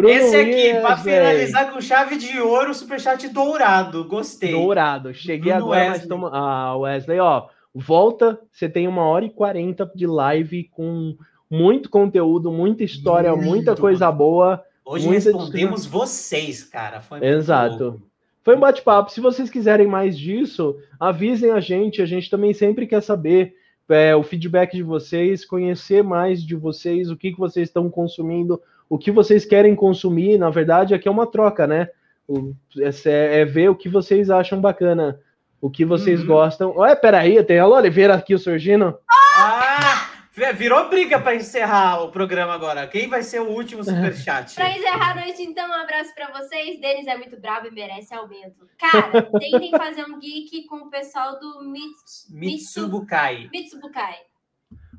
[0.00, 4.04] Bruno Esse aqui, para finalizar com chave de ouro, superchat dourado.
[4.04, 4.52] Gostei.
[4.52, 5.12] Dourado.
[5.12, 6.18] Cheguei Bruno agora, Wesley.
[6.18, 6.30] mas.
[6.32, 7.48] Ah, Wesley, ó.
[7.74, 11.16] Volta, você tem uma hora e quarenta de live com
[11.48, 13.46] muito conteúdo, muita história, muito.
[13.46, 14.64] muita coisa boa.
[14.84, 17.00] Hoje respondemos vocês, cara.
[17.00, 18.02] Foi Exato.
[18.42, 19.12] Foi um bate-papo.
[19.12, 22.00] Se vocês quiserem mais disso, avisem a gente.
[22.00, 23.54] A gente também sempre quer saber
[23.88, 28.60] é, o feedback de vocês, conhecer mais de vocês, o que, que vocês estão consumindo,
[28.90, 30.36] o que vocês querem consumir.
[30.36, 31.88] Na verdade, aqui é uma troca, né?
[32.28, 35.18] O, é, é ver o que vocês acham bacana
[35.60, 36.26] o que vocês uhum.
[36.26, 36.72] gostam.
[36.74, 38.98] Olha, peraí, tem a Oliveira aqui surgindo.
[39.08, 40.06] Ah!
[40.54, 42.86] Virou briga para encerrar o programa agora.
[42.86, 44.54] Quem vai ser o último superchat?
[44.56, 46.80] para encerrar a noite, então, um abraço para vocês.
[46.80, 48.66] Denis é muito bravo e merece aumento.
[48.78, 52.26] Cara, tentem fazer um geek com o pessoal do Mits...
[52.30, 53.50] Mitsubukai.
[53.52, 54.16] Mitsubukai.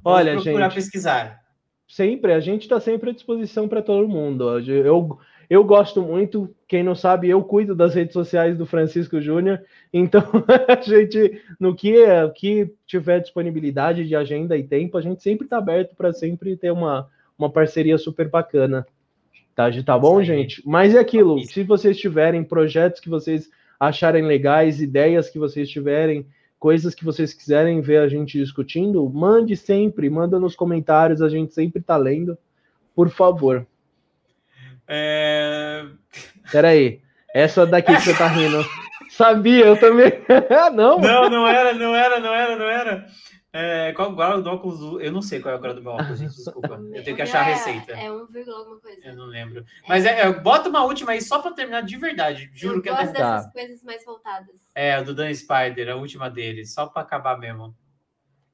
[0.05, 0.43] Olha, gente.
[0.43, 1.41] procurar pesquisar.
[1.91, 4.57] Sempre, a gente está sempre à disposição para todo mundo.
[4.57, 5.19] Eu,
[5.49, 9.61] eu gosto muito, quem não sabe, eu cuido das redes sociais do Francisco Júnior,
[9.91, 10.23] então
[10.69, 11.97] a gente, no que,
[12.33, 16.71] que tiver disponibilidade de agenda e tempo, a gente sempre está aberto para sempre ter
[16.71, 18.87] uma, uma parceria super bacana.
[19.53, 20.63] Tá, tá bom, gente?
[20.65, 26.25] Mas é aquilo, se vocês tiverem projetos que vocês acharem legais, ideias que vocês tiverem,
[26.61, 31.55] coisas que vocês quiserem ver a gente discutindo, mande sempre, manda nos comentários, a gente
[31.55, 32.37] sempre está lendo,
[32.95, 33.65] por favor.
[34.87, 35.83] É...
[36.51, 37.01] Peraí,
[37.33, 38.63] essa daqui que você tá rindo.
[39.09, 40.13] Sabia, eu também.
[40.75, 40.99] não.
[40.99, 43.07] Não, não era, não era, não era, não era.
[43.53, 45.01] É, qual o grau do óculos?
[45.01, 46.81] Eu não sei qual é o grau do meu óculos, gente, desculpa.
[46.93, 47.91] Eu tenho que achar a receita.
[47.91, 49.05] É 1, alguma coisa.
[49.05, 49.65] Eu não lembro.
[49.87, 52.49] Mas é, é, bota uma última aí só para terminar de verdade.
[52.53, 53.51] Juro eu que é gosto dessas tá.
[53.51, 54.55] coisas mais voltadas.
[54.73, 57.75] É, a do Dan Spider, a última dele, só para acabar mesmo.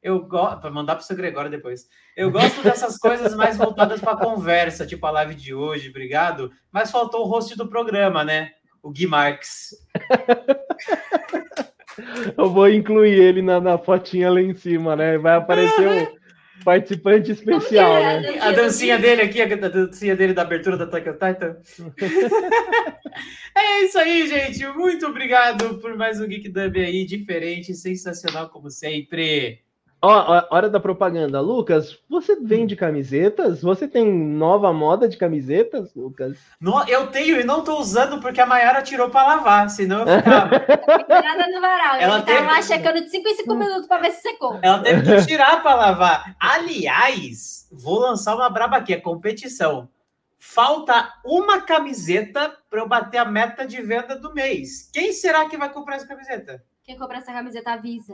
[0.02, 1.88] Eu gosto, para mandar para o seu Gregório depois.
[2.16, 6.52] Eu gosto dessas coisas mais voltadas para conversa, tipo a live de hoje, obrigado.
[6.72, 8.52] Mas faltou o host do programa, né?
[8.82, 9.76] O Gui Marques.
[12.38, 15.18] Eu vou incluir ele na, na fotinha lá em cima, né?
[15.18, 18.20] Vai aparecer o participante especial, é?
[18.20, 18.40] né?
[18.40, 21.58] A dancinha dele aqui, a dancinha dele da abertura da Attack Titan.
[23.56, 24.66] é isso aí, gente.
[24.68, 29.62] Muito obrigado por mais um Geek Dub aí, diferente, sensacional como sempre.
[30.00, 31.42] Ó, hora da propaganda.
[31.42, 32.78] Lucas, você vende hum.
[32.78, 33.62] camisetas?
[33.62, 36.38] Você tem nova moda de camisetas, Lucas?
[36.62, 40.18] No, eu tenho e não tô usando porque a Mayara tirou para lavar, senão eu
[40.18, 40.50] ficava.
[41.10, 41.96] Nada no varal.
[41.96, 42.38] Ela teve...
[42.38, 44.60] tava lá checando de 5 em 5 minutos para ver se secou.
[44.62, 46.36] Ela teve que tirar para lavar.
[46.40, 49.90] Aliás, vou lançar uma braba aqui, a competição.
[50.38, 54.90] Falta uma camiseta para eu bater a meta de venda do mês.
[54.94, 56.64] Quem será que vai comprar essa camiseta?
[56.88, 58.14] Quem comprar essa camiseta avisa.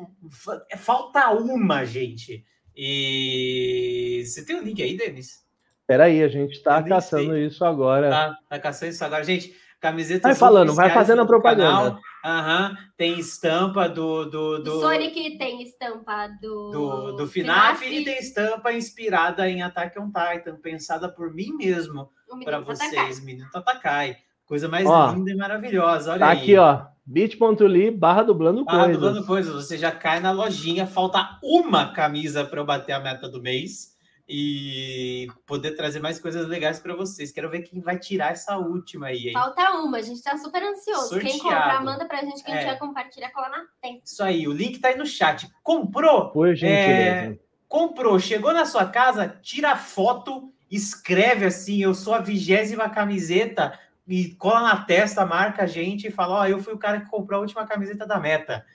[0.67, 2.43] É, falta uma, gente.
[2.75, 5.45] E você tem o um link aí, Denis?
[5.85, 8.09] Peraí, a gente está caçando isso agora.
[8.09, 9.23] Tá, tá caçando isso agora.
[9.23, 10.27] Gente, camiseta.
[10.27, 11.99] Vai falando, vai fazendo a propaganda.
[12.25, 14.79] Aham, uhum, tem estampa do, do, do.
[14.79, 16.71] Sonic tem estampa do.
[16.71, 21.55] Do, do FNAF, FNAF, e tem estampa inspirada em Attack on Titan, pensada por mim
[21.57, 22.09] mesmo
[22.43, 24.17] para vocês, menino Tatakai.
[24.47, 26.13] Coisa mais ó, linda e maravilhosa.
[26.13, 26.39] Olha tá aí.
[26.39, 29.01] aqui, ó bit.ly barra dublando barra coisas.
[29.01, 29.53] dublando coisas.
[29.53, 33.91] Você já cai na lojinha, falta uma camisa para eu bater a meta do mês.
[34.27, 37.29] e poder trazer mais coisas legais para vocês.
[37.29, 39.33] Quero ver quem vai tirar essa última aí, hein?
[39.33, 41.09] Falta uma, a gente tá super ansioso.
[41.09, 41.29] Sorteado.
[41.29, 42.59] Quem comprar, manda pra gente, quem É.
[42.59, 44.01] tiver compartilha, cola na testa.
[44.05, 45.49] Isso aí, o link tá aí no chat.
[45.61, 46.29] Comprou?
[46.29, 47.37] Por gentileza.
[47.67, 53.77] Comprou, chegou na sua casa, tira a foto, escreve assim, eu sou a vigésima camiseta
[54.07, 57.09] e cola na testa, marca a gente e fala, ó, eu fui o cara que
[57.09, 58.65] comprou a última camiseta da meta.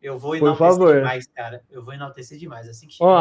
[0.00, 0.94] Eu vou Por enaltecer favor.
[0.96, 1.62] demais, cara.
[1.70, 2.96] Eu vou enaltecer demais, assim que.
[3.00, 3.16] Ó,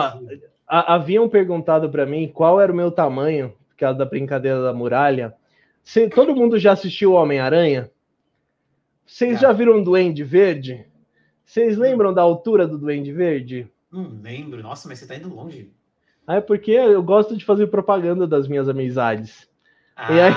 [0.67, 4.73] A- haviam perguntado para mim qual era o meu tamanho, por causa da brincadeira da
[4.73, 5.33] muralha.
[5.83, 7.91] Se, todo mundo já assistiu Homem-Aranha?
[9.05, 9.51] Vocês Já.
[9.51, 10.85] viram o Duende Verde?
[11.45, 13.69] Vocês lembram da altura do Duende Verde?
[13.91, 14.61] Não lembro.
[14.63, 15.71] Nossa, mas você tá indo longe.
[16.25, 19.49] Ah, é porque eu gosto de fazer propaganda das minhas amizades.
[20.01, 20.33] Ah, E aí?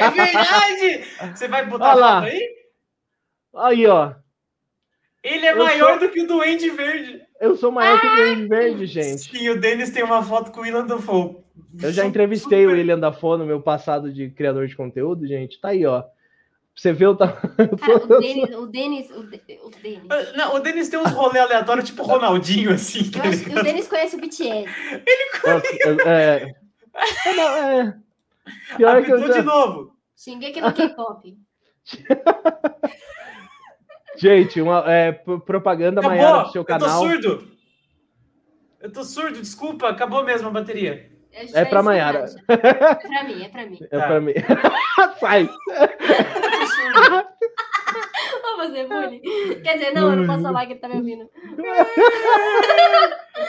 [0.00, 1.34] é verdade!
[1.36, 2.20] Você vai botar Olha a lá.
[2.22, 2.48] foto aí?
[3.56, 4.12] Aí, ó.
[5.22, 7.22] Ele é Eu maior sou- do que o Duende Verde.
[7.40, 9.18] Eu sou maior que o Duende Verde, gente.
[9.22, 11.36] Sim, o Denis tem uma foto com o Willan Dafoe.
[11.82, 15.58] Eu já entrevistei o William Dafoe no meu passado de criador de conteúdo, gente.
[15.60, 16.04] Tá aí, ó.
[16.76, 17.38] Você vê o tamanho.
[17.80, 19.24] Cara, o Denis, o Denis, o.
[20.10, 23.62] Ah, Não, o Denis tem uns rolê aleatórios, tipo Ronaldinho, assim, tá o?
[23.62, 24.66] Denis conhece o BTS.
[26.06, 26.54] É,
[27.26, 27.96] é, não, é.
[28.76, 29.40] Pior que eu Apitou já...
[29.40, 29.92] de novo.
[30.16, 31.36] Xinguei aqui no K-pop.
[34.16, 36.16] Gente, uma é, propaganda Acabou!
[36.16, 36.88] maior do seu Eu canal.
[37.00, 37.48] tô surdo.
[38.80, 39.88] Eu tô surdo, desculpa.
[39.88, 41.10] Acabou mesmo a bateria.
[41.32, 42.26] É É pra Maiara.
[42.48, 42.56] É
[42.94, 43.78] pra mim, é pra mim.
[43.80, 44.06] É Tá.
[44.06, 44.34] pra mim.
[45.18, 45.42] Sai!
[45.42, 47.24] Eu.
[48.42, 49.20] Vou fazer bullying.
[49.62, 51.28] Quer dizer, não, eu não posso falar que ele tá me ouvindo.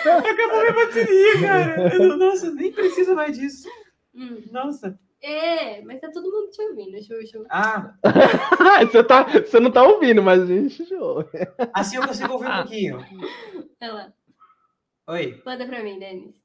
[0.02, 1.96] Acabou minha bateria, cara.
[1.96, 3.68] Eu- Nossa, nem precisa mais disso.
[4.16, 4.44] Hum.
[4.52, 4.98] Nossa.
[5.22, 7.46] É, mas tá todo mundo te ouvindo, Xuxu.
[7.50, 7.96] Ah,
[8.86, 11.30] você, tá, você não tá ouvindo, mas a gente ouve.
[11.74, 12.98] assim eu consigo ouvir um pouquinho.
[13.82, 14.14] Olha lá.
[15.08, 15.42] Oi.
[15.46, 16.36] Manda pra mim, Denis.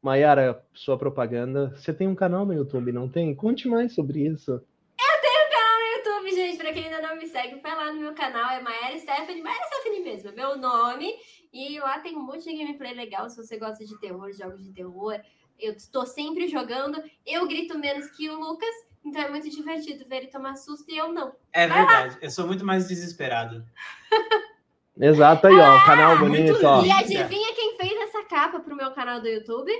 [0.00, 1.72] Mayara, sua propaganda.
[1.76, 3.34] Você tem um canal no YouTube, não tem?
[3.34, 4.52] Conte mais sobre isso.
[4.52, 8.60] no YouTube, gente, pra quem ainda não me segue, vai lá no meu canal, é
[8.60, 11.12] Maera Stephanie, Maera Stephanie mesmo, é meu nome.
[11.52, 14.72] E lá tem um monte de gameplay legal, se você gosta de terror, jogos de
[14.72, 15.20] terror.
[15.62, 18.74] Eu estou sempre jogando, eu grito menos que o Lucas,
[19.04, 21.32] então é muito divertido ver ele tomar susto e eu não.
[21.52, 22.18] É verdade.
[22.20, 23.64] Eu sou muito mais desesperado.
[25.00, 25.84] Exato aí, ó.
[25.84, 26.84] Canal muito bonito, ó.
[26.84, 29.70] E adivinha quem fez essa capa pro meu canal do YouTube?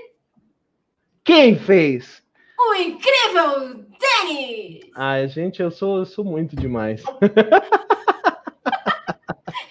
[1.25, 2.23] Quem fez?
[2.57, 4.89] O incrível Denis!
[4.95, 7.03] Ai, gente, eu sou, eu sou muito demais.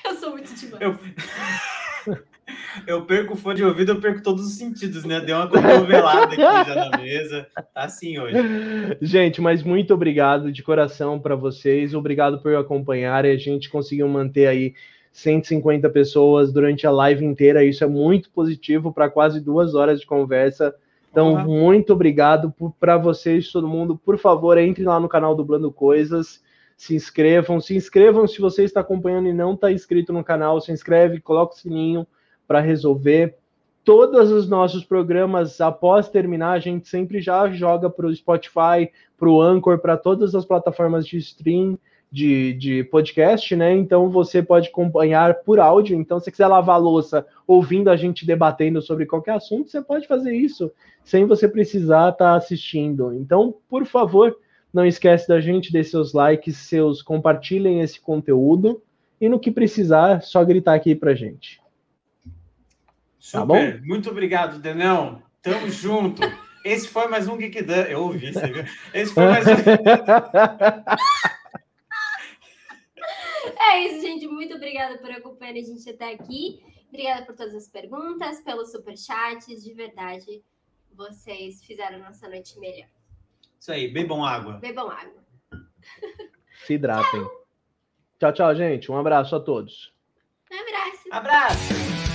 [0.04, 0.82] Eu sou muito demais.
[0.82, 2.22] Eu...
[2.86, 5.20] eu perco o fone de ouvido, eu perco todos os sentidos, né?
[5.20, 7.46] Deu uma cotovelada aqui já na mesa.
[7.54, 8.36] Tá assim hoje.
[9.00, 11.94] Gente, mas muito obrigado de coração para vocês.
[11.94, 13.24] Obrigado por acompanhar.
[13.24, 14.74] A gente conseguiu manter aí
[15.12, 17.64] 150 pessoas durante a live inteira.
[17.64, 20.74] Isso é muito positivo para quase duas horas de conversa.
[21.10, 21.44] Então, Porra.
[21.44, 23.98] muito obrigado para vocês, todo mundo.
[23.98, 26.42] Por favor, entre lá no canal Dublando Coisas.
[26.74, 27.60] Se inscrevam.
[27.60, 30.60] Se inscrevam se você está acompanhando e não está inscrito no canal.
[30.60, 32.06] Se inscreve, coloca o sininho
[32.46, 33.36] para resolver.
[33.84, 39.28] Todos os nossos programas, após terminar, a gente sempre já joga para o Spotify, para
[39.28, 41.78] o Anchor, para todas as plataformas de stream
[42.12, 43.74] de, de podcast, né?
[43.74, 45.98] Então você pode acompanhar por áudio.
[45.98, 50.34] Então, se quiser lavar louça ouvindo a gente debatendo sobre qualquer assunto, você pode fazer
[50.34, 50.70] isso
[51.02, 53.14] sem você precisar estar assistindo.
[53.14, 54.36] Então, por favor,
[54.72, 58.82] não esquece da gente, dê seus likes, seus compartilhem esse conteúdo.
[59.18, 61.61] E no que precisar, só gritar aqui pra gente.
[63.22, 63.38] Super.
[63.38, 63.86] Tá bom?
[63.86, 65.22] Muito obrigado, Denão.
[65.40, 66.20] Tamo junto.
[66.64, 67.82] Esse foi mais um Geek Dan.
[67.82, 68.64] Eu ouvi, você viu?
[68.92, 69.52] Esse foi mais um.
[73.58, 74.26] É isso, gente.
[74.26, 76.62] Muito obrigada por acompanhar a gente até aqui.
[76.88, 79.64] Obrigada por todas as perguntas, pelos superchats.
[79.64, 80.42] De verdade,
[80.92, 82.88] vocês fizeram a nossa noite melhor.
[83.58, 84.54] Isso aí, bebam água.
[84.54, 85.24] Bebam água.
[86.66, 87.26] Se hidratem.
[88.18, 88.92] Tchau, tchau, gente.
[88.92, 89.92] Um abraço a todos.
[90.50, 91.08] Um abraço.
[91.10, 92.11] Abraço!